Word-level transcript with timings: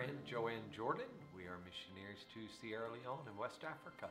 And 0.00 0.24
Joanne 0.26 0.54
Jordan. 0.74 1.04
We 1.36 1.42
are 1.42 1.58
missionaries 1.66 2.24
to 2.32 2.40
Sierra 2.60 2.88
Leone 2.90 3.28
in 3.30 3.36
West 3.36 3.60
Africa. 3.62 4.08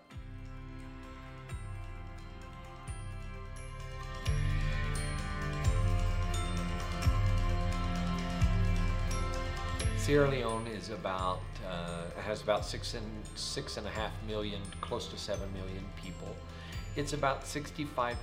Sierra 9.97 10.29
Leone 10.29 10.67
is 10.67 10.89
about 10.89 11.41
uh, 11.67 12.03
has 12.21 12.43
about 12.43 12.63
six 12.63 12.93
and 12.93 13.05
six 13.35 13.77
and 13.77 13.87
a 13.87 13.89
half 13.89 14.11
million, 14.27 14.61
close 14.81 15.07
to 15.07 15.17
seven 15.17 15.51
million 15.51 15.83
people. 16.01 16.35
It's 16.97 17.13
about 17.13 17.45
65% 17.45 18.15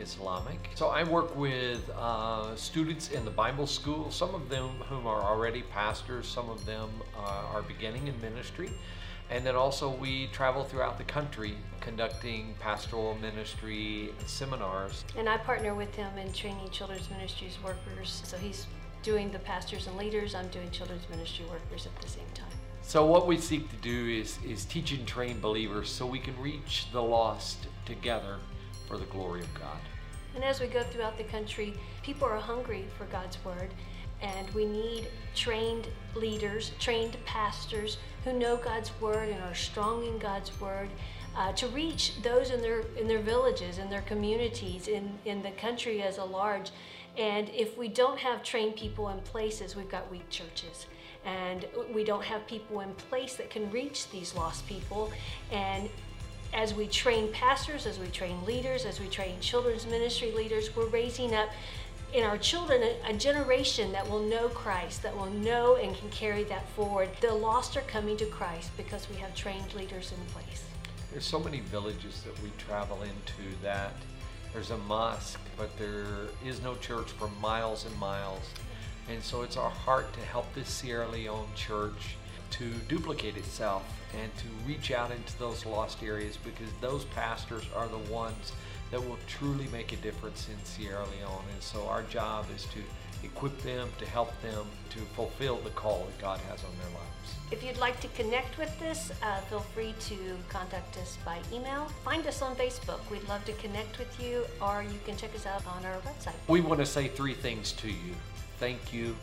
Islamic. 0.00 0.70
So 0.74 0.88
I 0.88 1.04
work 1.04 1.36
with 1.36 1.88
uh, 1.90 2.56
students 2.56 3.10
in 3.10 3.24
the 3.24 3.30
Bible 3.30 3.68
school, 3.68 4.10
some 4.10 4.34
of 4.34 4.48
them 4.48 4.68
whom 4.88 5.06
are 5.06 5.22
already 5.22 5.62
pastors, 5.62 6.26
some 6.26 6.50
of 6.50 6.66
them 6.66 6.90
uh, 7.16 7.52
are 7.54 7.62
beginning 7.62 8.08
in 8.08 8.20
ministry. 8.20 8.70
And 9.30 9.46
then 9.46 9.54
also 9.54 9.90
we 9.90 10.26
travel 10.28 10.64
throughout 10.64 10.98
the 10.98 11.04
country 11.04 11.54
conducting 11.80 12.54
pastoral 12.58 13.16
ministry 13.20 14.12
seminars. 14.26 15.04
And 15.16 15.28
I 15.28 15.36
partner 15.36 15.74
with 15.74 15.94
him 15.94 16.18
in 16.18 16.32
training 16.32 16.70
children's 16.70 17.08
ministries 17.10 17.58
workers. 17.62 18.22
So 18.24 18.36
he's 18.38 18.66
doing 19.04 19.30
the 19.30 19.38
pastors 19.38 19.86
and 19.86 19.96
leaders, 19.96 20.34
I'm 20.34 20.48
doing 20.48 20.70
children's 20.72 21.08
ministry 21.08 21.44
workers 21.48 21.86
at 21.86 22.02
the 22.02 22.08
same 22.08 22.26
time. 22.34 22.57
So 22.88 23.04
what 23.04 23.26
we 23.26 23.36
seek 23.36 23.68
to 23.68 23.76
do 23.76 24.08
is, 24.08 24.38
is 24.48 24.64
teach 24.64 24.92
and 24.92 25.06
train 25.06 25.40
believers 25.40 25.90
so 25.90 26.06
we 26.06 26.18
can 26.18 26.34
reach 26.40 26.86
the 26.90 27.02
lost 27.02 27.66
together 27.84 28.38
for 28.86 28.96
the 28.96 29.04
glory 29.04 29.40
of 29.40 29.52
God. 29.52 29.76
And 30.34 30.42
as 30.42 30.58
we 30.58 30.68
go 30.68 30.82
throughout 30.84 31.18
the 31.18 31.24
country, 31.24 31.74
people 32.02 32.26
are 32.26 32.38
hungry 32.38 32.86
for 32.96 33.04
God's 33.04 33.36
word, 33.44 33.74
and 34.22 34.48
we 34.54 34.64
need 34.64 35.06
trained 35.34 35.88
leaders, 36.14 36.72
trained 36.78 37.18
pastors 37.26 37.98
who 38.24 38.32
know 38.32 38.56
God's 38.56 38.90
word 39.02 39.28
and 39.28 39.42
are 39.42 39.54
strong 39.54 40.06
in 40.06 40.18
God's 40.18 40.58
word. 40.58 40.88
Uh, 41.36 41.52
to 41.52 41.68
reach 41.68 42.14
those 42.22 42.50
in 42.50 42.62
their 42.62 42.80
in 42.98 43.06
their 43.06 43.20
villages, 43.20 43.76
in 43.76 43.90
their 43.90 44.00
communities, 44.00 44.88
in, 44.88 45.12
in 45.26 45.42
the 45.42 45.50
country 45.50 46.00
as 46.02 46.16
a 46.16 46.24
large. 46.24 46.70
And 47.18 47.50
if 47.50 47.76
we 47.76 47.88
don't 47.88 48.18
have 48.18 48.42
trained 48.42 48.76
people 48.76 49.10
in 49.10 49.20
places, 49.20 49.76
we've 49.76 49.90
got 49.90 50.10
weak 50.10 50.30
churches 50.30 50.86
and 51.24 51.66
we 51.92 52.04
don't 52.04 52.24
have 52.24 52.46
people 52.46 52.80
in 52.80 52.92
place 52.94 53.34
that 53.36 53.50
can 53.50 53.70
reach 53.70 54.10
these 54.10 54.34
lost 54.34 54.66
people. 54.66 55.10
And 55.52 55.88
as 56.54 56.74
we 56.74 56.86
train 56.86 57.30
pastors, 57.32 57.86
as 57.86 57.98
we 57.98 58.08
train 58.08 58.44
leaders, 58.44 58.84
as 58.84 59.00
we 59.00 59.06
train 59.08 59.38
children's 59.40 59.86
ministry 59.86 60.32
leaders, 60.32 60.74
we're 60.74 60.88
raising 60.88 61.34
up 61.34 61.50
in 62.14 62.24
our 62.24 62.38
children 62.38 62.82
a, 63.06 63.12
generation 63.12 63.92
that 63.92 64.08
will 64.08 64.22
know 64.22 64.48
Christ, 64.48 65.02
that 65.02 65.14
will 65.14 65.30
know 65.30 65.76
and 65.76 65.94
can 65.94 66.08
carry 66.08 66.44
that 66.44 66.66
forward. 66.70 67.10
The 67.20 67.34
lost 67.34 67.76
are 67.76 67.82
coming 67.82 68.16
to 68.16 68.26
Christ 68.26 68.70
because 68.76 69.08
we 69.10 69.16
have 69.16 69.34
trained 69.34 69.74
leaders 69.74 70.12
in 70.12 70.32
place. 70.32 70.64
There's 71.10 71.26
so 71.26 71.38
many 71.38 71.60
villages 71.60 72.22
that 72.22 72.42
we 72.42 72.50
travel 72.56 73.02
into 73.02 73.56
that 73.62 73.92
there's 74.52 74.70
a 74.70 74.78
mosque, 74.78 75.40
but 75.58 75.76
there 75.78 76.06
is 76.44 76.62
no 76.62 76.74
church 76.76 77.10
for 77.12 77.28
miles 77.40 77.84
and 77.84 77.94
miles. 77.98 78.42
And 79.08 79.22
so 79.22 79.42
it's 79.42 79.56
our 79.56 79.70
heart 79.70 80.12
to 80.14 80.20
help 80.20 80.52
this 80.54 80.68
Sierra 80.68 81.08
Leone 81.08 81.48
church 81.54 82.16
to 82.50 82.70
duplicate 82.88 83.36
itself 83.36 83.84
and 84.18 84.34
to 84.38 84.44
reach 84.66 84.90
out 84.90 85.10
into 85.10 85.38
those 85.38 85.66
lost 85.66 86.02
areas 86.02 86.36
because 86.36 86.68
those 86.80 87.04
pastors 87.06 87.64
are 87.74 87.88
the 87.88 88.12
ones 88.12 88.52
that 88.90 89.00
will 89.00 89.18
truly 89.26 89.66
make 89.68 89.92
a 89.92 89.96
difference 89.96 90.48
in 90.48 90.64
Sierra 90.64 91.04
Leone. 91.04 91.44
And 91.52 91.62
so 91.62 91.86
our 91.88 92.02
job 92.04 92.46
is 92.54 92.64
to 92.66 92.80
equip 93.24 93.58
them, 93.62 93.88
to 93.98 94.06
help 94.06 94.30
them 94.42 94.66
to 94.90 94.98
fulfill 95.14 95.56
the 95.58 95.70
call 95.70 96.06
that 96.06 96.18
God 96.18 96.40
has 96.48 96.62
on 96.64 96.70
their 96.80 96.90
lives. 96.98 97.34
If 97.50 97.64
you'd 97.64 97.78
like 97.78 98.00
to 98.00 98.08
connect 98.08 98.58
with 98.58 98.80
us, 98.82 99.10
uh, 99.22 99.40
feel 99.42 99.60
free 99.60 99.94
to 100.00 100.16
contact 100.48 100.96
us 100.98 101.18
by 101.24 101.38
email. 101.52 101.88
Find 102.04 102.26
us 102.26 102.42
on 102.42 102.54
Facebook. 102.56 103.00
We'd 103.10 103.26
love 103.28 103.44
to 103.46 103.52
connect 103.54 103.98
with 103.98 104.22
you, 104.22 104.46
or 104.62 104.82
you 104.82 104.98
can 105.04 105.16
check 105.16 105.34
us 105.34 105.46
out 105.46 105.66
on 105.66 105.84
our 105.84 105.98
website. 106.00 106.34
We 106.46 106.60
want 106.60 106.80
to 106.80 106.86
say 106.86 107.08
three 107.08 107.34
things 107.34 107.72
to 107.72 107.88
you 107.88 108.14
thank 108.58 108.92
you, 108.92 109.16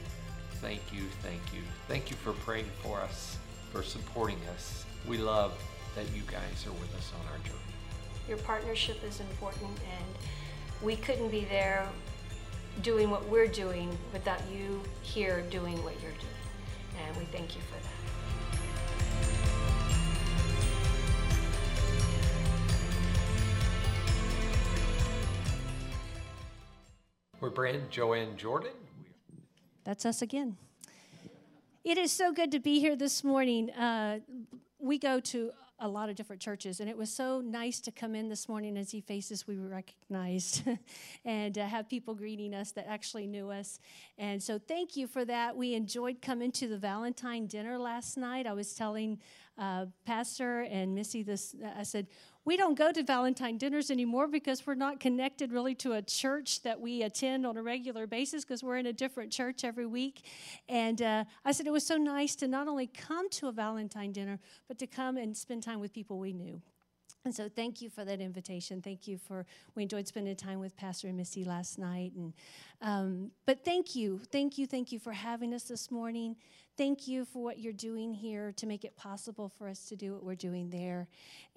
thank 0.62 0.82
you, 0.94 1.04
thank 1.22 1.42
you. 1.54 1.62
Thank 1.88 2.10
you 2.10 2.16
for 2.18 2.32
praying 2.34 2.70
for 2.82 3.02
us, 3.02 3.38
for 3.72 3.84
supporting 3.84 4.40
us. 4.54 4.86
We 5.08 5.18
love 5.18 5.54
that 5.96 6.06
you 6.16 6.22
guys 6.24 6.66
are 6.66 6.72
with 6.74 6.94
us 6.96 7.12
on 7.20 7.32
our 7.32 7.38
journey. 7.40 7.60
Your 8.28 8.38
partnership 8.40 9.04
is 9.04 9.20
important, 9.20 9.70
and 9.70 10.16
we 10.82 10.96
couldn't 10.96 11.30
be 11.30 11.46
there 11.46 11.88
doing 12.82 13.10
what 13.10 13.28
we're 13.30 13.48
doing 13.48 13.98
without 14.12 14.42
you 14.52 14.82
here 15.02 15.44
doing 15.50 15.82
what 15.84 15.94
you're 16.02 16.12
doing. 16.12 17.06
And 17.08 17.18
we 17.18 17.26
thank 17.26 17.56
you 17.56 17.62
for 17.62 17.76
that. 17.76 17.92
We're 27.42 27.50
Brant 27.50 27.90
Joanne 27.90 28.38
Jordan. 28.38 28.72
That's 29.86 30.04
us 30.04 30.24
again. 30.24 30.58
It 31.84 32.00
is 32.00 32.12
so 32.12 32.34
good 32.34 32.52
to 32.54 32.60
be 32.60 32.80
here 32.80 32.96
this 32.96 33.24
morning. 33.24 33.70
Uh, 33.70 34.18
we 34.80 34.98
go 34.98 35.20
to 35.20 35.52
a 35.78 35.88
lot 35.88 36.10
of 36.10 36.16
different 36.16 36.42
churches, 36.42 36.80
and 36.80 36.90
it 36.90 36.98
was 36.98 37.12
so 37.12 37.40
nice 37.40 37.80
to 37.82 37.92
come 37.92 38.16
in 38.16 38.28
this 38.28 38.50
morning 38.50 38.78
and 38.78 38.88
see 38.88 39.00
faces 39.00 39.46
we 39.46 39.58
recognized 39.58 40.64
and 41.26 41.60
uh, 41.60 41.68
have 41.68 41.88
people 41.88 42.16
greeting 42.16 42.56
us 42.56 42.72
that 42.72 42.88
actually 42.88 43.28
knew 43.28 43.52
us. 43.52 43.80
And 44.18 44.42
so, 44.42 44.58
thank 44.58 44.98
you 44.98 45.06
for 45.06 45.24
that. 45.26 45.56
We 45.56 45.76
enjoyed 45.76 46.20
coming 46.20 46.52
to 46.54 46.68
the 46.68 46.80
Valentine 46.80 47.46
dinner 47.46 47.78
last 47.78 48.18
night. 48.18 48.48
I 48.48 48.54
was 48.54 48.74
telling 48.74 49.20
uh, 49.60 49.86
Pastor 50.04 50.62
and 50.62 50.96
Missy 50.96 51.22
this, 51.22 51.56
I 51.78 51.84
said, 51.84 52.08
we 52.46 52.56
don't 52.56 52.78
go 52.78 52.92
to 52.92 53.04
Valentine 53.04 53.58
dinners 53.58 53.90
anymore 53.90 54.28
because 54.28 54.66
we're 54.66 54.76
not 54.76 55.00
connected 55.00 55.52
really 55.52 55.74
to 55.76 55.94
a 55.94 56.02
church 56.02 56.62
that 56.62 56.80
we 56.80 57.02
attend 57.02 57.46
on 57.46 57.58
a 57.58 57.64
regular 57.64 58.06
basis 58.06 58.46
because 58.46 58.64
we're 58.64 58.78
in 58.78 58.86
a 58.86 58.94
different 58.94 59.32
church 59.32 59.64
every 59.64 59.88
week. 59.88 60.22
And 60.70 61.02
uh, 61.02 61.24
I 61.44 61.52
said 61.52 61.66
it 61.66 61.74
was 61.74 61.86
so 61.86 61.98
nice 61.98 62.36
to 62.38 62.48
not 62.48 62.68
only 62.68 62.86
come 62.86 63.30
to 63.32 63.48
a 63.48 63.52
Valentine 63.52 64.12
dinner, 64.12 64.40
but 64.68 64.78
to 64.78 64.88
come 64.88 65.18
and 65.18 65.36
spend 65.36 65.64
time 65.64 65.80
with 65.80 65.92
people 65.92 66.20
we 66.20 66.34
knew. 66.34 66.62
And 67.26 67.34
so, 67.34 67.50
thank 67.50 67.82
you 67.82 67.90
for 67.90 68.06
that 68.06 68.22
invitation. 68.22 68.84
Thank 68.84 69.08
you 69.08 69.18
for 69.18 69.48
we 69.74 69.82
enjoyed 69.82 70.08
spending 70.08 70.36
time 70.36 70.60
with 70.60 70.78
Pastor 70.78 71.08
and 71.08 71.18
Missy 71.18 71.44
last 71.44 71.80
night. 71.80 72.14
And 72.16 72.34
um, 72.84 73.32
but 73.48 73.66
thank 73.66 73.96
you, 73.96 74.22
thank 74.32 74.60
you, 74.60 74.68
thank 74.68 74.92
you 74.92 75.00
for 75.00 75.12
having 75.12 75.52
us 75.52 75.64
this 75.64 75.90
morning. 75.90 76.36
Thank 76.78 77.08
you 77.08 77.26
for 77.26 77.42
what 77.42 77.58
you're 77.58 77.74
doing 77.74 78.14
here 78.14 78.52
to 78.58 78.68
make 78.68 78.86
it 78.86 78.96
possible 78.96 79.50
for 79.50 79.68
us 79.68 79.86
to 79.88 79.96
do 79.96 80.14
what 80.14 80.24
we're 80.24 80.36
doing 80.36 80.70
there. 80.70 81.08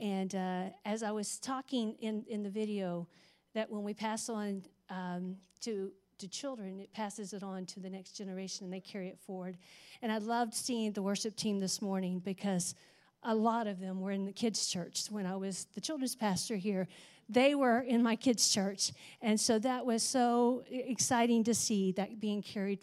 And 0.01 0.35
uh, 0.35 0.65
as 0.87 1.03
I 1.03 1.11
was 1.11 1.39
talking 1.39 1.97
in 2.01 2.25
in 2.29 2.43
the 2.43 2.51
video, 2.51 3.07
that 3.53 3.71
when 3.71 3.83
we 3.83 3.93
pass 3.93 4.31
on 4.31 4.63
um, 4.89 5.37
to 5.61 5.93
to 6.17 6.29
children, 6.29 6.81
it 6.81 6.95
passes 6.95 7.35
it 7.35 7.43
on 7.43 7.67
to 7.67 7.81
the 7.81 7.91
next 7.91 8.13
generation, 8.13 8.65
and 8.65 8.73
they 8.73 8.81
carry 8.81 9.09
it 9.09 9.19
forward. 9.19 9.59
And 10.01 10.11
I 10.11 10.17
loved 10.17 10.55
seeing 10.55 10.93
the 10.93 11.03
worship 11.03 11.37
team 11.37 11.59
this 11.61 11.83
morning 11.83 12.21
because 12.21 12.75
a 13.23 13.35
lot 13.35 13.67
of 13.67 13.81
them 13.81 14.01
were 14.01 14.11
in 14.11 14.25
the 14.25 14.33
kids' 14.33 14.67
church 14.67 15.07
when 15.11 15.27
I 15.27 15.37
was 15.37 15.67
the 15.75 15.81
children's 15.81 16.15
pastor 16.15 16.57
here. 16.57 16.87
They 17.29 17.55
were 17.55 17.81
in 17.81 18.03
my 18.03 18.17
kids' 18.17 18.49
church. 18.49 18.93
And 19.21 19.39
so 19.39 19.59
that 19.59 19.85
was 19.85 20.03
so 20.03 20.65
exciting 20.71 21.45
to 21.45 21.55
see 21.55 21.93
that 21.93 22.21
being 22.21 22.43
carried 22.43 22.81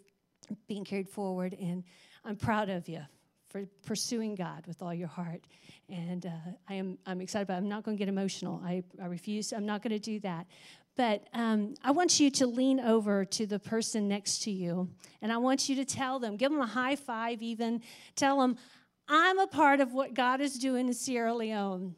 being 0.67 0.85
carried 0.85 1.09
forward 1.09 1.55
and 1.59 1.83
I'm 2.23 2.35
proud 2.35 2.69
of 2.69 2.87
you 2.87 3.01
for 3.49 3.65
pursuing 3.83 4.35
God 4.35 4.67
with 4.67 4.83
all 4.83 4.93
your 4.93 5.07
heart. 5.07 5.41
And 5.89 6.23
uh, 6.25 6.29
I 6.69 6.75
am 6.75 6.99
I'm 7.07 7.21
excited 7.21 7.47
but 7.47 7.55
I'm 7.55 7.69
not 7.69 7.83
going 7.83 7.97
to 7.97 7.99
get 7.99 8.09
emotional. 8.09 8.61
I, 8.63 8.83
I 9.01 9.05
refuse. 9.05 9.53
I'm 9.53 9.65
not 9.65 9.81
going 9.81 9.93
to 9.93 9.99
do 9.99 10.19
that. 10.19 10.45
But 10.97 11.27
um, 11.33 11.75
I 11.83 11.91
want 11.91 12.19
you 12.19 12.31
to 12.31 12.47
lean 12.47 12.79
over 12.79 13.25
to 13.25 13.45
the 13.45 13.59
person 13.59 14.07
next 14.07 14.43
to 14.43 14.51
you, 14.51 14.89
and 15.21 15.31
I 15.31 15.37
want 15.37 15.67
you 15.67 15.75
to 15.75 15.85
tell 15.85 16.19
them, 16.19 16.37
give 16.37 16.51
them 16.51 16.61
a 16.61 16.65
high 16.65 16.95
five, 16.95 17.41
even 17.41 17.81
tell 18.15 18.39
them, 18.39 18.57
I'm 19.07 19.37
a 19.37 19.47
part 19.47 19.79
of 19.81 19.93
what 19.93 20.13
God 20.13 20.41
is 20.41 20.57
doing 20.57 20.87
in 20.87 20.93
Sierra 20.93 21.33
Leone. 21.33 21.95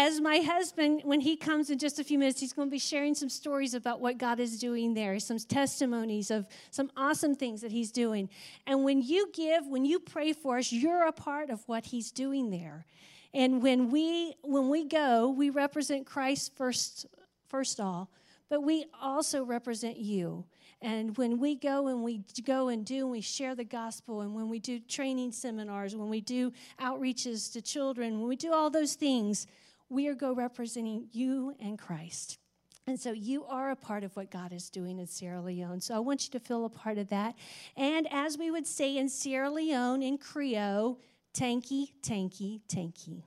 As 0.00 0.20
my 0.20 0.38
husband, 0.38 1.00
when 1.02 1.20
he 1.20 1.36
comes 1.36 1.70
in 1.70 1.78
just 1.78 1.98
a 1.98 2.04
few 2.04 2.20
minutes, 2.20 2.38
he's 2.38 2.52
going 2.52 2.68
to 2.68 2.70
be 2.70 2.78
sharing 2.78 3.16
some 3.16 3.28
stories 3.28 3.74
about 3.74 4.00
what 4.00 4.16
God 4.16 4.38
is 4.38 4.60
doing 4.60 4.94
there, 4.94 5.18
some 5.18 5.38
testimonies 5.38 6.30
of 6.30 6.46
some 6.70 6.92
awesome 6.96 7.34
things 7.34 7.62
that 7.62 7.72
he's 7.72 7.90
doing. 7.90 8.28
And 8.68 8.84
when 8.84 9.02
you 9.02 9.28
give, 9.34 9.66
when 9.66 9.84
you 9.84 9.98
pray 9.98 10.32
for 10.32 10.58
us, 10.58 10.70
you're 10.70 11.08
a 11.08 11.12
part 11.12 11.50
of 11.50 11.66
what 11.66 11.86
he's 11.86 12.12
doing 12.12 12.50
there. 12.50 12.86
And 13.34 13.60
when 13.60 13.90
we 13.90 14.34
when 14.42 14.68
we 14.68 14.84
go, 14.84 15.30
we 15.30 15.50
represent 15.50 16.06
Christ 16.06 16.56
first 16.56 17.06
first 17.48 17.80
all, 17.80 18.08
but 18.48 18.62
we 18.62 18.86
also 19.02 19.42
represent 19.42 19.96
you. 19.96 20.44
And 20.80 21.16
when 21.16 21.38
we 21.38 21.56
go 21.56 21.88
and 21.88 22.04
we 22.04 22.22
go 22.44 22.68
and 22.68 22.84
do 22.84 23.00
and 23.00 23.10
we 23.10 23.20
share 23.20 23.54
the 23.54 23.64
gospel, 23.64 24.20
and 24.20 24.34
when 24.34 24.48
we 24.48 24.60
do 24.60 24.78
training 24.78 25.32
seminars, 25.32 25.96
when 25.96 26.08
we 26.08 26.20
do 26.20 26.52
outreaches 26.80 27.52
to 27.52 27.62
children, 27.62 28.20
when 28.20 28.28
we 28.28 28.36
do 28.36 28.52
all 28.52 28.70
those 28.70 28.94
things, 28.94 29.46
we 29.88 30.06
are 30.08 30.14
go 30.14 30.32
representing 30.32 31.08
you 31.12 31.54
and 31.60 31.78
Christ. 31.78 32.38
And 32.86 32.98
so 32.98 33.12
you 33.12 33.44
are 33.44 33.70
a 33.70 33.76
part 33.76 34.02
of 34.04 34.16
what 34.16 34.30
God 34.30 34.52
is 34.52 34.70
doing 34.70 34.98
in 34.98 35.06
Sierra 35.06 35.42
Leone. 35.42 35.80
So 35.80 35.94
I 35.94 35.98
want 35.98 36.24
you 36.24 36.38
to 36.38 36.40
feel 36.40 36.64
a 36.64 36.70
part 36.70 36.96
of 36.96 37.08
that. 37.10 37.34
And 37.76 38.10
as 38.10 38.38
we 38.38 38.50
would 38.50 38.66
say 38.66 38.96
in 38.96 39.08
Sierra 39.08 39.50
Leone 39.50 40.02
in 40.02 40.16
Creole, 40.16 40.98
tanky, 41.34 41.92
tanky, 42.02 42.60
tanky. 42.66 43.22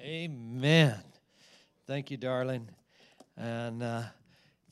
Amen. 0.00 0.94
Thank 1.86 2.10
you, 2.10 2.16
darling. 2.16 2.68
And 3.36 3.82
uh, 3.82 4.02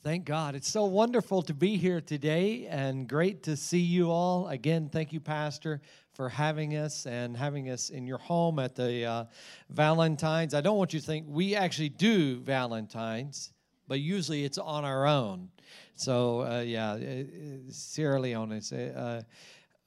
thank 0.05 0.23
God. 0.23 0.53
It's 0.53 0.69
so 0.69 0.85
wonderful 0.85 1.41
to 1.41 1.53
be 1.55 1.77
here 1.77 1.99
today 1.99 2.67
and 2.67 3.09
great 3.09 3.41
to 3.41 3.57
see 3.57 3.79
you 3.79 4.11
all. 4.11 4.47
Again, 4.49 4.87
thank 4.87 5.11
you, 5.11 5.19
Pastor, 5.19 5.81
for 6.13 6.29
having 6.29 6.77
us 6.77 7.07
and 7.07 7.35
having 7.35 7.71
us 7.71 7.89
in 7.89 8.05
your 8.05 8.19
home 8.19 8.59
at 8.59 8.75
the 8.75 9.03
uh, 9.03 9.25
Valentine's. 9.71 10.53
I 10.53 10.61
don't 10.61 10.77
want 10.77 10.93
you 10.93 10.99
to 10.99 11.05
think 11.05 11.25
we 11.27 11.55
actually 11.55 11.89
do 11.89 12.39
Valentine's, 12.41 13.51
but 13.87 13.99
usually 13.99 14.45
it's 14.45 14.59
on 14.59 14.85
our 14.85 15.07
own. 15.07 15.49
So, 15.95 16.41
uh, 16.41 16.59
yeah, 16.59 16.91
uh, 16.91 17.23
Sierra 17.69 18.21
Leone 18.21 18.51
is. 18.51 18.71
Uh, 18.71 19.23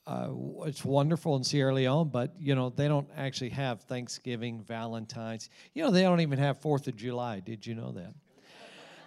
uh, 0.05 0.31
it's 0.65 0.85
wonderful 0.85 1.37
in 1.37 1.45
Sierra 1.45 1.73
Leone, 1.73 2.09
but 2.09 2.35
you 2.41 2.57
know 2.57 2.71
they 2.71 2.89
don't 2.89 3.09
actually 3.15 3.51
have 3.51 3.83
Thanksgiving, 3.83 4.65
Valentine's. 4.65 5.49
You 5.75 5.85
know 5.85 5.93
they 5.93 6.03
don't 6.03 6.23
even 6.23 6.39
have 6.41 6.59
Fourth 6.59 6.89
of 6.89 6.97
July. 6.97 7.39
Did 7.39 7.65
you 7.65 7.77
know 7.77 7.93
that? 7.93 8.15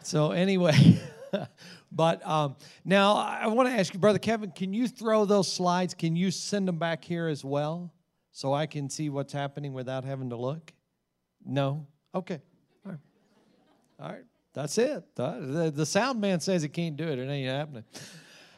So 0.03 0.31
anyway, 0.31 0.99
but 1.91 2.25
um, 2.27 2.55
now 2.83 3.15
I 3.15 3.47
want 3.47 3.69
to 3.69 3.75
ask 3.75 3.93
you, 3.93 3.99
brother 3.99 4.19
Kevin, 4.19 4.51
can 4.51 4.73
you 4.73 4.87
throw 4.87 5.25
those 5.25 5.51
slides? 5.51 5.93
Can 5.93 6.15
you 6.15 6.31
send 6.31 6.67
them 6.67 6.77
back 6.77 7.03
here 7.03 7.27
as 7.27 7.43
well, 7.43 7.93
so 8.31 8.53
I 8.53 8.65
can 8.65 8.89
see 8.89 9.09
what's 9.09 9.33
happening 9.33 9.73
without 9.73 10.03
having 10.03 10.29
to 10.31 10.37
look? 10.37 10.73
No. 11.45 11.87
Okay. 12.13 12.41
All 12.85 12.91
right. 12.91 12.99
All 13.99 14.09
right. 14.09 14.25
That's 14.53 14.77
it. 14.77 15.15
The, 15.15 15.71
the 15.73 15.85
sound 15.85 16.19
man 16.19 16.39
says 16.41 16.61
he 16.61 16.69
can't 16.69 16.97
do 16.97 17.07
it. 17.07 17.19
It 17.19 17.29
ain't 17.29 17.49
happening 17.49 17.85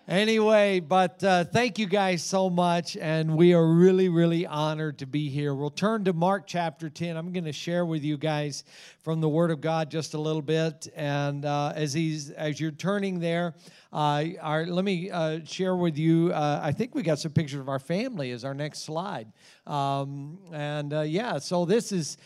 anyway, 0.08 0.80
but 0.80 1.24
uh, 1.24 1.44
thank 1.46 1.80
you 1.80 1.86
guys 1.86 2.24
so 2.24 2.50
much, 2.50 2.98
and 2.98 3.36
we 3.36 3.54
are 3.54 3.66
really, 3.66 4.10
really 4.10 4.46
honored 4.46 4.98
to 5.00 5.06
be 5.06 5.30
here. 5.30 5.54
We'll 5.54 5.70
turn 5.70 6.04
to 6.06 6.14
Mark 6.14 6.46
chapter 6.48 6.90
10. 6.90 7.16
I'm 7.16 7.32
going 7.32 7.46
to 7.46 7.54
share 7.54 7.86
with 7.86 8.04
you 8.04 8.18
guys 8.18 8.64
from 9.02 9.22
the 9.22 9.30
Word 9.30 9.52
of 9.52 9.62
God 9.62 9.90
just 9.90 10.14
a 10.14 10.18
little 10.20 10.42
bit, 10.42 10.88
and 10.96 11.46
uh, 11.46 11.74
as 11.76 11.94
he's 11.94 12.32
as 12.32 12.60
you're 12.60 12.72
turning 12.72 13.20
there, 13.20 13.56
uh, 13.92 14.26
our, 14.42 14.66
let 14.66 14.86
me 14.86 15.10
uh, 15.10 15.40
share 15.46 15.76
with 15.76 15.98
you. 15.98 16.32
Uh, 16.34 16.60
I 16.62 16.72
think 16.72 16.96
we 16.96 17.04
got 17.04 17.20
some 17.20 17.32
pictures 17.32 17.60
of 17.60 17.70
our 17.70 17.80
family 17.80 18.32
as 18.32 18.44
our 18.44 18.54
next 18.54 18.80
slide, 18.80 19.32
um, 19.68 20.40
and 20.52 20.94
uh, 20.94 21.02
yeah, 21.02 21.40
so 21.40 21.66
this 21.66 21.92
is 21.92 22.18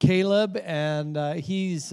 Caleb, 0.00 0.56
and 0.64 1.36
he's 1.40 1.92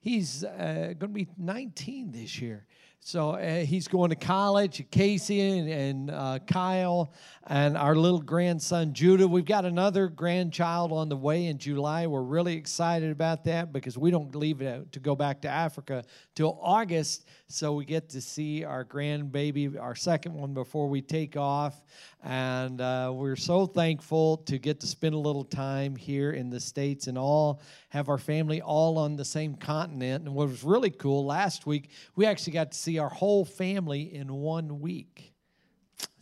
he's 0.00 0.42
going 0.42 0.98
to 0.98 1.08
be 1.08 1.28
19 1.38 2.10
this 2.12 2.40
year. 2.40 2.66
So 3.04 3.30
uh, 3.30 3.64
he's 3.64 3.88
going 3.88 4.10
to 4.10 4.16
college. 4.16 4.88
Casey 4.92 5.40
and, 5.40 5.68
and 5.68 6.10
uh, 6.12 6.38
Kyle 6.46 7.12
and 7.48 7.76
our 7.76 7.96
little 7.96 8.20
grandson 8.20 8.94
Judah. 8.94 9.26
We've 9.26 9.44
got 9.44 9.64
another 9.64 10.06
grandchild 10.06 10.92
on 10.92 11.08
the 11.08 11.16
way 11.16 11.46
in 11.46 11.58
July. 11.58 12.06
We're 12.06 12.22
really 12.22 12.54
excited 12.54 13.10
about 13.10 13.42
that 13.44 13.72
because 13.72 13.98
we 13.98 14.12
don't 14.12 14.32
leave 14.36 14.62
it 14.62 14.92
to 14.92 15.00
go 15.00 15.16
back 15.16 15.42
to 15.42 15.48
Africa 15.48 16.04
till 16.36 16.56
August. 16.62 17.26
So 17.48 17.74
we 17.74 17.84
get 17.84 18.08
to 18.10 18.20
see 18.20 18.62
our 18.62 18.84
grandbaby, 18.84 19.80
our 19.80 19.96
second 19.96 20.34
one, 20.34 20.54
before 20.54 20.88
we 20.88 21.02
take 21.02 21.36
off. 21.36 21.82
And 22.22 22.80
uh, 22.80 23.10
we're 23.12 23.34
so 23.34 23.66
thankful 23.66 24.36
to 24.38 24.58
get 24.58 24.78
to 24.78 24.86
spend 24.86 25.16
a 25.16 25.18
little 25.18 25.44
time 25.44 25.96
here 25.96 26.30
in 26.30 26.50
the 26.50 26.60
States 26.60 27.08
and 27.08 27.18
all 27.18 27.60
have 27.88 28.08
our 28.08 28.16
family 28.16 28.62
all 28.62 28.96
on 28.96 29.16
the 29.16 29.24
same 29.24 29.56
continent. 29.56 30.24
And 30.24 30.34
what 30.34 30.48
was 30.48 30.62
really 30.62 30.90
cool 30.90 31.26
last 31.26 31.66
week, 31.66 31.90
we 32.14 32.26
actually 32.26 32.52
got 32.52 32.70
to 32.70 32.78
see 32.78 32.91
our 32.98 33.08
whole 33.08 33.44
family 33.44 34.14
in 34.14 34.32
one 34.32 34.80
week. 34.80 35.32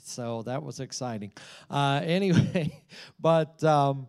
So 0.03 0.43
that 0.43 0.63
was 0.63 0.81
exciting. 0.81 1.33
Uh, 1.71 2.01
anyway, 2.05 2.83
but. 3.19 3.63
Um, 3.65 4.07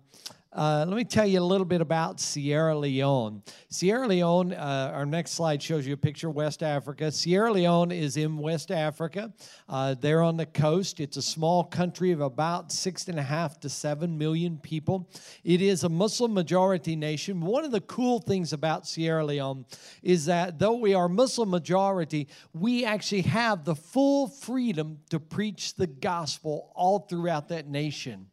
uh, 0.54 0.84
let 0.86 0.98
me 0.98 1.06
tell 1.06 1.26
you 1.26 1.40
a 1.40 1.44
little 1.44 1.66
bit 1.66 1.80
about 1.80 2.20
Sierra 2.20 2.78
Leone. 2.78 3.42
Sierra 3.70 4.06
Leone, 4.06 4.52
uh, 4.52 4.92
our 4.94 5.06
next 5.06 5.32
slide 5.32 5.64
shows 5.64 5.88
you 5.88 5.94
a 5.94 5.98
picture 5.98 6.28
of 6.28 6.36
West 6.36 6.62
Africa. 6.62 7.10
Sierra 7.10 7.54
Leone 7.54 7.92
is 7.94 8.18
in 8.18 8.38
West 8.38 8.70
Africa. 8.70 9.32
Uh, 9.70 9.94
they're 9.94 10.22
on 10.22 10.36
the 10.36 10.46
coast. 10.46 11.00
It's 11.00 11.16
a 11.16 11.22
small 11.22 11.64
country 11.64 12.12
of 12.12 12.20
about 12.20 12.70
six 12.70 13.08
and 13.08 13.18
a 13.18 13.24
half 13.24 13.62
to 13.62 13.70
seven 13.70 14.18
million 14.18 14.58
people. 14.58 15.10
It 15.46 15.62
is 15.62 15.86
a 15.86 15.90
Muslim 15.90 16.34
majority 16.34 16.98
nation. 16.98 17.40
One 17.40 17.64
of 17.64 17.72
the 17.72 17.82
cool 17.82 18.20
things 18.20 18.52
about 18.52 18.86
Sierra 18.86 19.24
Leone 19.24 19.66
is 20.04 20.26
that 20.26 20.60
though 20.60 20.76
we 20.76 20.94
are 20.94 21.08
Muslim 21.08 21.50
majority, 21.50 22.28
we 22.54 22.84
actually 22.84 23.22
have 23.22 23.64
the 23.64 23.76
full 23.76 24.28
freedom 24.28 25.00
to 25.12 25.20
preach 25.22 25.76
the 25.76 25.88
gospel 25.88 26.74
all 26.76 27.00
throughout 27.00 27.48
that 27.48 27.68
nation. 27.70 28.28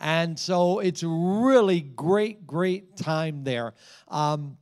And 0.00 0.38
so 0.38 0.78
it's 0.78 1.02
really 1.02 1.80
great, 1.80 2.46
great 2.46 2.96
time 2.96 3.44
there. 3.44 3.74
Um, 4.08 4.56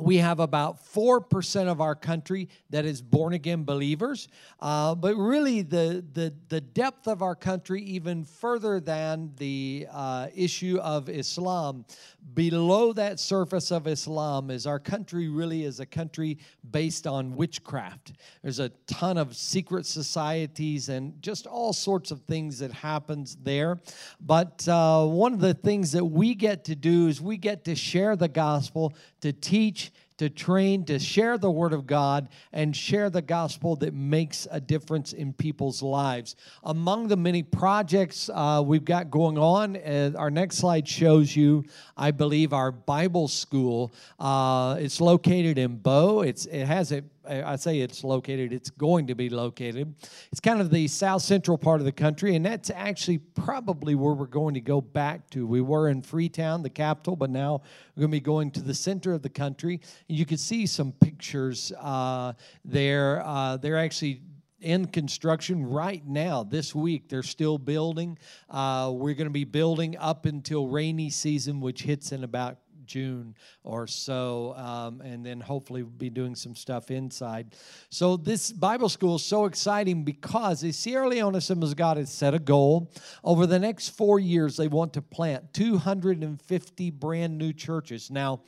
we 0.00 0.16
have 0.16 0.40
about 0.40 0.82
4% 0.82 1.68
of 1.68 1.82
our 1.82 1.94
country 1.94 2.48
that 2.70 2.86
is 2.86 3.02
born 3.02 3.34
again 3.34 3.64
believers. 3.64 4.28
Uh, 4.58 4.94
but 4.94 5.14
really, 5.16 5.60
the, 5.60 6.02
the, 6.14 6.32
the 6.48 6.62
depth 6.62 7.06
of 7.06 7.20
our 7.20 7.34
country, 7.34 7.82
even 7.82 8.24
further 8.24 8.80
than 8.80 9.32
the 9.36 9.86
uh, 9.92 10.28
issue 10.34 10.78
of 10.82 11.10
Islam, 11.10 11.84
below 12.32 12.94
that 12.94 13.20
surface 13.20 13.70
of 13.70 13.86
Islam, 13.86 14.50
is 14.50 14.66
our 14.66 14.78
country 14.78 15.28
really 15.28 15.64
is 15.64 15.78
a 15.78 15.86
country 15.86 16.38
based 16.70 17.06
on 17.06 17.36
witchcraft. 17.36 18.12
There's 18.42 18.60
a 18.60 18.70
ton 18.86 19.18
of 19.18 19.36
secret 19.36 19.84
societies 19.84 20.88
and 20.88 21.20
just 21.20 21.46
all 21.46 21.74
sorts 21.74 22.10
of 22.10 22.22
things 22.22 22.58
that 22.60 22.72
happens 22.72 23.36
there. 23.42 23.78
But 24.20 24.66
uh, 24.66 25.04
one 25.04 25.34
of 25.34 25.40
the 25.40 25.52
things 25.54 25.92
that 25.92 26.04
we 26.04 26.34
get 26.34 26.64
to 26.64 26.74
do 26.74 27.08
is 27.08 27.20
we 27.20 27.36
get 27.36 27.64
to 27.66 27.74
share 27.74 28.16
the 28.16 28.28
gospel, 28.28 28.94
to 29.22 29.32
teach 29.32 29.90
to 30.22 30.30
train 30.30 30.84
to 30.84 31.00
share 31.00 31.36
the 31.36 31.50
Word 31.50 31.72
of 31.72 31.84
God 31.84 32.28
and 32.52 32.76
share 32.76 33.10
the 33.10 33.22
gospel 33.22 33.74
that 33.76 33.92
makes 33.92 34.46
a 34.52 34.60
difference 34.60 35.12
in 35.12 35.32
people's 35.32 35.82
lives. 35.82 36.36
Among 36.62 37.08
the 37.08 37.16
many 37.16 37.42
projects 37.42 38.30
uh, 38.32 38.62
we've 38.64 38.84
got 38.84 39.10
going 39.10 39.36
on, 39.36 39.76
uh, 39.76 40.12
our 40.16 40.30
next 40.30 40.58
slide 40.58 40.86
shows 40.86 41.34
you, 41.34 41.64
I 41.96 42.12
believe, 42.12 42.52
our 42.52 42.70
Bible 42.70 43.26
school. 43.26 43.92
Uh, 44.20 44.76
it's 44.78 45.00
located 45.00 45.58
in 45.58 45.78
Bo. 45.78 46.20
It's, 46.20 46.46
it 46.46 46.66
has 46.66 46.92
a 46.92 47.02
I 47.28 47.56
say 47.56 47.80
it's 47.80 48.04
located, 48.04 48.52
it's 48.52 48.70
going 48.70 49.06
to 49.06 49.14
be 49.14 49.28
located. 49.28 49.94
It's 50.30 50.40
kind 50.40 50.60
of 50.60 50.70
the 50.70 50.88
south 50.88 51.22
central 51.22 51.56
part 51.56 51.80
of 51.80 51.84
the 51.84 51.92
country, 51.92 52.36
and 52.36 52.44
that's 52.44 52.70
actually 52.70 53.18
probably 53.18 53.94
where 53.94 54.14
we're 54.14 54.26
going 54.26 54.54
to 54.54 54.60
go 54.60 54.80
back 54.80 55.30
to. 55.30 55.46
We 55.46 55.60
were 55.60 55.88
in 55.88 56.02
Freetown, 56.02 56.62
the 56.62 56.70
capital, 56.70 57.16
but 57.16 57.30
now 57.30 57.62
we're 57.94 58.02
going 58.02 58.10
to 58.10 58.16
be 58.16 58.20
going 58.20 58.50
to 58.52 58.62
the 58.62 58.74
center 58.74 59.12
of 59.12 59.22
the 59.22 59.28
country. 59.28 59.80
You 60.08 60.26
can 60.26 60.38
see 60.38 60.66
some 60.66 60.92
pictures 60.92 61.72
uh, 61.80 62.32
there. 62.64 63.22
Uh, 63.24 63.56
they're 63.56 63.78
actually 63.78 64.22
in 64.62 64.86
construction 64.86 65.66
right 65.66 66.06
now 66.06 66.44
this 66.44 66.72
week 66.72 67.08
they're 67.08 67.24
still 67.24 67.58
building 67.58 68.16
uh, 68.48 68.90
we're 68.94 69.14
going 69.14 69.26
to 69.26 69.30
be 69.30 69.42
building 69.42 69.96
up 69.98 70.24
until 70.24 70.68
rainy 70.68 71.10
season 71.10 71.60
which 71.60 71.82
hits 71.82 72.12
in 72.12 72.22
about 72.22 72.58
June 72.86 73.34
or 73.64 73.86
so, 73.86 74.54
um, 74.56 75.00
and 75.00 75.24
then 75.24 75.40
hopefully 75.40 75.82
we'll 75.82 75.92
be 75.92 76.10
doing 76.10 76.34
some 76.34 76.54
stuff 76.54 76.90
inside. 76.90 77.54
So 77.90 78.16
this 78.16 78.52
Bible 78.52 78.88
school 78.88 79.16
is 79.16 79.24
so 79.24 79.44
exciting 79.44 80.04
because 80.04 80.60
the 80.60 80.72
Sierra 80.72 81.08
Leone 81.08 81.34
Assemblies 81.34 81.72
of 81.72 81.76
God 81.76 81.96
has 81.96 82.12
set 82.12 82.34
a 82.34 82.38
goal. 82.38 82.90
Over 83.24 83.46
the 83.46 83.58
next 83.58 83.90
four 83.90 84.18
years, 84.18 84.56
they 84.56 84.68
want 84.68 84.92
to 84.94 85.02
plant 85.02 85.52
250 85.52 86.90
brand 86.90 87.38
new 87.38 87.52
churches. 87.52 88.10
Now, 88.10 88.40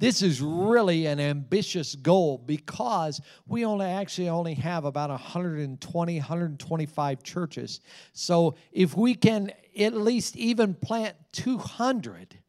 this 0.00 0.22
is 0.22 0.40
really 0.40 1.04
an 1.06 1.20
ambitious 1.20 1.94
goal 1.94 2.38
because 2.38 3.20
we 3.46 3.66
only 3.66 3.84
actually 3.84 4.30
only 4.30 4.54
have 4.54 4.86
about 4.86 5.10
120 5.10 6.18
125 6.18 7.22
churches 7.22 7.80
so 8.14 8.56
if 8.72 8.96
we 8.96 9.14
can 9.14 9.52
at 9.78 9.92
least 9.92 10.36
even 10.36 10.74
plant 10.74 11.14
200 11.32 12.39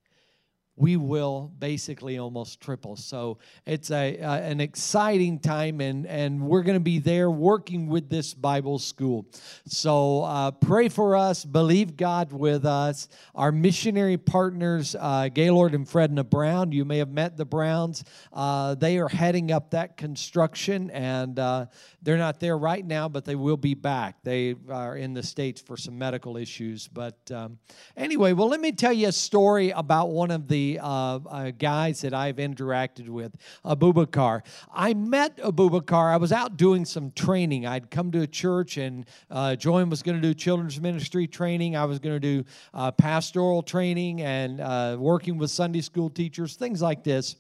we 0.75 0.97
will 0.97 1.51
basically 1.59 2.17
almost 2.17 2.61
triple. 2.61 2.95
So 2.95 3.37
it's 3.65 3.91
a, 3.91 4.17
an 4.17 4.59
exciting 4.61 5.39
time, 5.39 5.81
and, 5.81 6.07
and 6.07 6.41
we're 6.41 6.63
going 6.63 6.77
to 6.77 6.79
be 6.79 6.99
there 6.99 7.29
working 7.29 7.87
with 7.87 8.09
this 8.09 8.33
Bible 8.33 8.79
school. 8.79 9.25
So 9.65 10.23
uh, 10.23 10.51
pray 10.51 10.89
for 10.89 11.15
us, 11.15 11.45
believe 11.45 11.97
God 11.97 12.31
with 12.31 12.65
us. 12.65 13.09
Our 13.35 13.51
missionary 13.51 14.17
partners, 14.17 14.95
uh, 14.99 15.29
Gaylord 15.33 15.75
and 15.75 15.85
Fredna 15.85 16.27
Brown, 16.27 16.71
you 16.71 16.85
may 16.85 16.97
have 16.97 17.11
met 17.11 17.37
the 17.37 17.45
Browns. 17.45 18.03
Uh, 18.33 18.75
they 18.75 18.97
are 18.97 19.09
heading 19.09 19.51
up 19.51 19.71
that 19.71 19.97
construction, 19.97 20.89
and 20.91 21.37
uh, 21.37 21.65
they're 22.01 22.17
not 22.17 22.39
there 22.39 22.57
right 22.57 22.85
now, 22.85 23.09
but 23.09 23.25
they 23.25 23.35
will 23.35 23.57
be 23.57 23.73
back. 23.73 24.23
They 24.23 24.55
are 24.69 24.95
in 24.97 25.13
the 25.13 25.23
States 25.23 25.61
for 25.61 25.77
some 25.77 25.97
medical 25.97 26.37
issues. 26.37 26.87
But 26.87 27.29
um, 27.29 27.59
anyway, 27.95 28.33
well, 28.33 28.47
let 28.47 28.61
me 28.61 28.71
tell 28.71 28.93
you 28.93 29.09
a 29.09 29.11
story 29.11 29.69
about 29.71 30.09
one 30.09 30.31
of 30.31 30.47
the 30.47 30.70
uh, 30.79 30.85
uh, 30.85 31.51
guys 31.51 32.01
that 32.01 32.13
I've 32.13 32.37
interacted 32.37 33.09
with, 33.09 33.35
Abubakar. 33.65 34.41
I 34.73 34.93
met 34.93 35.37
Abubakar. 35.37 36.11
I 36.13 36.17
was 36.17 36.31
out 36.31 36.57
doing 36.57 36.85
some 36.85 37.11
training. 37.11 37.65
I'd 37.65 37.89
come 37.91 38.11
to 38.11 38.21
a 38.21 38.27
church, 38.27 38.77
and 38.77 39.05
uh, 39.29 39.55
Joanne 39.55 39.89
was 39.89 40.03
going 40.03 40.19
to 40.19 40.21
do 40.21 40.33
children's 40.33 40.79
ministry 40.79 41.27
training. 41.27 41.75
I 41.75 41.85
was 41.85 41.99
going 41.99 42.15
to 42.15 42.19
do 42.19 42.43
uh, 42.73 42.91
pastoral 42.91 43.63
training 43.63 44.21
and 44.21 44.61
uh, 44.61 44.97
working 44.99 45.37
with 45.37 45.51
Sunday 45.51 45.81
school 45.81 46.09
teachers, 46.09 46.55
things 46.55 46.81
like 46.81 47.03
this. 47.03 47.35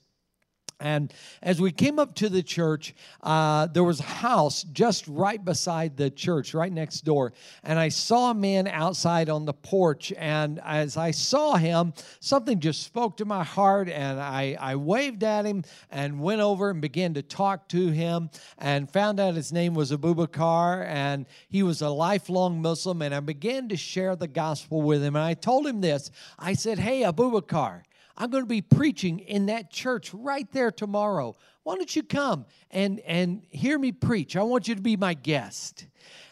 And 0.81 1.13
as 1.43 1.61
we 1.61 1.71
came 1.71 1.99
up 1.99 2.15
to 2.15 2.27
the 2.27 2.41
church, 2.41 2.95
uh, 3.21 3.67
there 3.67 3.83
was 3.83 3.99
a 3.99 4.03
house 4.03 4.63
just 4.63 5.07
right 5.07 5.43
beside 5.43 5.95
the 5.95 6.09
church, 6.09 6.55
right 6.55 6.71
next 6.71 7.01
door. 7.01 7.33
And 7.63 7.77
I 7.77 7.89
saw 7.89 8.31
a 8.31 8.33
man 8.33 8.67
outside 8.67 9.29
on 9.29 9.45
the 9.45 9.53
porch. 9.53 10.11
And 10.17 10.59
as 10.65 10.97
I 10.97 11.11
saw 11.11 11.55
him, 11.55 11.93
something 12.19 12.59
just 12.59 12.83
spoke 12.83 13.17
to 13.17 13.25
my 13.25 13.43
heart. 13.43 13.89
And 13.89 14.19
I, 14.19 14.57
I 14.59 14.75
waved 14.75 15.23
at 15.23 15.45
him 15.45 15.63
and 15.91 16.19
went 16.19 16.41
over 16.41 16.71
and 16.71 16.81
began 16.81 17.13
to 17.13 17.21
talk 17.21 17.69
to 17.69 17.89
him 17.89 18.31
and 18.57 18.89
found 18.89 19.19
out 19.19 19.35
his 19.35 19.53
name 19.53 19.75
was 19.75 19.91
Abubakar. 19.91 20.83
And 20.87 21.27
he 21.47 21.61
was 21.61 21.83
a 21.83 21.89
lifelong 21.89 22.59
Muslim. 22.59 23.03
And 23.03 23.13
I 23.13 23.19
began 23.19 23.69
to 23.69 23.77
share 23.77 24.15
the 24.15 24.27
gospel 24.27 24.81
with 24.81 25.03
him. 25.03 25.15
And 25.15 25.23
I 25.23 25.35
told 25.35 25.67
him 25.67 25.81
this 25.81 26.09
I 26.39 26.53
said, 26.53 26.79
Hey, 26.79 27.01
Abubakar. 27.03 27.83
I'm 28.17 28.29
going 28.29 28.43
to 28.43 28.49
be 28.49 28.61
preaching 28.61 29.19
in 29.19 29.47
that 29.47 29.71
church 29.71 30.13
right 30.13 30.49
there 30.51 30.71
tomorrow. 30.71 31.35
Why 31.63 31.75
don't 31.75 31.95
you 31.95 32.03
come 32.03 32.45
and, 32.71 32.99
and 33.01 33.43
hear 33.49 33.77
me 33.77 33.91
preach? 33.91 34.35
I 34.35 34.43
want 34.43 34.67
you 34.67 34.75
to 34.75 34.81
be 34.81 34.97
my 34.97 35.13
guest. 35.13 35.85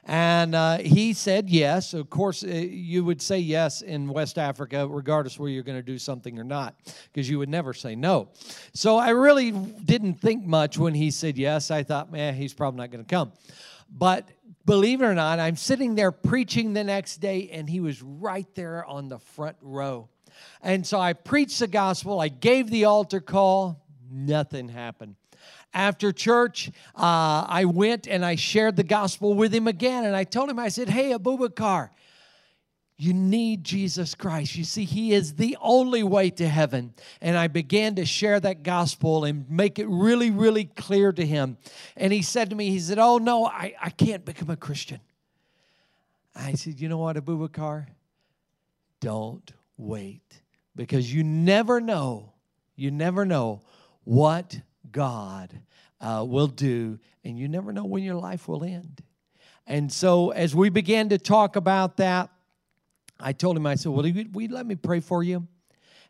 And 0.03 0.55
uh, 0.55 0.79
he 0.79 1.13
said 1.13 1.49
yes. 1.49 1.93
Of 1.93 2.09
course, 2.09 2.43
uh, 2.43 2.47
you 2.47 3.03
would 3.05 3.21
say 3.21 3.37
yes 3.37 3.81
in 3.83 4.07
West 4.07 4.39
Africa, 4.39 4.87
regardless 4.87 5.37
whether 5.37 5.51
you're 5.51 5.63
going 5.63 5.77
to 5.77 5.83
do 5.83 5.99
something 5.99 6.39
or 6.39 6.43
not, 6.43 6.75
because 7.13 7.29
you 7.29 7.37
would 7.37 7.49
never 7.49 7.73
say 7.73 7.95
no. 7.95 8.29
So 8.73 8.97
I 8.97 9.09
really 9.09 9.51
didn't 9.51 10.15
think 10.15 10.45
much 10.45 10.79
when 10.79 10.95
he 10.95 11.11
said 11.11 11.37
yes. 11.37 11.69
I 11.69 11.83
thought, 11.83 12.11
man, 12.11 12.33
he's 12.33 12.55
probably 12.55 12.79
not 12.79 12.89
going 12.89 13.05
to 13.05 13.09
come. 13.09 13.33
But 13.91 14.27
believe 14.65 15.01
it 15.01 15.05
or 15.05 15.13
not, 15.13 15.39
I'm 15.39 15.55
sitting 15.55 15.93
there 15.93 16.11
preaching 16.11 16.73
the 16.73 16.83
next 16.83 17.17
day, 17.17 17.49
and 17.51 17.69
he 17.69 17.79
was 17.79 18.01
right 18.01 18.47
there 18.55 18.85
on 18.85 19.09
the 19.09 19.19
front 19.19 19.57
row. 19.61 20.09
And 20.61 20.85
so 20.85 20.99
I 20.99 21.13
preached 21.13 21.59
the 21.59 21.67
gospel, 21.67 22.19
I 22.19 22.27
gave 22.27 22.69
the 22.69 22.85
altar 22.85 23.19
call, 23.19 23.81
nothing 24.11 24.69
happened. 24.69 25.15
After 25.73 26.11
church, 26.11 26.71
uh, 26.95 27.45
I 27.47 27.65
went 27.65 28.07
and 28.07 28.25
I 28.25 28.35
shared 28.35 28.75
the 28.75 28.83
gospel 28.83 29.35
with 29.35 29.53
him 29.53 29.67
again. 29.67 30.03
And 30.03 30.15
I 30.15 30.23
told 30.23 30.49
him, 30.49 30.57
I 30.57 30.69
said, 30.69 30.89
Hey, 30.89 31.11
Abubakar, 31.13 31.91
you 33.01 33.13
need 33.13 33.63
Jesus 33.63 34.13
Christ. 34.13 34.57
You 34.57 34.65
see, 34.65 34.83
He 34.83 35.13
is 35.13 35.35
the 35.35 35.57
only 35.61 36.03
way 36.03 36.31
to 36.31 36.47
heaven. 36.47 36.93
And 37.21 37.37
I 37.37 37.47
began 37.47 37.95
to 37.95 38.05
share 38.05 38.41
that 38.41 38.61
gospel 38.61 39.23
and 39.23 39.49
make 39.49 39.79
it 39.79 39.87
really, 39.87 40.31
really 40.31 40.65
clear 40.65 41.13
to 41.13 41.25
him. 41.25 41.57
And 41.95 42.11
he 42.11 42.21
said 42.21 42.49
to 42.49 42.57
me, 42.57 42.69
He 42.71 42.79
said, 42.79 42.99
Oh, 42.99 43.17
no, 43.17 43.45
I, 43.45 43.73
I 43.81 43.89
can't 43.89 44.25
become 44.25 44.49
a 44.49 44.57
Christian. 44.57 44.99
I 46.35 46.53
said, 46.53 46.81
You 46.81 46.89
know 46.89 46.97
what, 46.97 47.15
Abubakar? 47.15 47.87
Don't 48.99 49.49
wait 49.79 50.41
because 50.75 51.11
you 51.11 51.23
never 51.23 51.81
know, 51.81 52.33
you 52.75 52.91
never 52.91 53.25
know 53.25 53.61
what 54.03 54.59
God 54.91 55.59
uh, 56.01 56.23
will 56.27 56.47
do, 56.47 56.99
and 57.23 57.37
you 57.37 57.47
never 57.47 57.71
know 57.73 57.85
when 57.85 58.03
your 58.03 58.15
life 58.15 58.47
will 58.47 58.63
end. 58.63 59.01
And 59.65 59.91
so, 59.91 60.31
as 60.31 60.55
we 60.55 60.69
began 60.69 61.09
to 61.09 61.17
talk 61.17 61.55
about 61.55 61.97
that, 61.97 62.29
I 63.19 63.33
told 63.33 63.57
him, 63.57 63.65
I 63.65 63.75
said, 63.75 63.91
Well, 63.91 64.03
will 64.03 64.41
you 64.43 64.47
let 64.49 64.65
me 64.65 64.75
pray 64.75 64.99
for 64.99 65.23
you? 65.23 65.47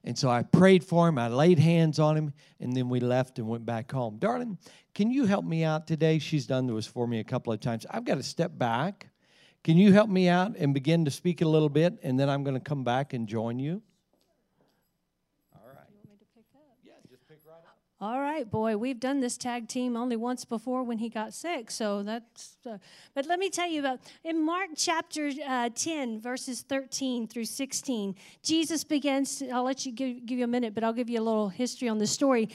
And 0.03 0.17
so 0.17 0.29
I 0.29 0.43
prayed 0.43 0.83
for 0.83 1.09
him, 1.09 1.17
I 1.17 1.27
laid 1.27 1.59
hands 1.59 1.99
on 1.99 2.15
him, 2.15 2.33
and 2.61 2.73
then 2.73 2.87
we 2.87 3.01
left 3.01 3.37
and 3.37 3.49
went 3.49 3.65
back 3.65 3.91
home. 3.91 4.17
Darling, 4.17 4.57
can 4.93 5.11
you 5.11 5.25
help 5.25 5.43
me 5.43 5.65
out 5.65 5.87
today? 5.87 6.19
She's 6.19 6.47
done 6.47 6.67
this 6.67 6.87
for 6.87 7.05
me 7.05 7.19
a 7.19 7.23
couple 7.23 7.51
of 7.51 7.59
times. 7.59 7.85
I've 7.89 8.05
got 8.05 8.15
to 8.15 8.23
step 8.23 8.57
back 8.57 9.09
can 9.63 9.77
you 9.77 9.91
help 9.91 10.09
me 10.09 10.29
out 10.29 10.55
and 10.57 10.73
begin 10.73 11.05
to 11.05 11.11
speak 11.11 11.41
a 11.41 11.47
little 11.47 11.69
bit, 11.69 11.99
and 12.01 12.19
then 12.19 12.29
I'm 12.29 12.43
going 12.43 12.53
to 12.53 12.61
come 12.61 12.83
back 12.83 13.13
and 13.13 13.27
join 13.27 13.59
you? 13.59 13.81
All 15.53 15.67
right. 15.67 15.85
Yeah, 16.83 16.93
just 17.09 17.27
pick 17.27 17.39
right 17.45 17.57
up. 17.57 17.77
All 18.01 18.21
right, 18.21 18.49
boy, 18.49 18.77
we've 18.77 19.01
done 19.01 19.19
this 19.19 19.35
tag 19.35 19.67
team 19.67 19.97
only 19.97 20.15
once 20.15 20.45
before 20.45 20.83
when 20.83 20.99
he 20.99 21.09
got 21.09 21.33
sick, 21.33 21.69
so 21.69 22.03
that's. 22.03 22.55
Uh, 22.65 22.77
but 23.13 23.25
let 23.25 23.37
me 23.37 23.49
tell 23.49 23.69
you 23.69 23.81
about 23.81 23.99
in 24.23 24.45
Mark 24.45 24.69
chapter 24.77 25.29
uh, 25.45 25.69
10, 25.75 26.21
verses 26.21 26.61
13 26.61 27.27
through 27.27 27.43
16, 27.43 28.15
Jesus 28.41 28.85
begins. 28.85 29.39
To, 29.39 29.49
I'll 29.49 29.63
let 29.63 29.85
you 29.85 29.91
give, 29.91 30.25
give 30.25 30.37
you 30.37 30.45
a 30.45 30.47
minute, 30.47 30.73
but 30.73 30.85
I'll 30.85 30.93
give 30.93 31.09
you 31.09 31.19
a 31.19 31.21
little 31.21 31.49
history 31.49 31.89
on 31.89 31.97
the 31.97 32.07
story. 32.07 32.47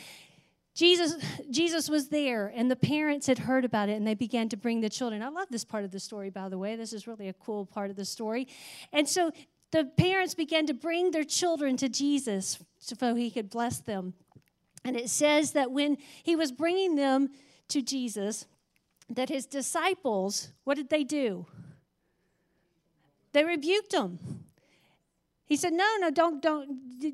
Jesus, 0.74 1.14
Jesus 1.50 1.88
was 1.88 2.08
there, 2.08 2.52
and 2.54 2.68
the 2.68 2.76
parents 2.76 3.28
had 3.28 3.38
heard 3.38 3.64
about 3.64 3.88
it, 3.88 3.92
and 3.92 4.04
they 4.04 4.14
began 4.14 4.48
to 4.48 4.56
bring 4.56 4.80
the 4.80 4.90
children. 4.90 5.22
I 5.22 5.28
love 5.28 5.46
this 5.48 5.64
part 5.64 5.84
of 5.84 5.92
the 5.92 6.00
story, 6.00 6.30
by 6.30 6.48
the 6.48 6.58
way. 6.58 6.74
This 6.74 6.92
is 6.92 7.06
really 7.06 7.28
a 7.28 7.32
cool 7.32 7.64
part 7.64 7.90
of 7.90 7.96
the 7.96 8.04
story. 8.04 8.48
And 8.92 9.08
so 9.08 9.30
the 9.70 9.84
parents 9.84 10.34
began 10.34 10.66
to 10.66 10.74
bring 10.74 11.12
their 11.12 11.24
children 11.24 11.76
to 11.76 11.88
Jesus 11.88 12.58
so 12.78 13.14
he 13.14 13.30
could 13.30 13.50
bless 13.50 13.78
them. 13.78 14.14
And 14.84 14.96
it 14.96 15.10
says 15.10 15.52
that 15.52 15.70
when 15.70 15.96
he 16.22 16.34
was 16.34 16.50
bringing 16.50 16.96
them 16.96 17.30
to 17.68 17.80
Jesus, 17.80 18.46
that 19.08 19.28
his 19.28 19.46
disciples, 19.46 20.50
what 20.64 20.76
did 20.76 20.90
they 20.90 21.04
do? 21.04 21.46
They 23.32 23.44
rebuked 23.44 23.94
him. 23.94 24.43
He 25.54 25.58
said, 25.58 25.72
"No, 25.72 25.86
no, 26.00 26.10
don't, 26.10 26.42
don't." 26.42 26.68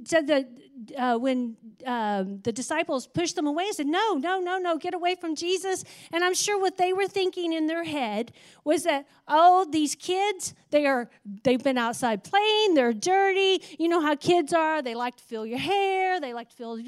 Said 0.06 0.26
that 0.28 0.49
uh, 0.97 1.18
when 1.18 1.59
um, 1.85 2.40
the 2.40 2.52
disciples 2.52 3.06
pushed 3.06 3.37
them 3.37 3.47
away, 3.47 3.66
he 3.66 3.75
said, 3.75 3.87
"No, 3.87 4.14
no, 4.14 4.40
no, 4.40 4.56
no, 4.56 4.78
get 4.78 4.94
away 4.94 5.14
from 5.14 5.35
Jesus." 5.35 5.85
And 6.11 6.25
I'm 6.25 6.32
sure 6.32 6.59
what 6.59 6.78
they 6.78 6.94
were 6.94 7.06
thinking 7.06 7.52
in 7.52 7.66
their 7.66 7.85
head 7.85 8.32
was 8.64 8.85
that, 8.85 9.06
"Oh, 9.28 9.66
these 9.70 9.94
kids, 9.94 10.54
they 10.70 10.87
are, 10.87 11.11
they've 11.44 11.62
been 11.62 11.76
outside 11.76 12.25
playing. 12.25 12.73
They're 12.73 12.94
dirty. 12.94 13.62
You 13.78 13.88
know 13.90 14.00
how 14.00 14.16
kids 14.16 14.54
are. 14.54 14.80
They 14.80 14.94
like 14.94 15.16
to 15.16 15.23
feel 15.23 15.44
your 15.44 15.59
hair. 15.59 16.18
They 16.18 16.32
like 16.32 16.49
to 16.49 16.56
feel. 16.56 16.78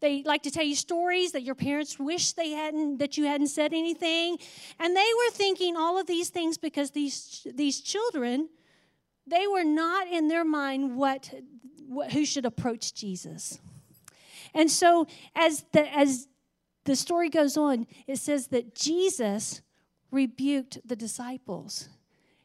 They 0.00 0.22
like 0.22 0.42
to 0.44 0.50
tell 0.50 0.64
you 0.64 0.74
stories 0.74 1.32
that 1.32 1.42
your 1.42 1.54
parents 1.54 1.98
wish 1.98 2.32
they 2.32 2.52
hadn't, 2.52 2.96
that 2.96 3.18
you 3.18 3.24
hadn't 3.26 3.48
said 3.48 3.74
anything." 3.74 4.38
And 4.80 4.96
they 4.96 5.10
were 5.20 5.32
thinking 5.32 5.76
all 5.76 6.00
of 6.00 6.06
these 6.06 6.30
things 6.30 6.56
because 6.56 6.92
these 6.92 7.46
these 7.54 7.82
children 7.82 8.48
they 9.26 9.46
were 9.46 9.64
not 9.64 10.08
in 10.08 10.28
their 10.28 10.44
mind 10.44 10.96
what, 10.96 11.32
what 11.86 12.12
who 12.12 12.24
should 12.24 12.44
approach 12.44 12.94
Jesus. 12.94 13.58
And 14.54 14.70
so 14.70 15.06
as 15.34 15.64
the 15.72 15.92
as 15.96 16.28
the 16.84 16.96
story 16.96 17.30
goes 17.30 17.56
on, 17.56 17.86
it 18.06 18.18
says 18.18 18.48
that 18.48 18.74
Jesus 18.74 19.62
rebuked 20.10 20.78
the 20.86 20.96
disciples. 20.96 21.88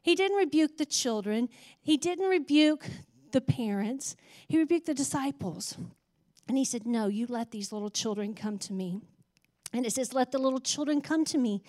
He 0.01 0.15
didn't 0.15 0.37
rebuke 0.37 0.77
the 0.77 0.85
children, 0.85 1.49
he 1.81 1.97
didn't 1.97 2.29
rebuke 2.29 2.85
the 3.31 3.41
parents, 3.41 4.15
he 4.47 4.57
rebuked 4.57 4.87
the 4.87 4.93
disciples. 4.93 5.77
And 6.47 6.57
he 6.57 6.65
said, 6.65 6.87
No, 6.87 7.07
you 7.07 7.27
let 7.27 7.51
these 7.51 7.71
little 7.71 7.91
children 7.91 8.33
come 8.33 8.57
to 8.59 8.73
me. 8.73 9.01
And 9.71 9.85
it 9.85 9.93
says, 9.93 10.13
Let 10.13 10.31
the 10.31 10.39
little 10.39 10.59
children 10.59 10.99
come 11.01 11.25
to 11.25 11.37
me, 11.37 11.61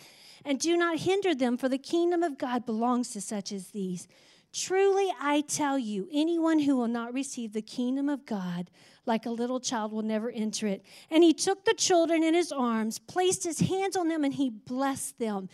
and 0.45 0.59
do 0.59 0.76
not 0.76 1.00
hinder 1.00 1.35
them, 1.35 1.59
for 1.59 1.69
the 1.69 1.76
kingdom 1.76 2.23
of 2.23 2.38
God 2.38 2.64
belongs 2.64 3.11
to 3.11 3.21
such 3.21 3.52
as 3.52 3.69
these. 3.69 4.09
Truly, 4.52 5.12
I 5.21 5.42
tell 5.42 5.78
you, 5.78 6.09
anyone 6.12 6.59
who 6.59 6.76
will 6.76 6.88
not 6.88 7.14
receive 7.14 7.52
the 7.52 7.62
kingdom 7.62 8.09
of 8.09 8.26
God 8.26 8.71
like 9.07 9.26
a 9.26 9.30
little 9.30 9.61
child 9.61 9.92
will 9.92 10.02
never 10.02 10.30
enter 10.30 10.66
it. 10.66 10.85
And 11.11 11.23
he 11.23 11.33
took 11.33 11.64
the 11.64 11.75
children 11.75 12.23
in 12.23 12.35
his 12.35 12.52
arms, 12.52 12.99
placed 12.99 13.45
his 13.45 13.61
hands 13.61 13.97
on 13.97 14.09
them, 14.09 14.25
and 14.25 14.35
he 14.35 14.50
blessed 14.50 15.19
them. 15.19 15.49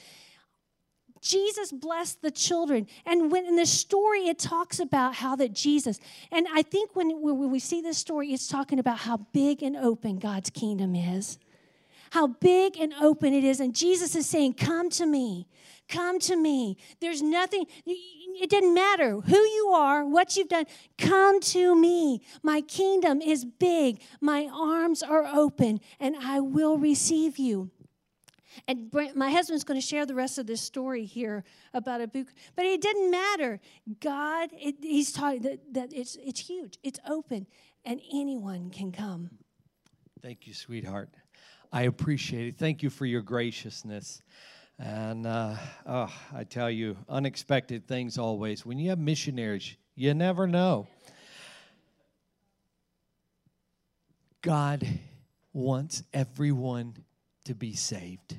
Jesus 1.20 1.72
blessed 1.72 2.22
the 2.22 2.30
children. 2.30 2.86
And 3.04 3.30
when 3.30 3.46
in 3.46 3.56
the 3.56 3.66
story, 3.66 4.28
it 4.28 4.38
talks 4.38 4.78
about 4.78 5.14
how 5.14 5.36
that 5.36 5.52
Jesus, 5.52 5.98
and 6.30 6.46
I 6.52 6.62
think 6.62 6.94
when, 6.94 7.20
when 7.20 7.50
we 7.50 7.58
see 7.58 7.80
this 7.80 7.98
story, 7.98 8.32
it's 8.32 8.48
talking 8.48 8.78
about 8.78 8.98
how 8.98 9.18
big 9.32 9.62
and 9.62 9.76
open 9.76 10.18
God's 10.18 10.50
kingdom 10.50 10.94
is. 10.94 11.38
How 12.16 12.28
big 12.28 12.78
and 12.78 12.94
open 12.94 13.34
it 13.34 13.44
is. 13.44 13.60
And 13.60 13.74
Jesus 13.74 14.16
is 14.16 14.26
saying, 14.26 14.54
Come 14.54 14.88
to 14.88 15.04
me. 15.04 15.46
Come 15.86 16.18
to 16.20 16.34
me. 16.34 16.78
There's 16.98 17.20
nothing, 17.20 17.66
it 17.84 18.48
doesn't 18.48 18.72
matter 18.72 19.20
who 19.20 19.36
you 19.36 19.68
are, 19.74 20.02
what 20.02 20.34
you've 20.34 20.48
done. 20.48 20.64
Come 20.96 21.40
to 21.40 21.78
me. 21.78 22.22
My 22.42 22.62
kingdom 22.62 23.20
is 23.20 23.44
big. 23.44 24.00
My 24.22 24.48
arms 24.50 25.02
are 25.02 25.26
open, 25.26 25.78
and 26.00 26.16
I 26.16 26.40
will 26.40 26.78
receive 26.78 27.38
you. 27.38 27.70
And 28.66 28.90
my 29.14 29.30
husband's 29.30 29.64
going 29.64 29.78
to 29.78 29.86
share 29.86 30.06
the 30.06 30.14
rest 30.14 30.38
of 30.38 30.46
this 30.46 30.62
story 30.62 31.04
here 31.04 31.44
about 31.74 32.00
a 32.00 32.08
book, 32.08 32.28
but 32.54 32.64
it 32.64 32.80
didn't 32.80 33.10
matter. 33.10 33.60
God, 34.00 34.48
it, 34.54 34.76
he's 34.80 35.12
taught 35.12 35.42
that, 35.42 35.60
that 35.74 35.92
it's, 35.92 36.16
it's 36.24 36.40
huge, 36.40 36.78
it's 36.82 36.98
open, 37.06 37.46
and 37.84 38.00
anyone 38.10 38.70
can 38.70 38.90
come. 38.90 39.28
Thank 40.22 40.46
you, 40.46 40.54
sweetheart. 40.54 41.10
I 41.76 41.82
appreciate 41.82 42.48
it. 42.48 42.54
Thank 42.56 42.82
you 42.82 42.88
for 42.88 43.04
your 43.04 43.20
graciousness. 43.20 44.22
And 44.78 45.26
uh, 45.26 45.56
oh, 45.84 46.10
I 46.34 46.44
tell 46.44 46.70
you, 46.70 46.96
unexpected 47.06 47.86
things 47.86 48.16
always. 48.16 48.64
When 48.64 48.78
you 48.78 48.88
have 48.88 48.98
missionaries, 48.98 49.76
you 49.94 50.14
never 50.14 50.46
know. 50.46 50.86
God 54.40 54.88
wants 55.52 56.02
everyone 56.14 56.96
to 57.44 57.54
be 57.54 57.74
saved. 57.74 58.34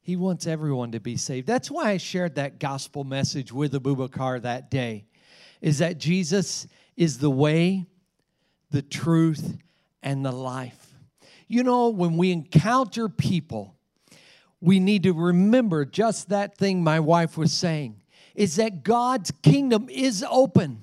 He 0.00 0.16
wants 0.16 0.46
everyone 0.46 0.92
to 0.92 1.00
be 1.00 1.18
saved. 1.18 1.46
That's 1.46 1.70
why 1.70 1.90
I 1.90 1.98
shared 1.98 2.36
that 2.36 2.58
gospel 2.58 3.04
message 3.04 3.52
with 3.52 3.74
Abubakar 3.74 4.40
that 4.40 4.70
day. 4.70 5.04
Is 5.60 5.80
that 5.80 5.98
Jesus 5.98 6.66
is 6.96 7.18
the 7.18 7.30
way, 7.30 7.84
the 8.70 8.80
truth, 8.80 9.58
and 10.02 10.24
the 10.24 10.32
life. 10.32 10.81
You 11.52 11.62
know, 11.62 11.90
when 11.90 12.16
we 12.16 12.32
encounter 12.32 13.10
people, 13.10 13.76
we 14.62 14.80
need 14.80 15.02
to 15.02 15.12
remember 15.12 15.84
just 15.84 16.30
that 16.30 16.56
thing 16.56 16.82
my 16.82 16.98
wife 16.98 17.36
was 17.36 17.52
saying 17.52 18.00
is 18.34 18.56
that 18.56 18.82
God's 18.82 19.30
kingdom 19.42 19.90
is 19.90 20.24
open. 20.30 20.82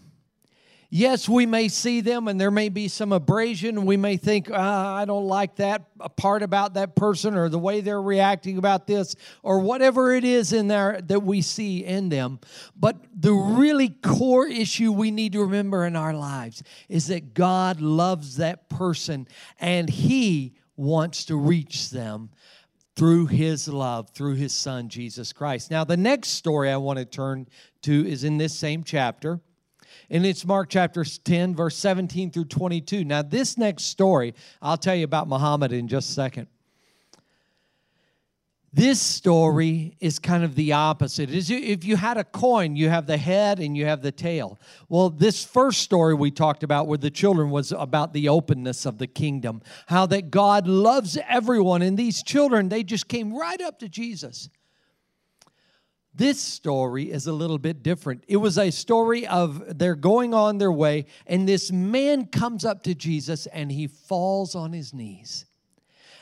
Yes, 0.91 1.27
we 1.27 1.47
may 1.47 1.69
see 1.69 2.01
them 2.01 2.27
and 2.27 2.39
there 2.39 2.51
may 2.51 2.69
be 2.69 2.87
some 2.87 3.11
abrasion. 3.11 3.87
We 3.87 3.97
may 3.97 4.17
think, 4.17 4.51
ah, 4.53 4.95
I 4.95 5.05
don't 5.05 5.25
like 5.25 5.55
that 5.55 5.85
part 6.17 6.43
about 6.43 6.75
that 6.75 6.95
person 6.95 7.33
or 7.33 7.49
the 7.49 7.57
way 7.57 7.81
they're 7.81 7.99
reacting 7.99 8.59
about 8.59 8.85
this 8.85 9.15
or 9.41 9.61
whatever 9.61 10.13
it 10.13 10.23
is 10.23 10.53
in 10.53 10.67
there 10.67 11.01
that 11.01 11.21
we 11.21 11.41
see 11.41 11.83
in 11.83 12.09
them. 12.09 12.39
But 12.75 12.97
the 13.19 13.33
really 13.33 13.89
core 13.89 14.45
issue 14.45 14.91
we 14.91 15.09
need 15.09 15.33
to 15.33 15.41
remember 15.41 15.83
in 15.83 15.95
our 15.95 16.13
lives 16.13 16.61
is 16.89 17.07
that 17.07 17.33
God 17.33 17.81
loves 17.81 18.37
that 18.37 18.69
person 18.69 19.27
and 19.59 19.89
He 19.89 20.53
wants 20.79 21.25
to 21.25 21.35
reach 21.35 21.89
them 21.89 22.29
through 22.95 23.27
his 23.27 23.67
love, 23.67 24.09
through 24.11 24.35
his 24.35 24.53
son, 24.53 24.89
Jesus 24.89 25.33
Christ. 25.33 25.69
Now, 25.69 25.83
the 25.83 25.97
next 25.97 26.29
story 26.29 26.71
I 26.71 26.77
want 26.77 26.99
to 26.99 27.05
turn 27.05 27.47
to 27.83 28.07
is 28.07 28.23
in 28.23 28.37
this 28.37 28.57
same 28.57 28.83
chapter. 28.83 29.41
And 30.09 30.25
it's 30.25 30.45
Mark 30.45 30.69
chapter 30.69 31.03
10, 31.03 31.55
verse 31.55 31.75
17 31.77 32.31
through 32.31 32.45
22. 32.45 33.03
Now, 33.03 33.21
this 33.21 33.57
next 33.57 33.85
story, 33.85 34.33
I'll 34.61 34.77
tell 34.77 34.95
you 34.95 35.03
about 35.03 35.27
Muhammad 35.27 35.71
in 35.71 35.87
just 35.87 36.09
a 36.09 36.13
second. 36.13 36.47
This 38.71 39.01
story 39.01 39.97
is 39.99 40.19
kind 40.19 40.43
of 40.43 40.53
the 40.53 40.73
opposite. 40.73 41.31
Is 41.31 41.49
if 41.49 41.83
you 41.83 41.95
had 41.95 42.17
a 42.17 42.23
coin, 42.23 42.75
you 42.75 42.89
have 42.89 43.07
the 43.07 43.17
head 43.17 43.59
and 43.59 43.75
you 43.75 43.85
have 43.85 44.03
the 44.03 44.11
tail. 44.11 44.59
Well, 44.89 45.09
this 45.09 45.43
first 45.43 45.81
story 45.81 46.13
we 46.13 46.29
talked 46.29 46.61
about 46.61 46.87
with 46.87 47.01
the 47.01 47.09
children 47.09 47.49
was 47.49 47.71
about 47.71 48.13
the 48.13 48.29
openness 48.29 48.85
of 48.85 48.99
the 48.99 49.07
kingdom, 49.07 49.63
how 49.87 50.05
that 50.07 50.29
God 50.29 50.67
loves 50.67 51.17
everyone, 51.27 51.81
and 51.81 51.97
these 51.97 52.21
children 52.21 52.69
they 52.69 52.83
just 52.83 53.07
came 53.07 53.35
right 53.35 53.59
up 53.59 53.79
to 53.79 53.89
Jesus. 53.89 54.49
This 56.13 56.39
story 56.39 57.11
is 57.11 57.27
a 57.27 57.33
little 57.33 57.57
bit 57.57 57.81
different. 57.81 58.23
It 58.27 58.37
was 58.37 58.57
a 58.57 58.71
story 58.71 59.25
of 59.25 59.79
they're 59.79 59.95
going 59.95 60.33
on 60.33 60.57
their 60.57 60.71
way, 60.71 61.05
and 61.25 61.47
this 61.47 61.71
man 61.71 62.25
comes 62.27 62.65
up 62.65 62.83
to 62.83 62.93
Jesus 62.93 63.47
and 63.47 63.71
he 63.71 63.87
falls 63.87 64.53
on 64.53 64.73
his 64.73 64.93
knees. 64.93 65.45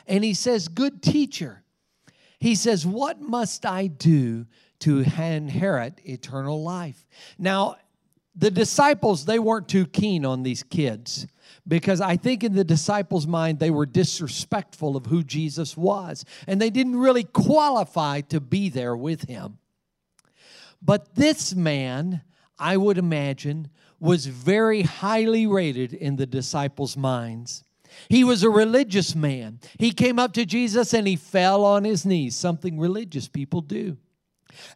And 0.06 0.24
he 0.24 0.34
says, 0.34 0.68
Good 0.68 1.02
teacher, 1.02 1.64
he 2.38 2.54
says, 2.54 2.86
What 2.86 3.20
must 3.20 3.66
I 3.66 3.86
do 3.86 4.46
to 4.80 5.00
inherit 5.00 6.00
eternal 6.04 6.62
life? 6.62 7.06
Now, 7.38 7.76
the 8.34 8.50
disciples, 8.50 9.24
they 9.24 9.40
weren't 9.40 9.68
too 9.68 9.86
keen 9.86 10.24
on 10.24 10.44
these 10.44 10.62
kids 10.62 11.26
because 11.66 12.00
I 12.00 12.16
think 12.16 12.44
in 12.44 12.54
the 12.54 12.62
disciples' 12.62 13.26
mind, 13.26 13.58
they 13.58 13.70
were 13.70 13.86
disrespectful 13.86 14.96
of 14.96 15.06
who 15.06 15.24
Jesus 15.24 15.76
was 15.76 16.24
and 16.46 16.60
they 16.60 16.70
didn't 16.70 16.96
really 16.96 17.24
qualify 17.24 18.20
to 18.22 18.40
be 18.40 18.68
there 18.68 18.96
with 18.96 19.28
him. 19.28 19.58
But 20.80 21.16
this 21.16 21.54
man, 21.54 22.22
I 22.58 22.76
would 22.76 22.98
imagine, 22.98 23.70
was 23.98 24.26
very 24.26 24.82
highly 24.82 25.48
rated 25.48 25.92
in 25.92 26.14
the 26.14 26.26
disciples' 26.26 26.96
minds. 26.96 27.64
He 28.08 28.24
was 28.24 28.42
a 28.42 28.50
religious 28.50 29.14
man. 29.14 29.60
He 29.78 29.92
came 29.92 30.18
up 30.18 30.32
to 30.34 30.46
Jesus 30.46 30.94
and 30.94 31.06
he 31.06 31.16
fell 31.16 31.64
on 31.64 31.84
his 31.84 32.04
knees, 32.04 32.36
something 32.36 32.78
religious 32.78 33.28
people 33.28 33.60
do. 33.60 33.96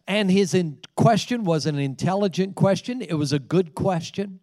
And 0.07 0.29
his 0.31 0.55
question 0.95 1.43
was 1.43 1.65
an 1.65 1.77
intelligent 1.77 2.55
question, 2.55 3.01
it 3.01 3.15
was 3.15 3.33
a 3.33 3.39
good 3.39 3.75
question. 3.75 4.39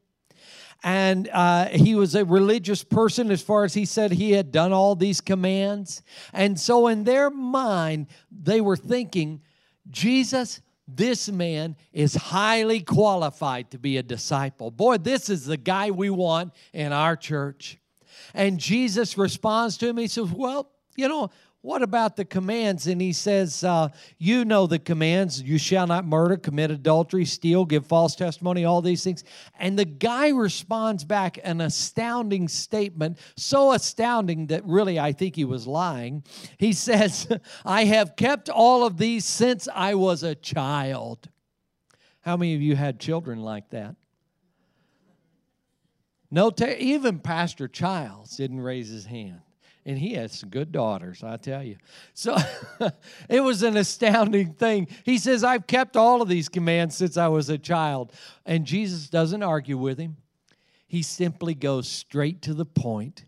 And 0.83 1.29
uh, 1.33 1.67
he 1.67 1.95
was 1.95 2.15
a 2.15 2.25
religious 2.25 2.83
person 2.83 3.31
as 3.31 3.43
far 3.43 3.65
as 3.65 3.75
he 3.75 3.85
said 3.85 4.13
he 4.13 4.33
had 4.33 4.51
done 4.51 4.73
all 4.73 4.95
these 4.95 5.21
commands. 5.21 6.03
And 6.33 6.59
so, 6.59 6.87
in 6.87 7.05
their 7.05 7.29
mind, 7.29 8.07
they 8.31 8.63
were 8.63 8.79
thinking, 8.79 9.43
Jesus, 9.91 10.63
this 10.89 11.29
man 11.29 11.77
is 11.93 12.15
highly 12.15 12.81
qualified 12.81 13.71
to 13.73 13.79
be 13.79 13.99
a 13.99 14.03
disciple. 14.03 14.71
Boy, 14.71 14.97
this 14.97 15.29
is 15.29 15.45
the 15.45 15.57
guy 15.59 15.91
we 15.91 16.09
want 16.09 16.53
in 16.73 16.93
our 16.93 17.15
church. 17.15 17.79
And 18.35 18.59
Jesus 18.59 19.19
responds 19.19 19.77
to 19.79 19.89
him. 19.89 19.97
He 19.97 20.07
says, 20.07 20.31
Well, 20.31 20.71
you 20.97 21.09
know, 21.09 21.31
what 21.63 21.83
about 21.83 22.17
the 22.17 22.25
commands? 22.25 22.87
And 22.87 23.03
he 23.03 23.13
says, 23.13 23.63
uh, 23.63 23.89
You 24.17 24.47
know 24.47 24.67
the 24.67 24.79
commands. 24.79 25.43
You 25.43 25.59
shall 25.59 25.87
not 25.87 26.07
murder, 26.07 26.39
commit 26.39 26.71
adultery, 26.71 27.27
steal, 27.27 27.67
give 27.67 27.85
false 27.85 28.15
testimony, 28.15 28.65
all 28.65 28.81
these 28.81 29.05
things. 29.05 29.25
And 29.59 29.79
the 29.79 29.85
guy 29.85 30.29
responds 30.29 31.05
back 31.05 31.39
an 31.45 31.61
astounding 31.61 32.49
statement, 32.49 33.19
so 33.37 33.73
astounding 33.73 34.47
that 34.47 34.65
really 34.65 34.99
I 34.99 35.13
think 35.13 35.37
he 35.37 35.45
was 35.45 35.67
lying. 35.67 36.25
He 36.57 36.73
says, 36.75 37.29
I 37.65 37.85
have 37.85 38.17
kept 38.17 38.49
all 38.49 38.87
of 38.87 38.97
these 38.97 39.27
since 39.27 39.69
I 39.75 39.95
was 39.95 40.23
a 40.23 40.35
child. 40.35 41.29
How 42.23 42.39
many 42.39 42.55
of 42.55 42.63
you 42.63 42.75
had 42.75 42.99
children 42.99 43.41
like 43.41 43.69
that? 43.71 43.97
No, 46.31 46.53
even 46.61 47.19
Pastor 47.19 47.67
Childs 47.67 48.37
didn't 48.37 48.61
raise 48.61 48.89
his 48.89 49.07
hand. 49.07 49.41
And 49.87 49.99
he 49.99 50.13
has 50.15 50.39
some 50.39 50.51
good 50.51 50.73
daughters, 50.73 51.25
I 51.25 51.39
tell 51.39 51.63
you. 51.63 51.77
So 52.13 52.37
it 53.29 53.41
was 53.41 53.63
an 53.63 53.77
astounding 53.77 54.53
thing. 54.53 54.89
He 55.05 55.17
says, 55.17 55.43
I've 55.43 55.67
kept 55.67 55.97
all 55.97 56.21
of 56.21 56.29
these 56.29 56.49
commands 56.49 56.97
since 56.97 57.17
I 57.17 57.29
was 57.29 57.49
a 57.49 57.59
child. 57.59 58.13
And 58.45 58.67
Jesus 58.67 59.09
doesn't 59.09 59.43
argue 59.43 59.79
with 59.79 59.99
him, 59.99 60.19
he 60.87 61.03
simply 61.03 61.55
goes 61.55 61.89
straight 61.89 62.43
to 62.43 62.55
the 62.55 62.67
point 62.67 63.25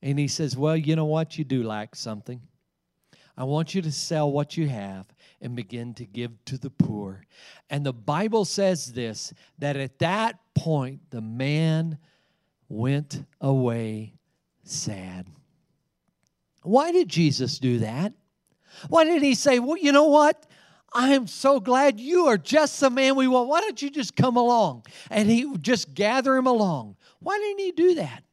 and 0.00 0.18
he 0.18 0.28
says, 0.28 0.56
Well, 0.56 0.76
you 0.76 0.96
know 0.96 1.04
what? 1.04 1.38
You 1.38 1.44
do 1.44 1.62
lack 1.62 1.94
something. 1.94 2.40
I 3.36 3.44
want 3.44 3.74
you 3.74 3.82
to 3.82 3.92
sell 3.92 4.30
what 4.30 4.56
you 4.56 4.68
have 4.68 5.06
and 5.40 5.56
begin 5.56 5.94
to 5.94 6.04
give 6.04 6.32
to 6.46 6.58
the 6.58 6.70
poor. 6.70 7.24
And 7.70 7.84
the 7.84 7.92
Bible 7.92 8.44
says 8.44 8.92
this 8.92 9.32
that 9.58 9.76
at 9.76 9.98
that 10.00 10.38
point, 10.54 11.00
the 11.10 11.20
man 11.20 11.98
went 12.72 13.24
away 13.40 14.14
sad. 14.64 15.26
Why 16.62 16.90
did 16.90 17.08
Jesus 17.08 17.58
do 17.58 17.80
that? 17.80 18.14
Why 18.88 19.04
did 19.04 19.22
he 19.22 19.34
say, 19.34 19.58
Well, 19.58 19.76
you 19.76 19.92
know 19.92 20.08
what? 20.08 20.46
I 20.94 21.14
am 21.14 21.26
so 21.26 21.60
glad 21.60 22.00
you 22.00 22.26
are 22.26 22.36
just 22.36 22.80
the 22.80 22.90
man 22.90 23.16
we 23.16 23.28
want. 23.28 23.48
Why 23.48 23.60
don't 23.60 23.80
you 23.80 23.90
just 23.90 24.14
come 24.14 24.36
along? 24.36 24.84
And 25.10 25.28
he 25.28 25.50
just 25.58 25.94
gather 25.94 26.36
him 26.36 26.46
along. 26.46 26.96
Why 27.20 27.38
didn't 27.38 27.60
he 27.60 27.72
do 27.72 27.94
that? 27.96 28.24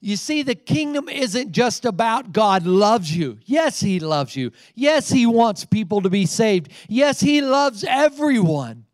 You 0.00 0.16
see, 0.16 0.42
the 0.42 0.54
kingdom 0.54 1.08
isn't 1.08 1.50
just 1.50 1.84
about 1.84 2.32
God 2.32 2.64
loves 2.66 3.16
you. 3.16 3.38
Yes, 3.44 3.80
He 3.80 3.98
loves 3.98 4.36
you. 4.36 4.52
Yes, 4.76 5.10
He 5.10 5.26
wants 5.26 5.64
people 5.64 6.02
to 6.02 6.08
be 6.08 6.24
saved. 6.24 6.70
Yes, 6.88 7.18
He 7.18 7.40
loves 7.40 7.82
everyone. 7.82 8.84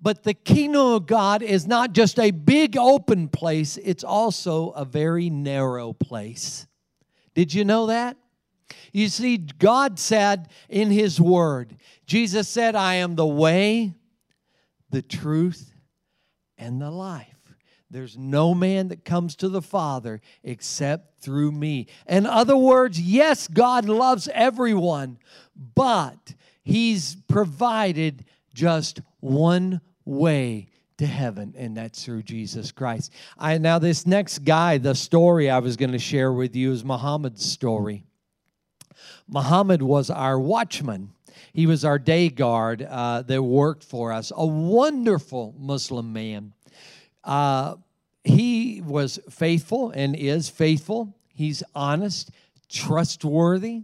But 0.00 0.24
the 0.24 0.34
kingdom 0.34 0.86
of 0.86 1.06
God 1.06 1.42
is 1.42 1.66
not 1.66 1.92
just 1.92 2.18
a 2.18 2.30
big 2.30 2.76
open 2.76 3.28
place, 3.28 3.78
it's 3.78 4.04
also 4.04 4.70
a 4.70 4.84
very 4.84 5.30
narrow 5.30 5.92
place. 5.92 6.66
Did 7.34 7.54
you 7.54 7.64
know 7.64 7.86
that? 7.86 8.16
You 8.92 9.08
see, 9.08 9.36
God 9.36 9.98
said 9.98 10.48
in 10.68 10.90
His 10.90 11.20
Word, 11.20 11.76
Jesus 12.06 12.48
said, 12.48 12.74
I 12.74 12.94
am 12.94 13.14
the 13.14 13.26
way, 13.26 13.94
the 14.90 15.02
truth, 15.02 15.72
and 16.58 16.80
the 16.80 16.90
life. 16.90 17.28
There's 17.90 18.18
no 18.18 18.54
man 18.54 18.88
that 18.88 19.04
comes 19.04 19.36
to 19.36 19.48
the 19.48 19.62
Father 19.62 20.20
except 20.42 21.20
through 21.20 21.52
me. 21.52 21.86
In 22.08 22.26
other 22.26 22.56
words, 22.56 23.00
yes, 23.00 23.48
God 23.48 23.88
loves 23.88 24.28
everyone, 24.32 25.18
but 25.74 26.34
He's 26.62 27.16
provided 27.28 28.24
just 28.52 29.00
one 29.26 29.80
way 30.04 30.68
to 30.98 31.06
heaven, 31.06 31.54
and 31.56 31.76
that's 31.76 32.04
through 32.04 32.22
Jesus 32.22 32.72
Christ. 32.72 33.12
I 33.38 33.58
now 33.58 33.78
this 33.78 34.06
next 34.06 34.40
guy, 34.40 34.78
the 34.78 34.94
story 34.94 35.50
I 35.50 35.58
was 35.58 35.76
going 35.76 35.92
to 35.92 35.98
share 35.98 36.32
with 36.32 36.56
you 36.56 36.72
is 36.72 36.84
Muhammad's 36.84 37.44
story. 37.44 38.04
Muhammad 39.28 39.82
was 39.82 40.08
our 40.08 40.38
watchman. 40.38 41.12
He 41.52 41.66
was 41.66 41.84
our 41.84 41.98
day 41.98 42.28
guard 42.28 42.82
uh, 42.82 43.22
that 43.22 43.42
worked 43.42 43.84
for 43.84 44.12
us. 44.12 44.32
A 44.34 44.46
wonderful 44.46 45.54
Muslim 45.58 46.12
man. 46.12 46.54
Uh, 47.22 47.76
he 48.24 48.80
was 48.80 49.18
faithful 49.28 49.90
and 49.90 50.16
is 50.16 50.48
faithful. 50.48 51.14
He's 51.34 51.62
honest, 51.74 52.30
trustworthy, 52.68 53.82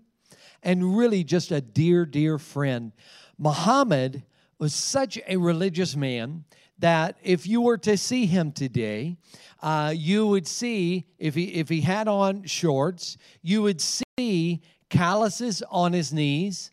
and 0.63 0.97
really 0.97 1.25
just 1.25 1.51
a 1.51 1.61
dear, 1.61 2.07
dear 2.07 2.39
friend. 2.39 2.93
Muhammad 3.39 4.23
was 4.63 4.73
such 4.73 5.19
a 5.27 5.37
religious 5.37 5.97
man 5.97 6.45
that 6.79 7.19
if 7.21 7.49
you 7.49 7.61
were 7.61 7.77
to 7.77 7.97
see 7.97 8.27
him 8.27 8.53
today, 8.53 9.17
uh, 9.61 9.93
you 9.93 10.25
would 10.25 10.47
see 10.47 11.05
if 11.19 11.35
he 11.35 11.47
if 11.47 11.69
he 11.69 11.81
had 11.81 12.07
on 12.07 12.45
shorts, 12.45 13.17
you 13.43 13.61
would 13.61 13.81
see 13.81 14.63
calluses 14.89 15.65
on 15.69 15.93
his 15.93 16.13
knees 16.13 16.71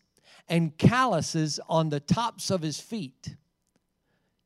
and 0.48 0.78
calluses 0.78 1.60
on 1.68 1.90
the 1.90 2.00
tops 2.00 2.52
of 2.52 2.62
his 2.62 2.80
feet. 2.80 3.36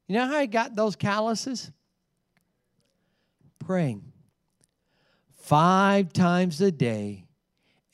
You 0.08 0.15
know 0.15 0.27
how 0.27 0.39
he 0.39 0.47
got 0.47 0.77
those 0.77 0.95
calluses? 0.95 1.69
Praying. 3.60 4.13
Five 5.36 6.13
times 6.13 6.62
a 6.62 6.71
day, 6.71 7.25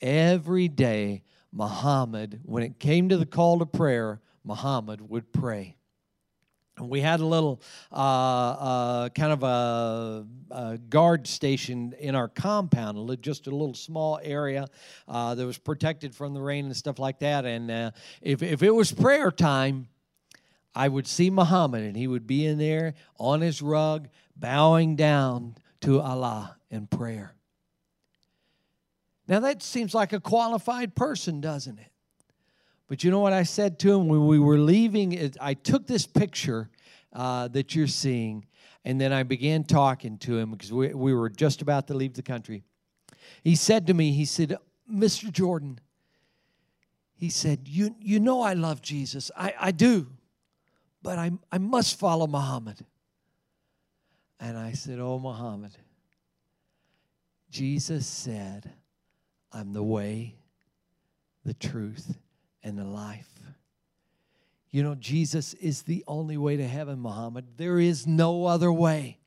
every 0.00 0.68
day, 0.68 1.24
Muhammad, 1.50 2.38
when 2.44 2.62
it 2.62 2.78
came 2.78 3.08
to 3.08 3.16
the 3.16 3.26
call 3.26 3.58
to 3.58 3.66
prayer, 3.66 4.20
Muhammad 4.44 5.00
would 5.08 5.32
pray 5.32 5.76
And 6.76 6.88
we 6.88 7.00
had 7.00 7.20
a 7.20 7.26
little 7.26 7.60
uh, 7.92 7.94
uh, 7.94 9.08
kind 9.10 9.32
of 9.32 9.42
a, 9.42 10.26
a, 10.50 10.78
guard 10.78 11.26
station 11.26 11.94
in 11.98 12.14
our 12.14 12.28
compound, 12.28 13.22
just 13.22 13.46
a 13.46 13.50
little 13.50 13.74
small 13.74 14.18
area 14.22 14.66
uh, 15.06 15.34
that 15.34 15.44
was 15.44 15.58
protected 15.58 16.14
from 16.14 16.32
the 16.34 16.40
rain 16.40 16.64
and 16.66 16.76
stuff 16.76 16.98
like 16.98 17.18
that. 17.20 17.44
And 17.44 17.70
uh, 17.70 17.90
if, 18.22 18.42
if 18.42 18.62
it 18.62 18.74
was 18.74 18.92
prayer 18.92 19.30
time, 19.30 19.88
I 20.74 20.88
would 20.88 21.06
see 21.06 21.30
Muhammad, 21.30 21.82
and 21.82 21.96
he 21.96 22.06
would 22.06 22.26
be 22.26 22.46
in 22.46 22.58
there 22.58 22.94
on 23.18 23.40
his 23.40 23.60
rug, 23.60 24.08
bowing 24.36 24.96
down 24.96 25.56
to 25.80 26.00
Allah 26.00 26.56
in 26.70 26.86
prayer. 26.86 27.34
Now, 29.26 29.40
that 29.40 29.62
seems 29.62 29.94
like 29.94 30.12
a 30.12 30.20
qualified 30.20 30.94
person, 30.94 31.40
doesn't 31.40 31.78
it? 31.78 31.89
But 32.90 33.04
you 33.04 33.12
know 33.12 33.20
what 33.20 33.32
I 33.32 33.44
said 33.44 33.78
to 33.78 33.94
him 33.94 34.08
when 34.08 34.26
we 34.26 34.40
were 34.40 34.58
leaving? 34.58 35.32
I 35.40 35.54
took 35.54 35.86
this 35.86 36.08
picture 36.08 36.68
uh, 37.12 37.46
that 37.46 37.76
you're 37.76 37.86
seeing, 37.86 38.46
and 38.84 39.00
then 39.00 39.12
I 39.12 39.22
began 39.22 39.62
talking 39.62 40.18
to 40.18 40.36
him 40.36 40.50
because 40.50 40.72
we, 40.72 40.92
we 40.92 41.14
were 41.14 41.30
just 41.30 41.62
about 41.62 41.86
to 41.86 41.94
leave 41.94 42.14
the 42.14 42.22
country. 42.22 42.64
He 43.44 43.54
said 43.54 43.86
to 43.86 43.94
me, 43.94 44.10
he 44.10 44.24
said, 44.24 44.56
Mr. 44.92 45.30
Jordan, 45.30 45.78
he 47.14 47.28
said, 47.28 47.68
You, 47.68 47.94
you 48.00 48.18
know 48.18 48.40
I 48.40 48.54
love 48.54 48.82
Jesus. 48.82 49.30
I, 49.36 49.54
I 49.56 49.70
do, 49.70 50.08
but 51.00 51.16
I, 51.16 51.30
I 51.52 51.58
must 51.58 51.96
follow 51.96 52.26
Muhammad. 52.26 52.84
And 54.40 54.58
I 54.58 54.72
said, 54.72 54.98
Oh, 54.98 55.20
Muhammad, 55.20 55.76
Jesus 57.52 58.04
said, 58.04 58.68
I'm 59.52 59.74
the 59.74 59.84
way, 59.84 60.34
the 61.44 61.54
truth, 61.54 62.16
and 62.62 62.78
the 62.78 62.84
life. 62.84 63.30
You 64.70 64.84
know, 64.84 64.94
Jesus 64.94 65.54
is 65.54 65.82
the 65.82 66.04
only 66.06 66.36
way 66.36 66.56
to 66.56 66.66
heaven, 66.66 67.00
Muhammad. 67.00 67.56
There 67.56 67.80
is 67.80 68.06
no 68.06 68.46
other 68.46 68.72
way. 68.72 69.18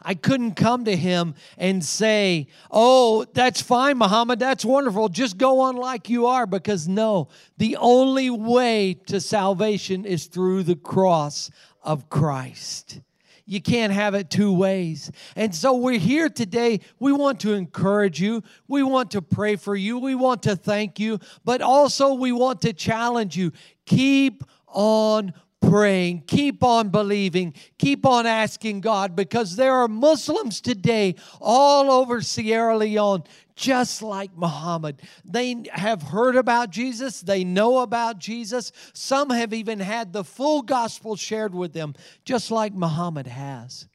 I 0.00 0.14
couldn't 0.14 0.52
come 0.54 0.84
to 0.84 0.96
him 0.96 1.34
and 1.58 1.84
say, 1.84 2.46
Oh, 2.70 3.24
that's 3.34 3.60
fine, 3.60 3.98
Muhammad. 3.98 4.38
That's 4.38 4.64
wonderful. 4.64 5.08
Just 5.08 5.36
go 5.36 5.60
on 5.60 5.76
like 5.76 6.08
you 6.08 6.26
are. 6.26 6.46
Because 6.46 6.88
no, 6.88 7.28
the 7.58 7.76
only 7.76 8.30
way 8.30 8.94
to 9.06 9.20
salvation 9.20 10.04
is 10.04 10.26
through 10.26 10.62
the 10.62 10.76
cross 10.76 11.50
of 11.82 12.08
Christ. 12.08 13.00
You 13.44 13.60
can't 13.60 13.92
have 13.92 14.14
it 14.14 14.30
two 14.30 14.52
ways. 14.52 15.10
And 15.36 15.54
so 15.54 15.76
we're 15.76 15.98
here 15.98 16.28
today. 16.28 16.80
We 16.98 17.12
want 17.12 17.40
to 17.40 17.54
encourage 17.54 18.20
you. 18.20 18.42
We 18.68 18.82
want 18.82 19.10
to 19.12 19.22
pray 19.22 19.56
for 19.56 19.74
you. 19.74 19.98
We 19.98 20.14
want 20.14 20.42
to 20.44 20.56
thank 20.56 21.00
you. 21.00 21.18
But 21.44 21.60
also, 21.60 22.14
we 22.14 22.32
want 22.32 22.62
to 22.62 22.72
challenge 22.72 23.36
you. 23.36 23.52
Keep 23.86 24.44
on 24.68 25.32
praying, 25.62 26.24
keep 26.26 26.62
on 26.62 26.90
believing, 26.90 27.54
keep 27.78 28.04
on 28.04 28.26
asking 28.26 28.82
God 28.82 29.16
because 29.16 29.56
there 29.56 29.72
are 29.72 29.88
Muslims 29.88 30.60
today 30.60 31.14
all 31.40 31.90
over 31.90 32.20
Sierra 32.20 32.76
Leone 32.76 33.24
just 33.54 34.02
like 34.02 34.36
Muhammad. 34.36 35.00
They 35.24 35.64
have 35.72 36.02
heard 36.02 36.36
about 36.36 36.70
Jesus, 36.70 37.20
they 37.20 37.44
know 37.44 37.78
about 37.78 38.18
Jesus. 38.18 38.72
Some 38.92 39.30
have 39.30 39.54
even 39.54 39.78
had 39.78 40.12
the 40.12 40.24
full 40.24 40.62
gospel 40.62 41.16
shared 41.16 41.54
with 41.54 41.72
them, 41.72 41.94
just 42.24 42.50
like 42.50 42.74
Muhammad 42.74 43.26
has. 43.26 43.88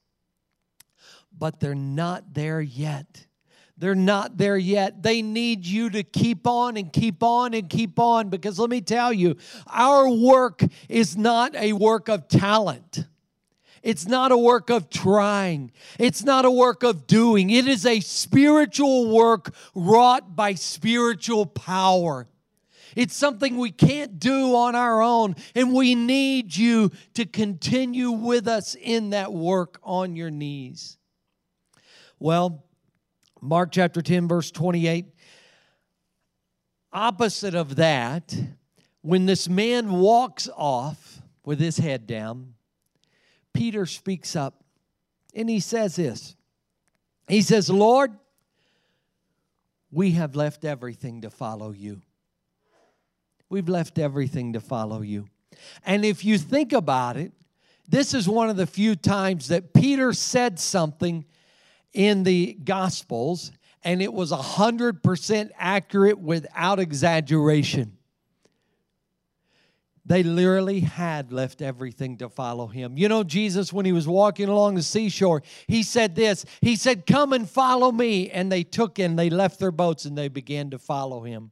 But 1.38 1.60
they're 1.60 1.76
not 1.76 2.34
there 2.34 2.62
yet. 2.62 3.27
They're 3.78 3.96
not 3.96 4.38
there 4.38 4.58
yet. 4.58 5.04
They 5.04 5.22
need 5.22 5.66
you 5.66 5.90
to 5.92 6.04
keep 6.04 6.48
on 6.48 6.78
and 6.78 6.92
keep 6.92 7.22
on 7.22 7.54
and 7.54 7.70
keep 7.70 8.00
on 8.00 8.30
because 8.30 8.58
let 8.58 8.70
me 8.70 8.82
tell 8.82 9.14
you, 9.14 9.38
our 9.68 10.10
work 10.10 10.64
is 10.90 11.16
not 11.16 11.56
a 11.56 11.74
work 11.74 12.10
of 12.10 12.28
talent. 12.28 13.06
It's 13.84 14.08
not 14.08 14.32
a 14.32 14.38
work 14.38 14.72
of 14.72 14.90
trying. 14.90 15.72
It's 16.00 16.24
not 16.24 16.44
a 16.44 16.52
work 16.52 16.82
of 16.82 17.06
doing. 17.06 17.52
It 17.52 17.68
is 17.68 17.86
a 17.86 18.00
spiritual 18.00 19.16
work 19.16 19.54
wrought 19.76 20.36
by 20.36 20.56
spiritual 20.56 21.46
power. 21.46 22.28
It's 22.96 23.16
something 23.16 23.58
we 23.58 23.70
can't 23.70 24.20
do 24.20 24.56
on 24.56 24.76
our 24.76 25.04
own, 25.04 25.36
and 25.54 25.72
we 25.72 25.94
need 25.94 26.58
you 26.58 26.92
to 27.14 27.26
continue 27.26 28.10
with 28.10 28.48
us 28.48 28.76
in 28.76 29.12
that 29.12 29.32
work 29.32 29.80
on 29.84 30.16
your 30.16 30.32
knees. 30.32 30.98
Well, 32.20 32.66
Mark 33.42 33.72
chapter 33.72 34.02
10, 34.02 34.28
verse 34.28 34.52
28. 34.52 35.06
Opposite 36.92 37.56
of 37.56 37.76
that, 37.76 38.36
when 39.02 39.26
this 39.26 39.48
man 39.48 39.92
walks 39.92 40.50
off 40.56 41.22
with 41.44 41.60
his 41.60 41.78
head 41.78 42.08
down, 42.08 42.54
Peter 43.54 43.86
speaks 43.86 44.36
up 44.36 44.64
and 45.34 45.50
he 45.50 45.60
says 45.60 45.96
this 45.96 46.36
He 47.28 47.42
says, 47.42 47.70
Lord, 47.70 48.12
we 49.92 50.12
have 50.12 50.36
left 50.36 50.66
everything 50.66 51.22
to 51.22 51.30
follow 51.30 51.72
you. 51.72 52.02
We've 53.50 53.70
left 53.70 53.98
everything 53.98 54.54
to 54.54 54.60
follow 54.60 55.02
you. 55.02 55.28
And 55.86 56.04
if 56.04 56.26
you 56.26 56.38
think 56.38 56.74
about 56.74 57.18
it, 57.18 57.32
this 57.88 58.14
is 58.14 58.28
one 58.28 58.50
of 58.50 58.58
the 58.58 58.68
few 58.68 58.96
times 58.96 59.48
that 59.48 59.74
Peter 59.74 60.12
said 60.12 60.60
something 60.60 61.26
in 61.98 62.22
the 62.22 62.54
Gospels, 62.64 63.52
and 63.84 64.04
it 64.04 64.14
was 64.14 64.32
100% 64.32 65.50
accurate 65.58 66.20
without 66.20 66.80
exaggeration. 66.80 67.98
They 70.06 70.22
literally 70.22 70.82
had 70.82 71.34
left 71.34 71.62
everything 71.62 72.18
to 72.20 72.30
follow 72.30 72.68
him. 72.68 72.98
You 72.98 73.10
know, 73.10 73.24
Jesus, 73.24 73.74
when 73.74 73.86
he 73.86 73.92
was 73.92 74.08
walking 74.08 74.48
along 74.48 74.76
the 74.76 74.84
seashore, 74.84 75.42
he 75.68 75.82
said 75.84 76.16
this 76.16 76.46
He 76.62 76.76
said, 76.76 77.06
Come 77.06 77.34
and 77.34 77.50
follow 77.50 77.92
me. 77.92 78.30
And 78.30 78.50
they 78.50 78.64
took 78.64 79.00
and 79.00 79.18
they 79.20 79.30
left 79.30 79.60
their 79.60 79.72
boats 79.72 80.06
and 80.06 80.18
they 80.18 80.30
began 80.30 80.70
to 80.70 80.80
follow 80.80 81.24
him. 81.24 81.52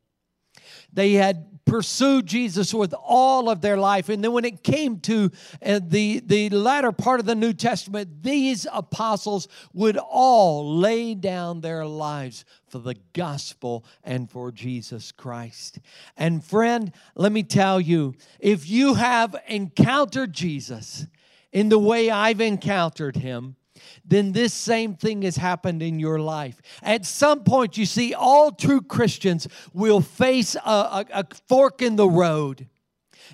They 0.95 1.13
had 1.13 1.55
pursued 1.65 2.27
Jesus 2.27 2.73
with 2.73 2.93
all 2.93 3.49
of 3.49 3.61
their 3.61 3.77
life. 3.77 4.09
And 4.09 4.23
then 4.23 4.31
when 4.31 4.45
it 4.45 4.63
came 4.63 4.99
to 5.01 5.31
uh, 5.65 5.79
the, 5.83 6.21
the 6.25 6.49
latter 6.49 6.91
part 6.91 7.19
of 7.19 7.25
the 7.25 7.35
New 7.35 7.53
Testament, 7.53 8.23
these 8.23 8.67
apostles 8.71 9.47
would 9.73 9.97
all 9.97 10.77
lay 10.77 11.15
down 11.15 11.61
their 11.61 11.85
lives 11.85 12.45
for 12.67 12.79
the 12.79 12.95
gospel 13.13 13.83
and 14.03 14.29
for 14.29 14.51
Jesus 14.51 15.11
Christ. 15.11 15.79
And 16.15 16.43
friend, 16.43 16.91
let 17.15 17.31
me 17.31 17.43
tell 17.43 17.81
you, 17.81 18.13
if 18.39 18.69
you 18.69 18.93
have 18.93 19.35
encountered 19.47 20.33
Jesus 20.33 21.07
in 21.51 21.69
the 21.69 21.79
way 21.79 22.11
I've 22.11 22.41
encountered 22.41 23.15
him, 23.15 23.55
then 24.03 24.31
this 24.31 24.53
same 24.53 24.95
thing 24.95 25.21
has 25.23 25.37
happened 25.37 25.81
in 25.81 25.99
your 25.99 26.19
life. 26.19 26.61
At 26.81 27.05
some 27.05 27.43
point, 27.43 27.77
you 27.77 27.85
see, 27.85 28.13
all 28.13 28.51
true 28.51 28.81
Christians 28.81 29.47
will 29.73 30.01
face 30.01 30.55
a, 30.55 30.59
a, 30.69 31.05
a 31.11 31.25
fork 31.47 31.81
in 31.81 31.95
the 31.95 32.09
road 32.09 32.67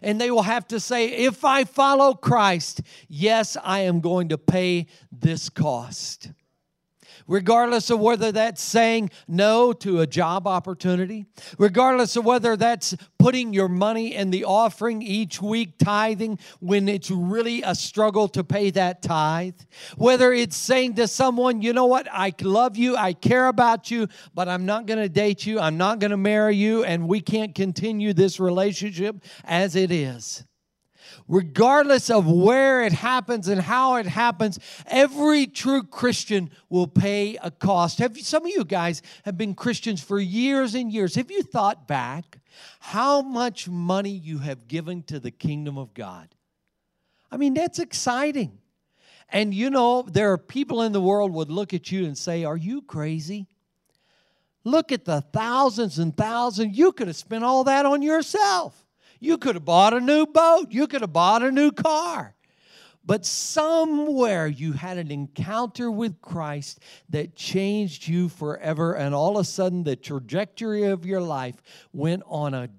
and 0.01 0.19
they 0.19 0.31
will 0.31 0.43
have 0.43 0.67
to 0.69 0.79
say, 0.79 1.09
if 1.09 1.43
I 1.43 1.63
follow 1.63 2.13
Christ, 2.13 2.81
yes, 3.07 3.57
I 3.63 3.79
am 3.79 3.99
going 3.99 4.29
to 4.29 4.37
pay 4.37 4.87
this 5.11 5.49
cost 5.49 6.31
regardless 7.27 7.89
of 7.89 7.99
whether 7.99 8.31
that's 8.31 8.61
saying 8.61 9.09
no 9.27 9.73
to 9.73 10.01
a 10.01 10.07
job 10.07 10.47
opportunity, 10.47 11.25
regardless 11.57 12.15
of 12.15 12.25
whether 12.25 12.55
that's 12.55 12.95
putting 13.19 13.53
your 13.53 13.69
money 13.69 14.15
in 14.15 14.31
the 14.31 14.43
offering 14.45 15.01
each 15.01 15.41
week, 15.41 15.77
tithing 15.77 16.39
when 16.59 16.87
it's 16.87 17.11
really 17.11 17.61
a 17.63 17.75
struggle 17.75 18.27
to 18.27 18.43
pay 18.43 18.69
that 18.71 19.01
tithe, 19.01 19.59
whether 19.97 20.33
it's 20.33 20.57
saying 20.57 20.95
to 20.95 21.07
someone, 21.07 21.61
you 21.61 21.73
know 21.73 21.85
what, 21.85 22.07
I 22.11 22.33
love 22.41 22.77
you, 22.77 22.95
I 22.95 23.13
care 23.13 23.47
about 23.47 23.91
you, 23.91 24.07
but 24.33 24.47
I'm 24.47 24.65
not 24.65 24.85
going 24.85 24.99
to 24.99 25.09
date 25.09 25.45
you, 25.45 25.59
I'm 25.59 25.77
not 25.77 25.99
going 25.99 26.11
to 26.11 26.17
marry 26.17 26.55
you, 26.55 26.83
and 26.83 27.07
we 27.07 27.21
can't 27.21 27.55
continue 27.55 28.13
this 28.13 28.39
relationship 28.39 29.23
as 29.43 29.75
it 29.75 29.91
is 29.91 30.43
regardless 31.31 32.09
of 32.09 32.27
where 32.29 32.83
it 32.83 32.91
happens 32.91 33.47
and 33.47 33.61
how 33.61 33.95
it 33.95 34.05
happens, 34.05 34.59
every 34.85 35.47
true 35.47 35.81
Christian 35.81 36.51
will 36.69 36.87
pay 36.87 37.37
a 37.41 37.49
cost. 37.49 37.99
Have 37.99 38.17
you, 38.17 38.23
some 38.23 38.43
of 38.43 38.49
you 38.49 38.65
guys 38.65 39.01
have 39.23 39.37
been 39.37 39.55
Christians 39.55 40.03
for 40.03 40.19
years 40.19 40.75
and 40.75 40.91
years. 40.91 41.15
Have 41.15 41.31
you 41.31 41.41
thought 41.41 41.87
back 41.87 42.39
how 42.81 43.21
much 43.21 43.69
money 43.69 44.11
you 44.11 44.39
have 44.39 44.67
given 44.67 45.03
to 45.03 45.21
the 45.21 45.31
kingdom 45.31 45.77
of 45.77 45.93
God? 45.93 46.27
I 47.31 47.37
mean, 47.37 47.53
that's 47.53 47.79
exciting. 47.79 48.59
And 49.29 49.53
you 49.53 49.69
know, 49.69 50.01
there 50.01 50.33
are 50.33 50.37
people 50.37 50.81
in 50.81 50.91
the 50.91 50.99
world 50.99 51.31
would 51.31 51.49
look 51.49 51.73
at 51.73 51.93
you 51.93 52.05
and 52.05 52.17
say, 52.17 52.43
Are 52.43 52.57
you 52.57 52.81
crazy? 52.81 53.47
Look 54.65 54.91
at 54.91 55.05
the 55.05 55.21
thousands 55.21 55.97
and 55.97 56.15
thousands. 56.15 56.77
You 56.77 56.91
could 56.91 57.07
have 57.07 57.15
spent 57.15 57.45
all 57.45 57.63
that 57.63 57.85
on 57.85 58.01
yourself. 58.01 58.80
You 59.21 59.37
could 59.37 59.55
have 59.55 59.63
bought 59.63 59.93
a 59.93 60.01
new 60.01 60.25
boat. 60.25 60.71
You 60.71 60.87
could 60.87 61.01
have 61.01 61.13
bought 61.13 61.43
a 61.43 61.51
new 61.51 61.71
car. 61.71 62.35
But 63.05 63.25
somewhere 63.25 64.47
you 64.47 64.73
had 64.73 64.97
an 64.97 65.11
encounter 65.11 65.89
with 65.89 66.21
Christ 66.21 66.79
that 67.09 67.35
changed 67.35 68.07
you 68.07 68.29
forever, 68.29 68.93
and 68.93 69.15
all 69.15 69.37
of 69.37 69.41
a 69.41 69.43
sudden 69.43 69.83
the 69.83 69.95
trajectory 69.95 70.83
of 70.83 71.05
your 71.05 71.21
life 71.21 71.61
went 71.93 72.23
on 72.25 72.53
a 72.53 72.69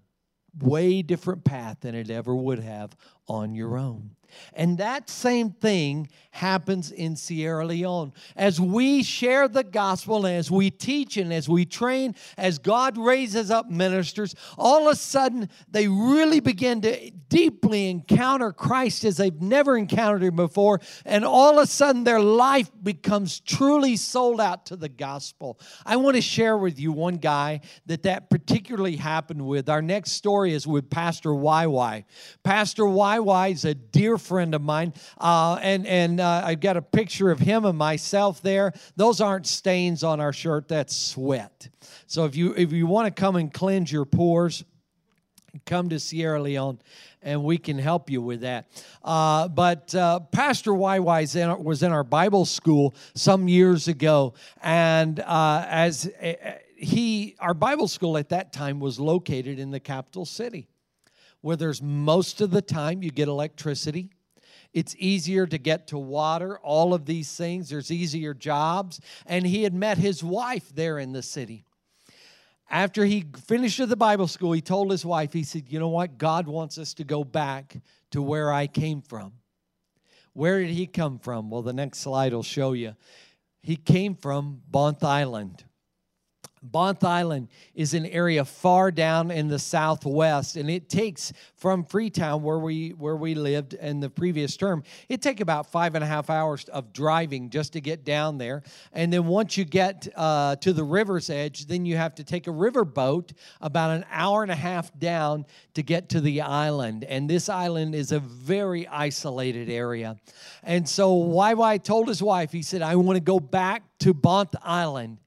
way 0.61 1.00
different 1.02 1.44
path 1.44 1.78
than 1.81 1.94
it 1.94 2.11
ever 2.11 2.35
would 2.35 2.59
have 2.59 2.96
on 3.26 3.55
your 3.55 3.78
own. 3.78 4.11
And 4.53 4.79
that 4.79 5.09
same 5.09 5.51
thing 5.51 6.09
happens 6.31 6.90
in 6.90 7.14
Sierra 7.16 7.66
Leone. 7.66 8.12
As 8.37 8.61
we 8.61 9.03
share 9.03 9.49
the 9.49 9.64
gospel, 9.64 10.27
as 10.27 10.51
we 10.51 10.71
teach, 10.71 11.16
and 11.16 11.33
as 11.33 11.49
we 11.49 11.64
train, 11.64 12.14
as 12.37 12.59
God 12.59 12.97
raises 12.97 13.51
up 13.51 13.71
ministers, 13.71 14.35
all 14.57 14.88
of 14.88 14.92
a 14.92 14.97
sudden 14.97 15.49
they 15.71 15.88
really 15.88 16.40
begin 16.40 16.81
to 16.83 17.11
deeply 17.29 17.90
encounter 17.90 18.53
Christ 18.53 19.05
as 19.05 19.16
they've 19.16 19.40
never 19.40 19.77
encountered 19.77 20.23
him 20.23 20.37
before. 20.37 20.81
And 21.05 21.25
all 21.25 21.59
of 21.59 21.64
a 21.64 21.66
sudden 21.66 22.05
their 22.05 22.21
life 22.21 22.71
becomes 22.83 23.40
truly 23.40 23.97
sold 23.97 24.40
out 24.40 24.66
to 24.66 24.77
the 24.77 24.88
gospel. 24.88 25.59
I 25.85 25.97
want 25.97 26.16
to 26.16 26.23
share 26.23 26.57
with 26.57 26.79
you 26.79 26.92
one 26.92 27.16
guy 27.16 27.61
that 27.87 28.03
that 28.05 28.31
particularly 28.31 28.97
happened 28.97 29.47
with. 29.47 29.68
Our 29.68 29.83
next 29.83 30.12
story 30.12 30.53
is 30.53 30.66
with 30.66 30.90
Pastor 30.90 31.31
YY. 31.31 32.05
Pastor 32.42 32.85
YY 32.85 33.53
is 33.53 33.64
a 33.64 33.75
dear 33.75 34.18
friend 34.22 34.54
of 34.54 34.62
mine, 34.62 34.94
uh, 35.18 35.58
and 35.61 35.87
and 35.87 36.20
uh, 36.20 36.42
I've 36.44 36.61
got 36.61 36.76
a 36.76 36.82
picture 36.82 37.30
of 37.30 37.38
him 37.38 37.64
and 37.64 37.76
myself 37.76 38.40
there. 38.40 38.72
Those 38.96 39.20
aren't 39.20 39.46
stains 39.46 40.02
on 40.02 40.20
our 40.20 40.32
shirt; 40.32 40.68
that's 40.68 40.96
sweat. 40.96 41.68
So 42.06 42.24
if 42.24 42.37
you 42.37 42.54
if 42.56 42.72
you 42.72 42.87
want 42.87 43.14
to 43.14 43.20
come 43.20 43.37
and 43.37 43.52
cleanse 43.52 43.90
your 43.90 44.04
pores, 44.04 44.64
come 45.66 45.88
to 45.90 46.00
Sierra 46.00 46.40
Leone 46.40 46.78
and 47.22 47.44
we 47.44 47.58
can 47.58 47.78
help 47.78 48.11
you 48.11 48.20
with 48.20 48.40
that. 48.40 48.68
Uh, 49.02 49.48
but 49.48 49.94
uh, 49.94 50.20
Pastor 50.20 50.72
YY 50.72 51.61
was 51.62 51.82
in 51.82 51.92
our 51.92 52.04
Bible 52.04 52.44
school 52.44 52.94
some 53.14 53.48
years 53.48 53.88
ago, 53.88 54.35
and 54.62 55.20
uh, 55.20 55.64
as 55.68 56.11
uh, 56.20 56.32
he, 56.76 57.37
our 57.38 57.54
Bible 57.54 57.88
school 57.88 58.18
at 58.18 58.30
that 58.30 58.52
time 58.52 58.80
was 58.80 58.98
located 58.98 59.58
in 59.58 59.70
the 59.70 59.80
capital 59.80 60.24
city, 60.26 60.66
where 61.42 61.57
there's 61.57 61.83
most 61.83 62.40
of 62.40 62.50
the 62.50 62.62
time 62.62 63.02
you 63.02 63.11
get 63.11 63.28
electricity 63.28 64.11
it's 64.72 64.96
easier 64.98 65.46
to 65.46 65.59
get 65.59 65.88
to 65.88 65.98
water, 65.98 66.59
all 66.59 66.94
of 66.94 67.05
these 67.05 67.35
things. 67.37 67.68
There's 67.68 67.90
easier 67.90 68.33
jobs. 68.33 69.00
And 69.26 69.46
he 69.46 69.64
had 69.64 69.74
met 69.74 69.98
his 69.98 70.24
wife 70.24 70.74
there 70.74 70.98
in 70.98 71.12
the 71.12 71.22
city. 71.22 71.64
After 72.70 73.05
he 73.05 73.26
finished 73.44 73.87
the 73.87 73.96
Bible 73.96 74.26
school, 74.26 74.52
he 74.52 74.62
told 74.62 74.90
his 74.90 75.05
wife, 75.05 75.35
he 75.35 75.42
said, 75.42 75.64
You 75.68 75.78
know 75.78 75.88
what? 75.88 76.16
God 76.16 76.46
wants 76.46 76.78
us 76.78 76.94
to 76.94 77.05
go 77.05 77.22
back 77.22 77.76
to 78.12 78.22
where 78.22 78.50
I 78.50 78.66
came 78.66 79.02
from. 79.02 79.35
Where 80.33 80.61
did 80.61 80.70
he 80.70 80.87
come 80.87 81.18
from? 81.18 81.50
Well, 81.50 81.61
the 81.61 81.74
next 81.74 81.98
slide 81.98 82.33
will 82.33 82.42
show 82.42 82.72
you. 82.72 82.96
He 83.62 83.76
came 83.76 84.14
from 84.14 84.62
Bonthe 84.70 85.02
Island. 85.02 85.64
Bonthe 86.62 87.03
Island 87.03 87.48
is 87.75 87.92
an 87.92 88.07
area 88.07 88.44
far 88.44 88.90
down 88.90 89.31
in 89.31 89.48
the 89.48 89.59
southwest, 89.59 90.57
and 90.57 90.70
it 90.70 90.88
takes 90.88 91.33
from 91.57 91.85
Freetown, 91.85 92.42
where 92.42 92.59
we 92.59 92.90
where 92.90 93.16
we 93.16 93.35
lived 93.35 93.75
in 93.75 94.01
the 94.01 94.09
previous 94.09 94.57
term, 94.57 94.85
it 95.09 95.20
take 95.22 95.40
about 95.40 95.70
five 95.70 95.94
and 95.94 96.05
a 96.05 96.07
half 96.07 96.31
hours 96.31 96.64
of 96.66 96.92
driving 96.92 97.51
just 97.51 97.72
to 97.72 97.81
get 97.81 98.05
down 98.05 98.38
there. 98.38 98.62
And 98.92 99.12
then 99.12 99.27
once 99.27 99.57
you 99.57 99.64
get 99.64 100.07
uh, 100.14 100.57
to 100.57 100.72
the 100.72 100.85
river's 100.85 101.31
edge, 101.31 101.66
then 101.66 101.85
you 101.85 101.96
have 101.96 102.14
to 102.16 102.25
take 102.25 102.46
a 102.46 102.53
river 102.53 102.85
boat 102.85 103.33
about 103.61 103.90
an 103.90 104.05
hour 104.11 104.42
and 104.42 104.53
a 104.53 104.57
half 104.57 104.96
down 104.98 105.46
to 105.75 105.83
get 105.83 106.09
to 106.11 106.20
the 106.20 106.42
island. 106.42 107.05
And 107.05 107.29
this 107.29 107.48
island 107.48 107.94
is 107.94 108.12
a 108.12 108.20
very 108.20 108.87
isolated 108.87 109.68
area. 109.68 110.16
And 110.62 110.88
so 110.88 111.16
YY 111.16 111.83
told 111.83 112.09
his 112.09 112.22
wife, 112.22 112.53
he 112.53 112.62
said, 112.62 112.83
"I 112.83 112.94
want 112.96 113.16
to 113.16 113.20
go 113.20 113.40
back 113.40 113.83
to 114.01 114.14
Bonthe 114.14 114.55
Island." 114.62 115.18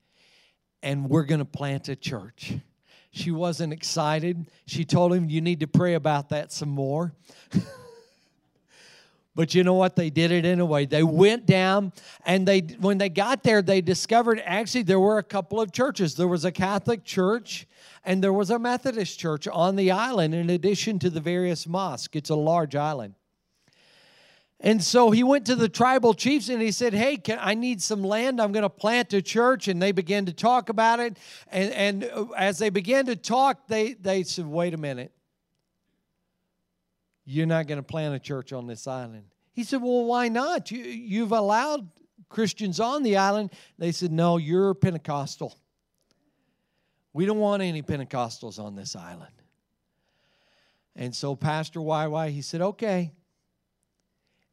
And 0.85 1.09
we're 1.09 1.23
going 1.23 1.39
to 1.39 1.45
plant 1.45 1.89
a 1.89 1.95
church. 1.95 2.53
She 3.09 3.31
wasn't 3.31 3.73
excited. 3.73 4.45
She 4.67 4.85
told 4.85 5.13
him, 5.13 5.27
You 5.29 5.41
need 5.41 5.59
to 5.61 5.67
pray 5.67 5.95
about 5.95 6.29
that 6.29 6.51
some 6.51 6.69
more. 6.69 7.11
but 9.35 9.55
you 9.55 9.63
know 9.63 9.73
what? 9.73 9.95
They 9.95 10.11
did 10.11 10.31
it 10.31 10.45
anyway. 10.45 10.85
They 10.85 11.01
went 11.01 11.47
down, 11.47 11.91
and 12.25 12.47
they 12.47 12.59
when 12.59 12.99
they 12.99 13.09
got 13.09 13.41
there, 13.41 13.63
they 13.63 13.81
discovered 13.81 14.41
actually 14.45 14.83
there 14.83 14.99
were 14.99 15.17
a 15.17 15.23
couple 15.23 15.59
of 15.59 15.71
churches. 15.71 16.15
There 16.15 16.27
was 16.27 16.45
a 16.45 16.51
Catholic 16.51 17.03
church, 17.03 17.67
and 18.03 18.23
there 18.23 18.33
was 18.33 18.51
a 18.51 18.59
Methodist 18.59 19.19
church 19.19 19.47
on 19.47 19.75
the 19.75 19.89
island, 19.89 20.35
in 20.35 20.51
addition 20.51 20.99
to 20.99 21.09
the 21.09 21.19
various 21.19 21.65
mosques. 21.65 22.15
It's 22.15 22.29
a 22.29 22.35
large 22.35 22.75
island. 22.75 23.15
And 24.65 24.83
so 24.83 25.11
he 25.11 25.23
went 25.23 25.45
to 25.45 25.55
the 25.55 25.69
tribal 25.69 26.15
chiefs 26.15 26.49
and 26.49 26.59
he 26.59 26.71
said, 26.71 26.91
Hey, 26.91 27.17
can, 27.17 27.37
I 27.39 27.53
need 27.53 27.83
some 27.83 28.03
land. 28.03 28.41
I'm 28.41 28.51
going 28.51 28.63
to 28.63 28.69
plant 28.69 29.13
a 29.13 29.21
church. 29.21 29.67
And 29.67 29.79
they 29.79 29.91
began 29.91 30.25
to 30.25 30.33
talk 30.33 30.69
about 30.69 30.99
it. 30.99 31.17
And, 31.49 31.71
and 31.73 32.03
uh, 32.11 32.25
as 32.35 32.57
they 32.57 32.71
began 32.71 33.05
to 33.05 33.15
talk, 33.15 33.67
they, 33.67 33.93
they 33.93 34.23
said, 34.23 34.47
Wait 34.47 34.73
a 34.73 34.77
minute. 34.77 35.11
You're 37.25 37.45
not 37.45 37.67
going 37.67 37.77
to 37.77 37.83
plant 37.83 38.15
a 38.15 38.19
church 38.19 38.53
on 38.53 38.65
this 38.65 38.87
island. 38.87 39.25
He 39.53 39.63
said, 39.63 39.83
Well, 39.83 40.05
why 40.05 40.29
not? 40.29 40.71
You, 40.71 40.79
you've 40.79 41.31
allowed 41.31 41.87
Christians 42.27 42.79
on 42.79 43.03
the 43.03 43.17
island. 43.17 43.51
They 43.77 43.91
said, 43.91 44.11
No, 44.11 44.37
you're 44.37 44.73
Pentecostal. 44.73 45.55
We 47.13 47.27
don't 47.27 47.39
want 47.39 47.61
any 47.61 47.83
Pentecostals 47.83 48.57
on 48.57 48.75
this 48.75 48.95
island. 48.95 49.31
And 50.95 51.13
so 51.13 51.35
Pastor 51.35 51.81
YY, 51.81 52.31
he 52.31 52.41
said, 52.41 52.61
Okay 52.61 53.11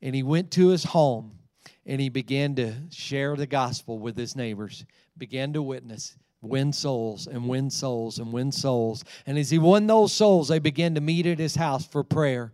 and 0.03 0.15
he 0.15 0.23
went 0.23 0.51
to 0.53 0.69
his 0.69 0.85
home 0.85 1.39
and 1.87 2.01
he 2.01 2.09
began 2.09 2.55
to 2.57 2.75
share 2.91 3.37
the 3.37 3.47
gospel 3.47 3.99
with 3.99 4.17
his 4.17 4.37
neighbors, 4.37 4.85
began 5.17 5.53
to 5.53 5.63
witness, 5.63 6.17
win 6.43 6.73
souls 6.73 7.27
and 7.27 7.49
win 7.49 7.71
souls 7.71 8.19
and 8.19 8.33
win 8.33 8.51
souls. 8.53 9.05
And 9.27 9.39
as 9.39 9.51
he 9.51 9.59
won 9.59 9.87
those 9.87 10.13
souls, 10.13 10.49
they 10.49 10.59
began 10.59 10.95
to 10.97 11.01
meet 11.01 11.27
at 11.27 11.39
his 11.39 11.55
house 11.55 11.87
for 11.87 12.03
prayer. 12.03 12.53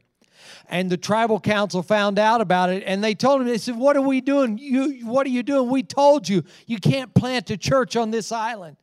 And 0.69 0.89
the 0.89 0.97
tribal 0.97 1.41
council 1.41 1.83
found 1.83 2.19
out 2.19 2.41
about 2.41 2.71
it 2.71 2.85
and 2.87 3.03
they 3.03 3.15
told 3.15 3.41
him, 3.41 3.49
they 3.49 3.59
said, 3.59 3.77
What 3.77 3.97
are 3.97 4.03
we 4.03 4.21
doing? 4.21 4.57
You, 4.59 5.07
what 5.07 5.27
are 5.27 5.31
you 5.31 5.43
doing? 5.43 5.69
We 5.69 5.83
told 5.83 6.29
you 6.29 6.45
you 6.67 6.79
can't 6.79 7.13
plant 7.13 7.51
a 7.51 7.57
church 7.57 7.97
on 7.97 8.11
this 8.11 8.31
island. 8.31 8.77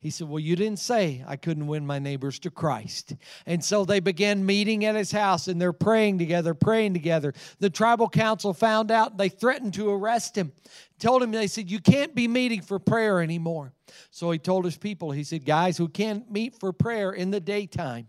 He 0.00 0.10
said, 0.10 0.28
Well, 0.28 0.38
you 0.38 0.54
didn't 0.54 0.78
say 0.78 1.24
I 1.26 1.36
couldn't 1.36 1.66
win 1.66 1.84
my 1.84 1.98
neighbors 1.98 2.38
to 2.40 2.50
Christ. 2.50 3.16
And 3.46 3.64
so 3.64 3.84
they 3.84 3.98
began 3.98 4.46
meeting 4.46 4.84
at 4.84 4.94
his 4.94 5.10
house 5.10 5.48
and 5.48 5.60
they're 5.60 5.72
praying 5.72 6.18
together, 6.18 6.54
praying 6.54 6.92
together. 6.92 7.34
The 7.58 7.70
tribal 7.70 8.08
council 8.08 8.54
found 8.54 8.92
out, 8.92 9.18
they 9.18 9.28
threatened 9.28 9.74
to 9.74 9.90
arrest 9.90 10.36
him. 10.36 10.52
Told 11.00 11.22
him, 11.22 11.32
they 11.32 11.48
said, 11.48 11.70
You 11.70 11.80
can't 11.80 12.14
be 12.14 12.28
meeting 12.28 12.62
for 12.62 12.78
prayer 12.78 13.20
anymore. 13.20 13.72
So 14.10 14.30
he 14.30 14.38
told 14.38 14.64
his 14.64 14.76
people, 14.76 15.10
He 15.10 15.24
said, 15.24 15.44
Guys, 15.44 15.80
we 15.80 15.88
can't 15.88 16.30
meet 16.30 16.54
for 16.60 16.72
prayer 16.72 17.10
in 17.10 17.32
the 17.32 17.40
daytime. 17.40 18.06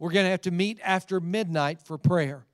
We're 0.00 0.10
going 0.10 0.26
to 0.26 0.30
have 0.30 0.42
to 0.42 0.50
meet 0.50 0.80
after 0.82 1.20
midnight 1.20 1.80
for 1.80 1.98
prayer. 1.98 2.46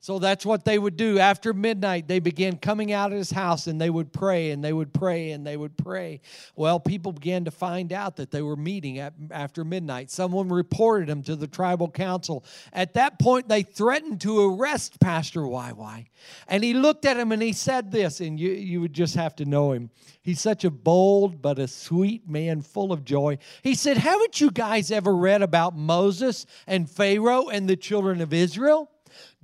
So 0.00 0.20
that's 0.20 0.46
what 0.46 0.64
they 0.64 0.78
would 0.78 0.96
do. 0.96 1.18
After 1.18 1.52
midnight, 1.52 2.06
they 2.06 2.20
began 2.20 2.56
coming 2.56 2.92
out 2.92 3.10
of 3.10 3.18
his 3.18 3.32
house 3.32 3.66
and 3.66 3.80
they 3.80 3.90
would 3.90 4.12
pray 4.12 4.52
and 4.52 4.62
they 4.62 4.72
would 4.72 4.94
pray 4.94 5.32
and 5.32 5.44
they 5.44 5.56
would 5.56 5.76
pray. 5.76 6.20
Well, 6.54 6.78
people 6.78 7.10
began 7.10 7.44
to 7.46 7.50
find 7.50 7.92
out 7.92 8.16
that 8.16 8.30
they 8.30 8.40
were 8.40 8.54
meeting 8.54 8.98
at, 8.98 9.14
after 9.32 9.64
midnight. 9.64 10.12
Someone 10.12 10.50
reported 10.50 11.08
them 11.08 11.22
to 11.24 11.34
the 11.34 11.48
tribal 11.48 11.90
council. 11.90 12.44
At 12.72 12.94
that 12.94 13.18
point, 13.18 13.48
they 13.48 13.62
threatened 13.62 14.20
to 14.20 14.48
arrest 14.48 15.00
Pastor 15.00 15.40
YY. 15.40 16.06
And 16.46 16.62
he 16.62 16.74
looked 16.74 17.04
at 17.04 17.16
him 17.16 17.32
and 17.32 17.42
he 17.42 17.52
said 17.52 17.90
this, 17.90 18.20
and 18.20 18.38
you, 18.38 18.52
you 18.52 18.80
would 18.80 18.92
just 18.92 19.16
have 19.16 19.34
to 19.36 19.44
know 19.44 19.72
him. 19.72 19.90
He's 20.22 20.40
such 20.40 20.64
a 20.64 20.70
bold 20.70 21.42
but 21.42 21.58
a 21.58 21.66
sweet 21.66 22.28
man 22.28 22.62
full 22.62 22.92
of 22.92 23.04
joy. 23.04 23.38
He 23.62 23.74
said, 23.74 23.96
Haven't 23.96 24.40
you 24.40 24.52
guys 24.52 24.92
ever 24.92 25.16
read 25.16 25.42
about 25.42 25.76
Moses 25.76 26.46
and 26.68 26.88
Pharaoh 26.88 27.48
and 27.48 27.68
the 27.68 27.76
children 27.76 28.20
of 28.20 28.32
Israel? 28.32 28.90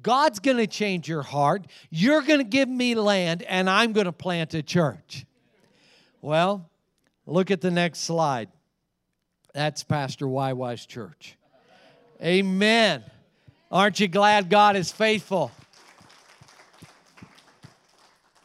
God's 0.04 0.38
going 0.38 0.58
to 0.58 0.68
change 0.68 1.08
your 1.08 1.22
heart. 1.22 1.66
You're 1.90 2.22
going 2.22 2.38
to 2.38 2.44
give 2.44 2.68
me 2.68 2.94
land, 2.94 3.42
and 3.42 3.68
I'm 3.68 3.92
going 3.92 4.04
to 4.04 4.12
plant 4.12 4.54
a 4.54 4.62
church. 4.62 5.26
Well, 6.20 6.70
look 7.26 7.50
at 7.50 7.60
the 7.60 7.72
next 7.72 8.00
slide. 8.00 8.48
That's 9.54 9.82
Pastor 9.82 10.26
YY's 10.26 10.86
church. 10.86 11.36
Amen. 12.22 13.02
Aren't 13.72 13.98
you 13.98 14.06
glad 14.06 14.50
God 14.50 14.76
is 14.76 14.92
faithful? 14.92 15.50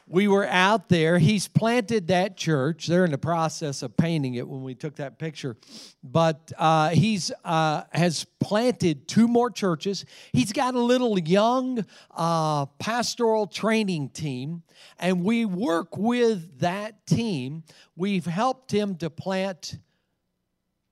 We 0.10 0.28
were 0.28 0.48
out 0.48 0.90
there. 0.90 1.20
He's 1.20 1.48
planted 1.48 2.08
that 2.08 2.36
church. 2.36 2.88
They're 2.88 3.06
in 3.06 3.12
the 3.12 3.20
process 3.20 3.84
of 3.84 3.96
painting 3.96 4.34
it 4.34 4.48
when 4.48 4.64
we 4.64 4.74
took 4.74 4.96
that 4.96 5.20
picture, 5.20 5.56
but 6.04 6.52
uh, 6.58 6.90
he's 6.90 7.32
uh, 7.46 7.84
has 7.94 8.26
planted 8.40 9.08
two 9.08 9.28
more 9.28 9.52
churches. 9.52 10.06
He's 10.34 10.52
got 10.52 10.74
a 10.74 10.80
little 10.80 11.18
young 11.20 11.86
uh, 12.10 12.66
pastoral 12.80 13.46
training 13.46 14.10
team, 14.10 14.64
and 14.98 15.24
we 15.24 15.46
work 15.46 15.96
with 15.96 16.60
that 16.60 17.06
team. 17.06 17.64
We've 17.96 18.26
helped 18.26 18.72
him 18.72 18.96
to 18.96 19.12
plant 19.12 19.78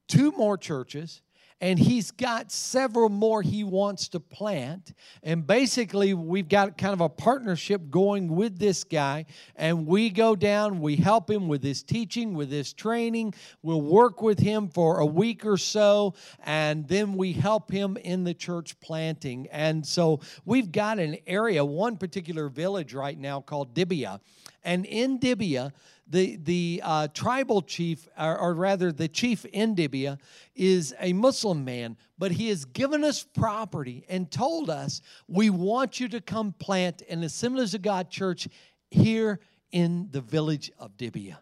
two 0.07 0.31
more 0.33 0.57
churches 0.57 1.21
and 1.59 1.79
he's 1.79 2.11
got 2.11 2.51
several 2.51 3.09
more 3.09 3.41
he 3.41 3.63
wants 3.63 4.07
to 4.09 4.19
plant. 4.19 4.93
And 5.23 5.45
basically, 5.45 6.13
we've 6.13 6.47
got 6.47 6.77
kind 6.77 6.93
of 6.93 7.01
a 7.01 7.09
partnership 7.09 7.89
going 7.89 8.35
with 8.35 8.59
this 8.59 8.83
guy, 8.83 9.25
and 9.55 9.87
we 9.87 10.09
go 10.09 10.35
down, 10.35 10.79
we 10.79 10.95
help 10.95 11.29
him 11.29 11.47
with 11.47 11.63
his 11.63 11.81
teaching, 11.81 12.33
with 12.33 12.51
his 12.51 12.73
training. 12.73 13.33
We'll 13.63 13.81
work 13.81 14.21
with 14.21 14.39
him 14.39 14.69
for 14.69 14.99
a 14.99 15.05
week 15.05 15.45
or 15.45 15.57
so, 15.57 16.13
and 16.43 16.87
then 16.87 17.13
we 17.13 17.33
help 17.33 17.71
him 17.71 17.97
in 17.97 18.23
the 18.23 18.33
church 18.33 18.79
planting. 18.79 19.47
And 19.51 19.85
so 19.85 20.19
we've 20.45 20.71
got 20.71 20.99
an 20.99 21.17
area, 21.25 21.65
one 21.65 21.97
particular 21.97 22.49
village 22.49 22.93
right 22.93 23.17
now 23.17 23.41
called 23.41 23.73
Dibia. 23.73 24.19
And 24.63 24.85
in 24.85 25.17
Dibia, 25.17 25.71
the, 26.09 26.37
the 26.37 26.81
uh, 26.83 27.07
tribal 27.13 27.61
chief, 27.61 28.07
or, 28.17 28.37
or, 28.37 28.53
rather 28.53 28.91
the 28.91 29.07
chief 29.07 29.45
in 29.45 29.75
Dibia, 29.75 30.19
is 30.55 30.93
a 30.99 31.13
Muslim 31.13 31.65
man, 31.65 31.97
but 32.17 32.31
he 32.31 32.49
has 32.49 32.65
given 32.65 33.03
us 33.03 33.23
property 33.23 34.05
and 34.07 34.31
told 34.31 34.69
us, 34.69 35.01
we 35.27 35.49
want 35.49 35.99
you 35.99 36.07
to 36.09 36.21
come 36.21 36.53
plant 36.53 37.01
an 37.09 37.23
Assemblies 37.23 37.73
of 37.73 37.81
God 37.81 38.09
church 38.09 38.47
here 38.89 39.39
in 39.71 40.07
the 40.11 40.21
village 40.21 40.71
of 40.79 40.95
Dibia. 40.97 41.37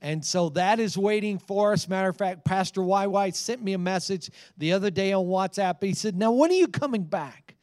And 0.00 0.24
so 0.24 0.48
that 0.50 0.78
is 0.78 0.96
waiting 0.96 1.38
for 1.38 1.72
us. 1.72 1.88
Matter 1.88 2.08
of 2.08 2.16
fact, 2.16 2.44
Pastor 2.44 2.82
Y. 2.82 3.06
White 3.06 3.34
sent 3.34 3.62
me 3.62 3.72
a 3.72 3.78
message 3.78 4.30
the 4.56 4.72
other 4.72 4.90
day 4.90 5.12
on 5.12 5.24
WhatsApp. 5.24 5.82
He 5.82 5.94
said, 5.94 6.16
Now, 6.16 6.30
when 6.30 6.50
are 6.50 6.54
you 6.54 6.68
coming 6.68 7.02
back? 7.02 7.56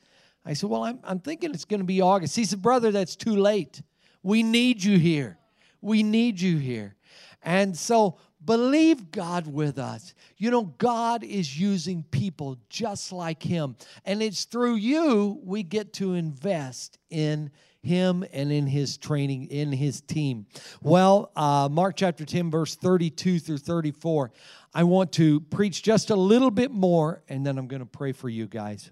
I 0.46 0.54
said, 0.54 0.70
Well, 0.70 0.84
I'm, 0.84 1.00
I'm 1.04 1.20
thinking 1.20 1.52
it's 1.52 1.66
going 1.66 1.80
to 1.80 1.86
be 1.86 2.02
August. 2.02 2.36
He 2.36 2.44
said, 2.44 2.62
Brother, 2.62 2.92
that's 2.92 3.16
too 3.16 3.38
late. 3.38 3.82
We 4.22 4.44
need 4.44 4.84
you 4.84 4.98
here. 4.98 5.38
We 5.86 6.02
need 6.02 6.42
you 6.42 6.58
here. 6.58 6.96
And 7.44 7.78
so 7.78 8.18
believe 8.44 9.12
God 9.12 9.46
with 9.46 9.78
us. 9.78 10.16
You 10.36 10.50
know, 10.50 10.64
God 10.80 11.24
is 11.24 11.60
using 11.60 12.02
people 12.10 12.58
just 12.70 13.12
like 13.12 13.44
Him. 13.44 13.76
And 14.04 14.24
it's 14.24 14.46
through 14.46 14.78
you 14.78 15.40
we 15.44 15.62
get 15.62 15.94
to 15.94 16.16
invest 16.16 16.98
in 17.12 17.52
him 17.84 18.26
and 18.34 18.52
in 18.52 18.66
his 18.66 18.98
training, 18.98 19.46
in 19.52 19.72
his 19.72 20.02
team. 20.02 20.48
Well, 20.82 21.32
uh, 21.36 21.70
Mark 21.72 21.96
chapter 21.96 22.26
10, 22.26 22.50
verse 22.50 22.74
32 22.74 23.38
through 23.38 23.60
34. 23.60 24.32
I 24.74 24.86
want 24.86 25.12
to 25.12 25.40
preach 25.40 25.84
just 25.84 26.10
a 26.10 26.16
little 26.16 26.50
bit 26.50 26.72
more, 26.72 27.22
and 27.30 27.46
then 27.46 27.60
I'm 27.60 27.68
going 27.68 27.82
to 27.82 27.86
pray 27.86 28.12
for 28.12 28.28
you 28.28 28.48
guys. 28.48 28.90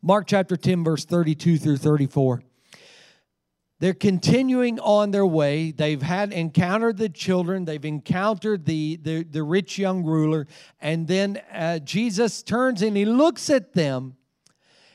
Mark 0.00 0.26
chapter 0.26 0.56
10, 0.56 0.84
verse 0.84 1.04
32 1.04 1.58
through 1.58 1.76
34 1.76 2.40
they're 3.78 3.94
continuing 3.94 4.80
on 4.80 5.10
their 5.10 5.26
way. 5.26 5.70
They've 5.70 6.00
had 6.00 6.32
encountered 6.32 6.96
the 6.96 7.10
children. 7.10 7.66
They've 7.66 7.84
encountered 7.84 8.64
the, 8.64 8.96
the, 9.02 9.22
the 9.22 9.42
rich 9.42 9.78
young 9.78 10.02
ruler. 10.02 10.46
And 10.80 11.06
then 11.06 11.42
uh, 11.52 11.80
Jesus 11.80 12.42
turns 12.42 12.80
and 12.80 12.96
he 12.96 13.04
looks 13.04 13.50
at 13.50 13.74
them 13.74 14.16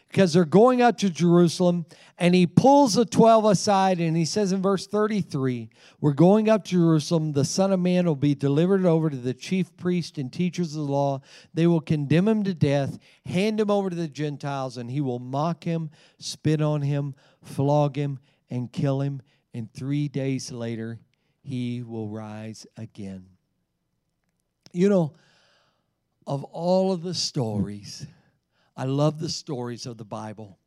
because 0.07 0.33
they're 0.33 0.45
going 0.45 0.81
up 0.81 0.97
to 0.97 1.11
Jerusalem 1.11 1.85
and 2.17 2.33
he 2.33 2.47
pulls 2.47 2.95
the 2.95 3.05
12 3.05 3.45
aside 3.45 3.99
and 3.99 4.17
he 4.17 4.25
says 4.25 4.51
in 4.51 4.63
verse 4.63 4.87
33 4.87 5.69
We're 5.99 6.13
going 6.13 6.49
up 6.49 6.63
to 6.65 6.71
Jerusalem. 6.71 7.33
The 7.33 7.45
Son 7.45 7.71
of 7.71 7.79
Man 7.79 8.07
will 8.07 8.15
be 8.15 8.33
delivered 8.33 8.83
over 8.87 9.11
to 9.11 9.15
the 9.15 9.35
chief 9.35 9.77
priests 9.77 10.17
and 10.17 10.33
teachers 10.33 10.75
of 10.75 10.87
the 10.87 10.91
law. 10.91 11.21
They 11.53 11.67
will 11.67 11.81
condemn 11.81 12.27
him 12.27 12.43
to 12.45 12.55
death, 12.55 12.97
hand 13.27 13.59
him 13.59 13.69
over 13.69 13.91
to 13.91 13.95
the 13.95 14.07
Gentiles, 14.07 14.77
and 14.77 14.89
he 14.89 15.01
will 15.01 15.19
mock 15.19 15.63
him, 15.63 15.91
spit 16.17 16.63
on 16.63 16.81
him, 16.81 17.13
flog 17.43 17.95
him 17.95 18.19
and 18.51 18.71
kill 18.71 19.01
him, 19.01 19.21
and 19.53 19.73
three 19.73 20.07
days 20.07 20.51
later 20.51 20.99
he 21.41 21.81
will 21.81 22.09
rise 22.09 22.67
again. 22.77 23.25
You 24.73 24.89
know, 24.89 25.13
of 26.27 26.43
all 26.43 26.91
of 26.91 27.01
the 27.01 27.13
stories, 27.13 28.05
I 28.77 28.83
love 28.85 29.19
the 29.19 29.29
stories 29.29 29.85
of 29.85 29.97
the 29.97 30.05
Bible. 30.05 30.59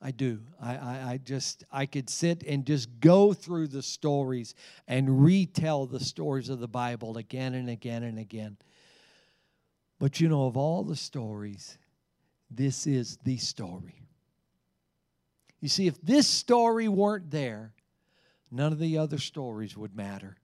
I 0.00 0.12
do. 0.12 0.40
I, 0.62 0.76
I, 0.76 1.10
I, 1.12 1.16
just 1.16 1.64
I 1.72 1.86
could 1.86 2.08
sit 2.08 2.44
and 2.44 2.64
just 2.64 3.00
go 3.00 3.32
through 3.32 3.68
the 3.68 3.82
stories 3.82 4.54
and 4.86 5.24
retell 5.24 5.86
the 5.86 5.98
stories 5.98 6.50
of 6.50 6.60
the 6.60 6.68
Bible 6.68 7.16
again 7.16 7.54
and 7.54 7.68
again 7.68 8.04
and 8.04 8.16
again. 8.16 8.58
But 9.98 10.20
you 10.20 10.28
know, 10.28 10.46
of 10.46 10.56
all 10.56 10.84
the 10.84 10.94
stories, 10.94 11.78
this 12.48 12.86
is 12.86 13.18
the 13.24 13.38
story. 13.38 13.97
You 15.60 15.68
see, 15.68 15.86
if 15.86 16.00
this 16.02 16.26
story 16.26 16.88
weren't 16.88 17.30
there, 17.30 17.72
none 18.50 18.72
of 18.72 18.78
the 18.78 18.98
other 18.98 19.18
stories 19.18 19.76
would 19.76 19.96
matter. 19.96 20.36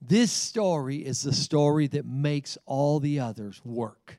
This 0.00 0.32
story 0.32 0.96
is 0.96 1.22
the 1.22 1.32
story 1.32 1.86
that 1.88 2.04
makes 2.04 2.58
all 2.66 2.98
the 2.98 3.20
others 3.20 3.60
work 3.64 4.18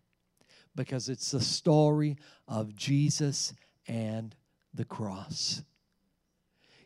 because 0.76 1.10
it's 1.10 1.32
the 1.32 1.42
story 1.42 2.18
of 2.48 2.74
Jesus 2.74 3.54
and 3.88 4.34
the 4.74 4.86
cross. 4.86 5.62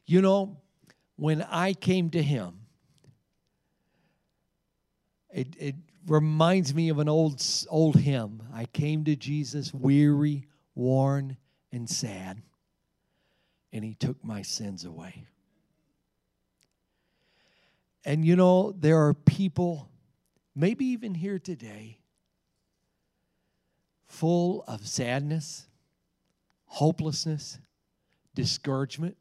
You 0.08 0.22
know, 0.22 0.58
when 1.15 1.43
I 1.43 1.74
came 1.74 2.10
to 2.10 2.24
Him, 2.24 2.62
it, 5.32 5.56
it 5.60 5.76
reminds 6.08 6.74
me 6.74 6.89
of 6.89 6.98
an 6.98 7.08
old, 7.08 7.43
old 7.70 7.98
hymn. 7.98 8.41
I 8.52 8.65
came 8.65 9.04
to 9.04 9.15
Jesus 9.15 9.72
weary, 9.74 10.48
worn, 10.74 11.38
and 11.72 11.88
sad 11.88 12.41
and 13.77 13.85
he 13.85 13.93
took 13.93 14.23
my 14.23 14.41
sins 14.41 14.85
away. 14.85 15.23
And 18.03 18.25
you 18.25 18.35
know, 18.35 18.71
there 18.71 19.05
are 19.05 19.13
people, 19.13 19.87
maybe 20.55 20.85
even 20.85 21.13
here 21.13 21.37
today, 21.37 21.99
full 24.07 24.63
of 24.67 24.87
sadness, 24.87 25.67
hopelessness, 26.65 27.59
discouragement, 28.33 29.15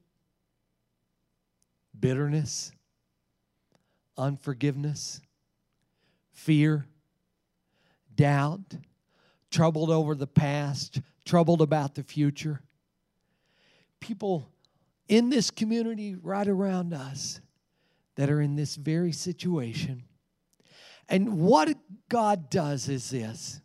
bitterness, 1.98 2.72
unforgiveness, 4.16 5.20
fear, 6.32 6.86
doubt, 8.14 8.74
troubled 9.50 9.90
over 9.90 10.14
the 10.14 10.26
past, 10.26 11.02
troubled 11.26 11.60
about 11.60 11.94
the 11.94 12.02
future 12.02 12.62
people 14.00 14.50
in 15.08 15.30
this 15.30 15.50
community 15.50 16.14
right 16.14 16.46
around 16.46 16.92
us 16.92 17.40
that 18.16 18.30
are 18.30 18.40
in 18.40 18.56
this 18.56 18.76
very 18.76 19.12
situation. 19.12 20.02
And 21.08 21.38
what 21.38 21.76
God 22.08 22.50
does 22.50 22.88
is 22.88 23.10
this 23.10 23.60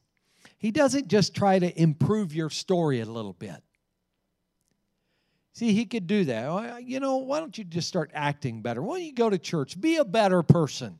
He 0.57 0.71
doesn't 0.71 1.07
just 1.07 1.35
try 1.35 1.57
to 1.57 1.81
improve 1.81 2.35
your 2.35 2.49
story 2.49 3.01
a 3.01 3.05
little 3.05 3.33
bit. 3.33 3.63
See, 5.53 5.73
He 5.73 5.85
could 5.85 6.07
do 6.07 6.25
that. 6.25 6.83
You 6.85 6.99
know, 6.99 7.17
why 7.17 7.39
don't 7.39 7.57
you 7.57 7.63
just 7.63 7.87
start 7.87 8.11
acting 8.13 8.61
better? 8.61 8.81
Why 8.81 8.97
don't 8.97 9.05
you 9.05 9.13
go 9.13 9.29
to 9.29 9.37
church? 9.37 9.79
Be 9.79 9.97
a 9.97 10.05
better 10.05 10.43
person. 10.43 10.99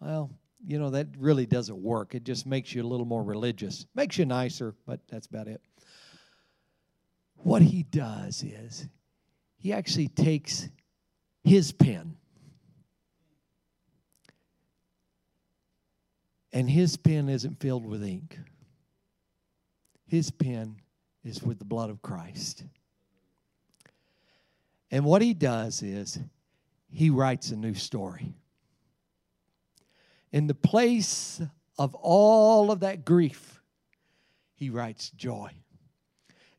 Well, 0.00 0.30
you 0.64 0.78
know, 0.78 0.90
that 0.90 1.08
really 1.18 1.46
doesn't 1.46 1.80
work. 1.80 2.14
It 2.14 2.24
just 2.24 2.46
makes 2.46 2.74
you 2.74 2.82
a 2.82 2.86
little 2.86 3.06
more 3.06 3.22
religious, 3.22 3.86
makes 3.94 4.18
you 4.18 4.26
nicer, 4.26 4.74
but 4.86 5.00
that's 5.08 5.26
about 5.26 5.48
it. 5.48 5.60
What 7.42 7.62
he 7.62 7.82
does 7.82 8.42
is 8.42 8.86
he 9.56 9.72
actually 9.72 10.08
takes 10.08 10.68
his 11.44 11.72
pen 11.72 12.16
and 16.52 16.68
his 16.68 16.96
pen 16.96 17.28
isn't 17.28 17.60
filled 17.60 17.86
with 17.86 18.02
ink. 18.02 18.38
His 20.06 20.30
pen 20.30 20.76
is 21.22 21.42
with 21.42 21.58
the 21.58 21.64
blood 21.64 21.90
of 21.90 22.02
Christ. 22.02 22.64
And 24.90 25.04
what 25.04 25.20
he 25.20 25.34
does 25.34 25.82
is 25.82 26.18
he 26.90 27.10
writes 27.10 27.50
a 27.50 27.56
new 27.56 27.74
story. 27.74 28.34
In 30.32 30.46
the 30.46 30.54
place 30.54 31.40
of 31.78 31.94
all 31.94 32.70
of 32.70 32.80
that 32.80 33.04
grief, 33.04 33.60
he 34.54 34.70
writes 34.70 35.10
joy. 35.10 35.50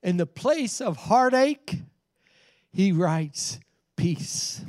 In 0.01 0.17
the 0.17 0.25
place 0.25 0.81
of 0.81 0.97
heartache, 0.97 1.81
he 2.71 2.91
writes 2.91 3.59
peace. 3.95 4.61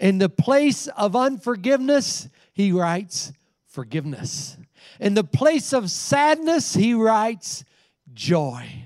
In 0.00 0.18
the 0.18 0.28
place 0.28 0.86
of 0.88 1.14
unforgiveness, 1.14 2.28
he 2.52 2.72
writes 2.72 3.32
forgiveness. 3.66 4.56
In 4.98 5.14
the 5.14 5.24
place 5.24 5.72
of 5.72 5.90
sadness, 5.90 6.74
he 6.74 6.94
writes 6.94 7.64
joy. 8.12 8.84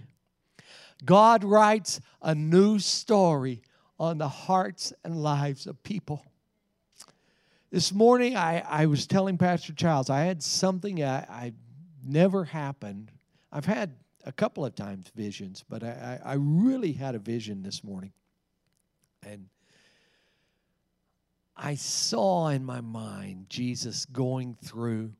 God 1.04 1.44
writes 1.44 2.00
a 2.22 2.34
new 2.34 2.78
story 2.78 3.62
on 3.98 4.18
the 4.18 4.28
hearts 4.28 4.92
and 5.04 5.22
lives 5.22 5.66
of 5.66 5.82
people. 5.82 6.24
This 7.70 7.92
morning, 7.92 8.36
I, 8.36 8.60
I 8.60 8.86
was 8.86 9.06
telling 9.06 9.38
Pastor 9.38 9.72
Childs, 9.72 10.10
I 10.10 10.20
had 10.22 10.42
something 10.42 11.02
I, 11.02 11.18
I 11.28 11.52
never 12.04 12.44
happened. 12.44 13.10
I've 13.52 13.64
had 13.64 13.94
a 14.26 14.32
couple 14.32 14.64
of 14.66 14.74
times 14.74 15.10
visions, 15.14 15.64
but 15.68 15.84
I, 15.84 16.20
I 16.22 16.34
really 16.34 16.92
had 16.92 17.14
a 17.14 17.18
vision 17.20 17.62
this 17.62 17.84
morning. 17.84 18.12
And 19.22 19.46
I 21.56 21.76
saw 21.76 22.48
in 22.48 22.64
my 22.64 22.80
mind 22.80 23.46
Jesus 23.48 24.04
going 24.04 24.56
through, 24.62 25.12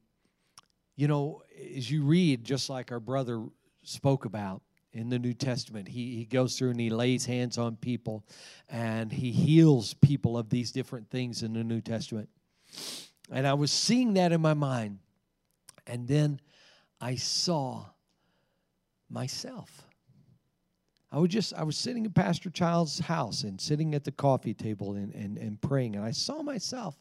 you 0.97 1.07
know, 1.07 1.43
as 1.77 1.89
you 1.91 2.03
read, 2.03 2.45
just 2.45 2.69
like 2.69 2.91
our 2.91 3.01
brother 3.01 3.45
spoke 3.85 4.25
about 4.25 4.61
in 4.93 5.09
the 5.09 5.19
New 5.19 5.35
Testament, 5.35 5.87
he, 5.87 6.17
he 6.17 6.25
goes 6.25 6.59
through 6.59 6.71
and 6.71 6.81
he 6.81 6.91
lays 6.91 7.27
hands 7.27 7.59
on 7.59 7.77
people 7.77 8.25
and 8.69 9.13
he 9.13 9.31
heals 9.31 9.95
people 9.95 10.37
of 10.37 10.51
these 10.51 10.73
different 10.73 11.11
things 11.11 11.43
in 11.43 11.53
the 11.53 11.63
New 11.63 11.81
Testament. 11.81 12.29
And 13.31 13.47
I 13.47 13.55
was 13.55 13.71
seeing 13.71 14.15
that 14.15 14.33
in 14.33 14.41
my 14.41 14.55
mind. 14.55 14.99
And 15.87 16.09
then 16.09 16.41
I 17.01 17.15
saw 17.15 17.87
myself. 19.11 19.87
I 21.13 21.19
was 21.19 21.31
just 21.31 21.55
I 21.55 21.63
was 21.63 21.77
sitting 21.77 22.05
in 22.05 22.13
Pastor 22.13 22.51
Child's 22.51 22.99
house 22.99 23.43
and 23.43 23.61
sitting 23.61 23.95
at 23.95 24.05
the 24.05 24.13
coffee 24.13 24.55
table 24.55 24.95
and, 24.95 25.15
and, 25.15 25.39
and 25.39 25.61
praying, 25.61 25.97
and 25.97 26.05
I 26.05 26.11
saw 26.11 26.43
myself. 26.43 26.97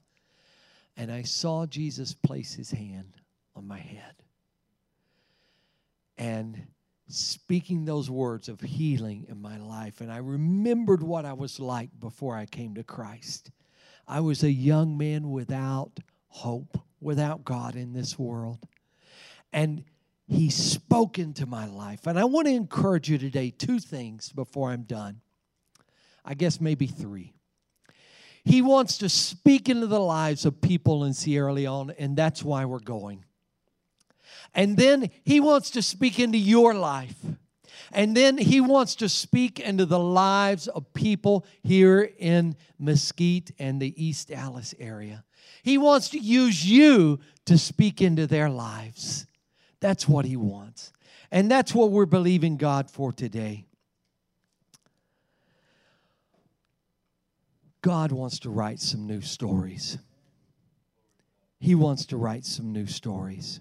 And 0.97 1.12
I 1.12 1.24
saw 1.24 1.66
Jesus 1.66 2.14
place 2.14 2.53
his 2.53 2.72
hand 2.72 3.18
on 3.56 3.68
my 3.68 3.80
head. 3.80 4.14
And 6.18 6.68
speaking 7.08 7.86
those 7.86 8.10
words 8.10 8.49
of 8.49 8.62
healing 8.62 9.26
in 9.30 9.41
my 9.41 9.58
life. 9.58 10.01
And 10.01 10.12
I 10.12 10.18
remembered 10.18 11.03
what 11.03 11.26
I 11.26 11.34
was 11.34 11.60
like 11.60 11.89
before 11.99 12.36
I 12.36 12.45
came 12.45 12.76
to 12.76 12.84
Christ. 12.84 13.51
I 14.08 14.22
was 14.22 14.43
a 14.43 14.51
young 14.51 14.97
man 14.97 15.30
without 15.32 15.91
hope, 16.28 16.80
without 17.01 17.43
God 17.43 17.76
in 17.76 17.93
this 17.93 18.18
world. 18.18 18.60
And 19.53 19.84
He 20.28 20.49
spoke 20.49 21.19
into 21.19 21.45
my 21.45 21.67
life. 21.67 22.07
And 22.07 22.17
I 22.17 22.26
want 22.26 22.47
to 22.47 22.53
encourage 22.53 23.09
you 23.09 23.17
today 23.17 23.51
two 23.51 23.80
things 23.80 24.32
before 24.32 24.71
I'm 24.71 24.84
done. 24.84 25.21
I 26.23 26.34
guess 26.34 26.59
maybe 26.59 26.88
three. 26.88 27.34
He 28.43 28.61
wants 28.61 28.99
to 28.99 29.09
speak 29.09 29.69
into 29.69 29.88
the 29.88 29.99
lives 29.99 30.45
of 30.45 30.61
people 30.61 31.03
in 31.03 31.13
Sierra 31.13 31.53
Leone, 31.53 31.93
and 31.97 32.15
that's 32.15 32.43
why 32.43 32.65
we're 32.65 32.80
going. 32.80 33.26
And 34.53 34.78
then 34.78 35.09
He 35.23 35.39
wants 35.39 35.71
to 35.71 35.82
speak 35.82 36.19
into 36.19 36.38
your 36.38 36.73
life. 36.73 37.17
And 37.91 38.15
then 38.15 38.38
he 38.38 38.61
wants 38.61 38.95
to 38.95 39.09
speak 39.09 39.59
into 39.59 39.86
the 39.86 39.99
lives 39.99 40.67
of 40.67 40.93
people 40.93 41.45
here 41.63 42.09
in 42.17 42.55
Mesquite 42.80 43.51
and 43.59 43.82
the 43.82 43.93
East 44.03 44.30
Dallas 44.30 44.73
area. 44.80 45.23
He 45.63 45.78
wants 45.78 46.09
to 46.09 46.19
use 46.19 46.67
you 46.67 47.19
to 47.45 47.57
speak 47.57 48.01
into 48.01 48.28
their 48.28 48.49
lives. 48.49 49.28
That's 49.86 50.09
what 50.09 50.25
he 50.25 50.36
wants. 50.36 50.91
And 51.29 51.51
that's 51.51 51.75
what 51.75 51.91
we're 51.91 52.07
believing 52.07 52.57
God 52.57 52.89
for 52.89 53.13
today. 53.13 53.67
God 57.83 58.11
wants 58.11 58.39
to 58.39 58.49
write 58.49 58.79
some 58.79 59.05
new 59.05 59.21
stories. 59.21 59.99
He 61.59 61.75
wants 61.75 62.07
to 62.07 62.17
write 62.17 62.45
some 62.45 62.73
new 62.73 62.88
stories. 62.88 63.59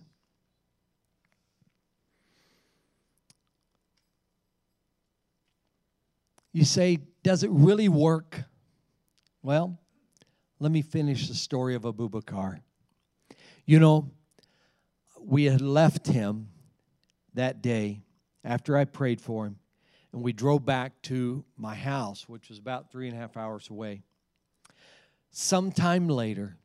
You 6.54 6.64
say, 6.64 7.00
does 7.22 7.42
it 7.42 7.50
really 7.50 7.90
work? 7.90 8.44
Well, 9.42 9.78
let 10.58 10.72
me 10.72 10.80
finish 10.80 11.28
the 11.28 11.34
story 11.34 11.74
of 11.74 11.82
Abubakar. 11.82 12.60
You 13.66 13.78
know, 13.78 14.10
we 15.26 15.44
had 15.44 15.60
left 15.60 16.06
him 16.06 16.48
that 17.34 17.62
day 17.62 18.02
after 18.44 18.76
I 18.76 18.84
prayed 18.84 19.20
for 19.20 19.46
him, 19.46 19.56
and 20.12 20.22
we 20.22 20.32
drove 20.32 20.64
back 20.64 21.00
to 21.02 21.44
my 21.56 21.74
house, 21.74 22.28
which 22.28 22.48
was 22.48 22.58
about 22.58 22.90
three 22.90 23.08
and 23.08 23.16
a 23.16 23.20
half 23.20 23.36
hours 23.36 23.70
away. 23.70 24.02
Sometime 25.30 26.08
later, 26.08 26.56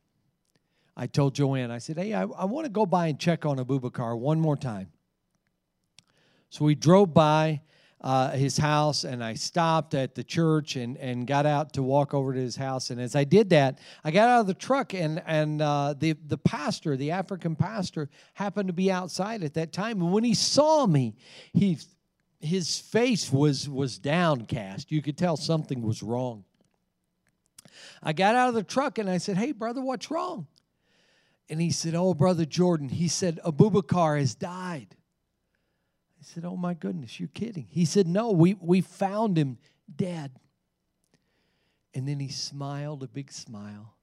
I 0.96 1.06
told 1.06 1.34
Joanne, 1.34 1.70
I 1.70 1.78
said, 1.78 1.96
Hey, 1.96 2.12
I, 2.14 2.22
I 2.22 2.44
want 2.44 2.66
to 2.66 2.70
go 2.70 2.86
by 2.86 3.08
and 3.08 3.18
check 3.18 3.46
on 3.46 3.58
Abubakar 3.58 4.18
one 4.18 4.38
more 4.40 4.56
time. 4.56 4.92
So 6.50 6.64
we 6.64 6.74
drove 6.74 7.14
by 7.14 7.62
uh, 8.00 8.30
his 8.30 8.56
house 8.56 9.04
and 9.04 9.22
I 9.22 9.34
stopped 9.34 9.94
at 9.94 10.14
the 10.14 10.24
church 10.24 10.76
and, 10.76 10.96
and 10.96 11.26
got 11.26 11.44
out 11.44 11.74
to 11.74 11.82
walk 11.82 12.14
over 12.14 12.32
to 12.32 12.40
his 12.40 12.56
house. 12.56 12.90
And 12.90 13.00
as 13.00 13.14
I 13.14 13.24
did 13.24 13.50
that, 13.50 13.78
I 14.02 14.10
got 14.10 14.28
out 14.28 14.40
of 14.40 14.46
the 14.46 14.54
truck 14.54 14.94
and, 14.94 15.22
and 15.26 15.60
uh, 15.60 15.94
the, 15.98 16.12
the 16.26 16.38
pastor, 16.38 16.96
the 16.96 17.10
African 17.10 17.56
pastor, 17.56 18.08
happened 18.34 18.68
to 18.68 18.72
be 18.72 18.90
outside 18.90 19.42
at 19.42 19.54
that 19.54 19.72
time. 19.72 20.00
And 20.00 20.12
when 20.12 20.24
he 20.24 20.34
saw 20.34 20.86
me, 20.86 21.14
he, 21.52 21.78
his 22.40 22.78
face 22.78 23.30
was, 23.30 23.68
was 23.68 23.98
downcast. 23.98 24.90
You 24.90 25.02
could 25.02 25.18
tell 25.18 25.36
something 25.36 25.82
was 25.82 26.02
wrong. 26.02 26.44
I 28.02 28.14
got 28.14 28.34
out 28.34 28.48
of 28.48 28.54
the 28.54 28.62
truck 28.62 28.98
and 28.98 29.10
I 29.10 29.18
said, 29.18 29.36
Hey, 29.36 29.52
brother, 29.52 29.82
what's 29.82 30.10
wrong? 30.10 30.46
And 31.50 31.60
he 31.60 31.70
said, 31.70 31.94
Oh, 31.94 32.14
brother 32.14 32.46
Jordan, 32.46 32.88
he 32.88 33.08
said, 33.08 33.40
Abubakar 33.44 34.18
has 34.18 34.34
died. 34.34 34.96
I 36.20 36.22
said, 36.22 36.44
Oh 36.44 36.56
my 36.56 36.74
goodness, 36.74 37.18
you're 37.18 37.30
kidding. 37.32 37.66
He 37.70 37.84
said, 37.84 38.06
No, 38.06 38.32
we, 38.32 38.54
we 38.60 38.82
found 38.82 39.38
him 39.38 39.58
dead. 39.94 40.32
And 41.94 42.06
then 42.06 42.20
he 42.20 42.28
smiled 42.28 43.02
a 43.02 43.08
big 43.08 43.32
smile. 43.32 43.94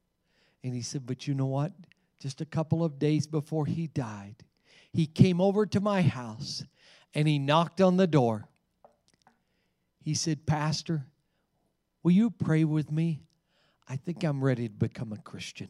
And 0.63 0.73
he 0.73 0.81
said, 0.81 1.05
But 1.05 1.27
you 1.27 1.35
know 1.35 1.45
what? 1.45 1.73
Just 2.19 2.41
a 2.41 2.45
couple 2.45 2.83
of 2.83 2.97
days 2.97 3.27
before 3.27 3.67
he 3.67 3.87
died, 3.87 4.35
he 4.91 5.05
came 5.05 5.39
over 5.39 5.67
to 5.67 5.79
my 5.79 6.01
house 6.01 6.63
and 7.13 7.27
he 7.27 7.37
knocked 7.37 7.79
on 7.79 7.97
the 7.97 8.07
door. 8.07 8.47
He 10.01 10.15
said, 10.15 10.47
Pastor, 10.47 11.05
will 12.01 12.13
you 12.13 12.31
pray 12.31 12.63
with 12.63 12.91
me? 12.91 13.21
I 13.87 13.97
think 13.97 14.23
I'm 14.23 14.43
ready 14.43 14.67
to 14.67 14.73
become 14.73 15.13
a 15.13 15.17
Christian. 15.17 15.69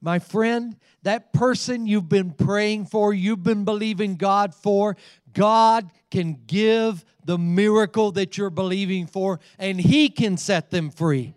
My 0.00 0.18
friend, 0.18 0.76
that 1.02 1.32
person 1.32 1.86
you've 1.86 2.08
been 2.08 2.32
praying 2.32 2.86
for, 2.86 3.12
you've 3.12 3.42
been 3.42 3.64
believing 3.64 4.16
God 4.16 4.54
for, 4.54 4.96
God 5.34 5.90
can 6.10 6.38
give 6.46 7.04
the 7.24 7.38
miracle 7.38 8.12
that 8.12 8.38
you're 8.38 8.50
believing 8.50 9.06
for, 9.06 9.40
and 9.58 9.80
He 9.80 10.08
can 10.08 10.36
set 10.36 10.70
them 10.70 10.90
free. 10.90 11.34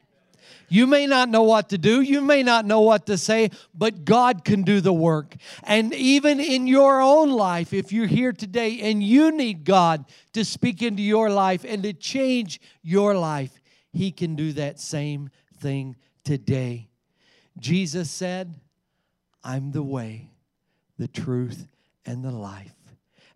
You 0.69 0.87
may 0.87 1.05
not 1.05 1.29
know 1.29 1.43
what 1.43 1.69
to 1.69 1.77
do, 1.77 2.01
you 2.01 2.21
may 2.21 2.41
not 2.41 2.65
know 2.65 2.81
what 2.81 3.05
to 3.07 3.17
say, 3.17 3.51
but 3.75 4.05
God 4.05 4.43
can 4.43 4.63
do 4.63 4.81
the 4.81 4.93
work. 4.93 5.35
And 5.63 5.93
even 5.93 6.39
in 6.39 6.65
your 6.65 7.01
own 7.01 7.29
life, 7.29 7.73
if 7.73 7.91
you're 7.91 8.07
here 8.07 8.31
today 8.31 8.79
and 8.81 9.03
you 9.03 9.31
need 9.31 9.65
God 9.65 10.05
to 10.31 10.43
speak 10.43 10.81
into 10.81 11.03
your 11.03 11.29
life 11.29 11.63
and 11.63 11.83
to 11.83 11.93
change 11.93 12.59
your 12.81 13.13
life, 13.13 13.61
He 13.91 14.11
can 14.11 14.35
do 14.35 14.53
that 14.53 14.79
same 14.79 15.29
thing 15.59 15.95
today. 16.23 16.89
Jesus 17.57 18.09
said, 18.09 18.55
I'm 19.43 19.71
the 19.71 19.83
way, 19.83 20.29
the 20.97 21.07
truth, 21.07 21.67
and 22.05 22.23
the 22.23 22.31
life. 22.31 22.75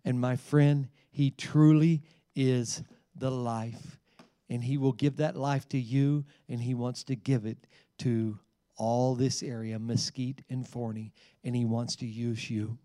And 0.04 0.20
my 0.20 0.36
friend, 0.36 0.88
He 1.10 1.30
truly 1.30 2.02
is 2.34 2.82
the 3.14 3.30
life. 3.30 3.98
And 4.50 4.64
He 4.64 4.78
will 4.78 4.92
give 4.92 5.16
that 5.18 5.36
life 5.36 5.68
to 5.70 5.78
you, 5.78 6.24
and 6.48 6.60
He 6.60 6.74
wants 6.74 7.04
to 7.04 7.16
give 7.16 7.46
it 7.46 7.66
to 7.98 8.38
all 8.76 9.14
this 9.14 9.42
area, 9.42 9.78
Mesquite 9.78 10.42
and 10.48 10.66
Forney, 10.66 11.12
and 11.44 11.54
He 11.54 11.64
wants 11.64 11.96
to 11.96 12.06
use 12.06 12.48
you. 12.50 12.78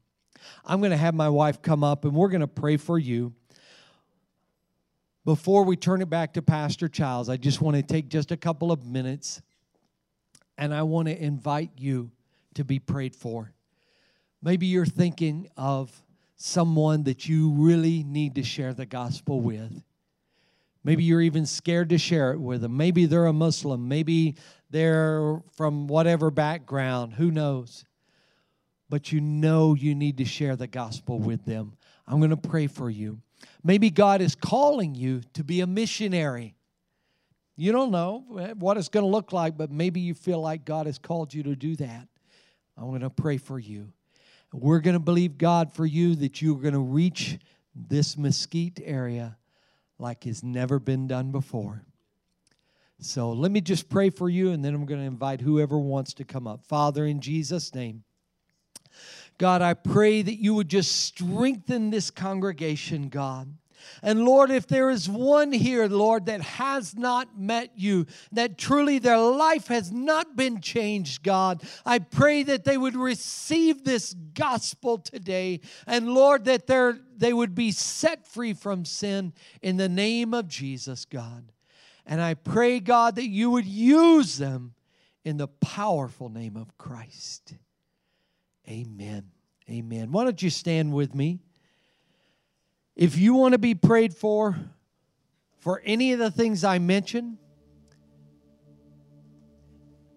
I'm 0.65 0.79
going 0.79 0.91
to 0.91 0.97
have 0.97 1.13
my 1.13 1.29
wife 1.29 1.61
come 1.61 1.83
up, 1.83 2.03
and 2.03 2.13
we're 2.13 2.29
going 2.29 2.41
to 2.41 2.47
pray 2.47 2.77
for 2.77 2.99
you. 2.99 3.33
Before 5.25 5.63
we 5.63 5.77
turn 5.77 6.01
it 6.01 6.09
back 6.09 6.33
to 6.33 6.41
Pastor 6.41 6.89
Childs, 6.89 7.29
I 7.29 7.37
just 7.37 7.61
want 7.61 7.77
to 7.77 7.83
take 7.83 8.09
just 8.09 8.31
a 8.31 8.37
couple 8.37 8.71
of 8.71 8.85
minutes 8.85 9.41
and 10.57 10.73
I 10.73 10.83
want 10.83 11.07
to 11.07 11.23
invite 11.23 11.71
you 11.77 12.11
to 12.55 12.63
be 12.63 12.79
prayed 12.79 13.15
for. 13.15 13.51
Maybe 14.41 14.67
you're 14.67 14.85
thinking 14.85 15.49
of 15.57 15.91
someone 16.35 17.03
that 17.03 17.27
you 17.27 17.51
really 17.51 18.03
need 18.03 18.35
to 18.35 18.43
share 18.43 18.73
the 18.73 18.85
gospel 18.85 19.39
with. 19.39 19.83
Maybe 20.83 21.03
you're 21.03 21.21
even 21.21 21.45
scared 21.45 21.89
to 21.89 21.97
share 21.97 22.33
it 22.33 22.39
with 22.39 22.61
them. 22.61 22.75
Maybe 22.75 23.05
they're 23.05 23.27
a 23.27 23.33
Muslim. 23.33 23.87
Maybe 23.87 24.35
they're 24.69 25.41
from 25.53 25.87
whatever 25.87 26.29
background. 26.29 27.13
Who 27.13 27.31
knows? 27.31 27.85
But 28.89 29.11
you 29.11 29.21
know 29.21 29.73
you 29.73 29.95
need 29.95 30.17
to 30.17 30.25
share 30.25 30.55
the 30.55 30.67
gospel 30.67 31.19
with 31.19 31.45
them. 31.45 31.77
I'm 32.05 32.19
going 32.19 32.31
to 32.31 32.37
pray 32.37 32.67
for 32.67 32.89
you. 32.89 33.21
Maybe 33.63 33.89
God 33.89 34.21
is 34.21 34.35
calling 34.35 34.93
you 34.93 35.21
to 35.33 35.43
be 35.43 35.61
a 35.61 35.67
missionary. 35.67 36.55
You 37.55 37.71
don't 37.71 37.91
know 37.91 38.53
what 38.57 38.77
it's 38.77 38.89
going 38.89 39.03
to 39.03 39.09
look 39.09 39.31
like, 39.31 39.57
but 39.57 39.71
maybe 39.71 39.99
you 39.99 40.13
feel 40.13 40.41
like 40.41 40.65
God 40.65 40.87
has 40.87 40.97
called 40.97 41.33
you 41.33 41.43
to 41.43 41.55
do 41.55 41.75
that. 41.77 42.07
I'm 42.77 42.89
going 42.89 43.01
to 43.01 43.09
pray 43.09 43.37
for 43.37 43.59
you. 43.59 43.93
We're 44.51 44.79
going 44.79 44.95
to 44.95 44.99
believe 44.99 45.37
God 45.37 45.71
for 45.71 45.85
you 45.85 46.15
that 46.15 46.41
you're 46.41 46.59
going 46.59 46.73
to 46.73 46.79
reach 46.79 47.37
this 47.75 48.17
mesquite 48.17 48.79
area 48.83 49.37
like 49.99 50.23
has 50.23 50.43
never 50.43 50.79
been 50.79 51.07
done 51.07 51.31
before. 51.31 51.83
So 52.99 53.31
let 53.31 53.51
me 53.51 53.61
just 53.61 53.89
pray 53.89 54.09
for 54.09 54.29
you, 54.29 54.51
and 54.51 54.63
then 54.63 54.73
I'm 54.73 54.85
going 54.85 54.99
to 54.99 55.05
invite 55.05 55.41
whoever 55.41 55.77
wants 55.77 56.13
to 56.15 56.23
come 56.23 56.47
up. 56.47 56.63
Father, 56.65 57.05
in 57.05 57.19
Jesus' 57.19 57.73
name, 57.75 58.03
God, 59.37 59.61
I 59.61 59.73
pray 59.73 60.21
that 60.21 60.35
you 60.35 60.53
would 60.53 60.69
just 60.69 61.03
strengthen 61.03 61.89
this 61.89 62.11
congregation, 62.11 63.09
God. 63.09 63.53
And 64.01 64.25
Lord, 64.25 64.51
if 64.51 64.67
there 64.67 64.89
is 64.89 65.09
one 65.09 65.51
here, 65.51 65.87
Lord, 65.87 66.25
that 66.25 66.41
has 66.41 66.95
not 66.95 67.39
met 67.39 67.71
you, 67.75 68.05
that 68.31 68.57
truly 68.57 68.99
their 68.99 69.17
life 69.17 69.67
has 69.67 69.91
not 69.91 70.35
been 70.35 70.61
changed, 70.61 71.23
God, 71.23 71.63
I 71.85 71.99
pray 71.99 72.43
that 72.43 72.63
they 72.63 72.77
would 72.77 72.95
receive 72.95 73.83
this 73.83 74.13
gospel 74.33 74.97
today. 74.97 75.61
And 75.87 76.13
Lord, 76.13 76.45
that 76.45 76.67
they 77.17 77.33
would 77.33 77.55
be 77.55 77.71
set 77.71 78.27
free 78.27 78.53
from 78.53 78.85
sin 78.85 79.33
in 79.61 79.77
the 79.77 79.89
name 79.89 80.33
of 80.33 80.47
Jesus, 80.47 81.05
God. 81.05 81.51
And 82.05 82.21
I 82.21 82.33
pray, 82.33 82.79
God, 82.79 83.15
that 83.15 83.27
you 83.27 83.51
would 83.51 83.65
use 83.65 84.37
them 84.37 84.73
in 85.23 85.37
the 85.37 85.47
powerful 85.47 86.27
name 86.27 86.57
of 86.57 86.77
Christ. 86.77 87.53
Amen. 88.67 89.31
Amen. 89.69 90.11
Why 90.11 90.25
don't 90.25 90.41
you 90.41 90.49
stand 90.49 90.91
with 90.93 91.15
me? 91.15 91.39
If 92.95 93.17
you 93.17 93.33
want 93.33 93.53
to 93.53 93.57
be 93.57 93.75
prayed 93.75 94.13
for, 94.13 94.55
for 95.59 95.81
any 95.83 96.13
of 96.13 96.19
the 96.19 96.29
things 96.29 96.63
I 96.63 96.79
mentioned, 96.79 97.37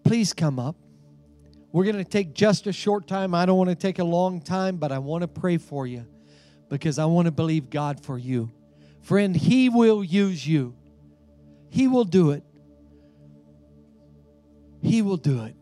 please 0.03 0.33
come 0.33 0.59
up. 0.59 0.75
We're 1.71 1.85
going 1.85 1.97
to 1.97 2.03
take 2.03 2.33
just 2.33 2.67
a 2.67 2.73
short 2.73 3.07
time. 3.07 3.33
I 3.33 3.45
don't 3.45 3.57
want 3.57 3.69
to 3.69 3.75
take 3.75 3.99
a 3.99 4.03
long 4.03 4.41
time, 4.41 4.77
but 4.77 4.91
I 4.91 4.99
want 4.99 5.23
to 5.23 5.27
pray 5.27 5.57
for 5.57 5.85
you 5.85 6.05
because 6.69 6.99
I 6.99 7.05
want 7.05 7.25
to 7.25 7.31
believe 7.31 7.69
God 7.69 8.03
for 8.03 8.17
you. 8.17 8.51
Friend, 9.01 9.35
He 9.35 9.69
will 9.69 10.03
use 10.03 10.45
you, 10.45 10.75
He 11.69 11.87
will 11.87 12.05
do 12.05 12.31
it. 12.31 12.43
He 14.81 15.01
will 15.01 15.17
do 15.17 15.43
it. 15.43 15.55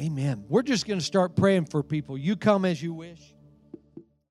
Amen. 0.00 0.44
We're 0.48 0.62
just 0.62 0.86
going 0.86 0.98
to 0.98 1.04
start 1.04 1.36
praying 1.36 1.66
for 1.66 1.82
people. 1.82 2.16
You 2.16 2.36
come 2.36 2.64
as 2.64 2.82
you 2.82 2.94
wish. 2.94 3.20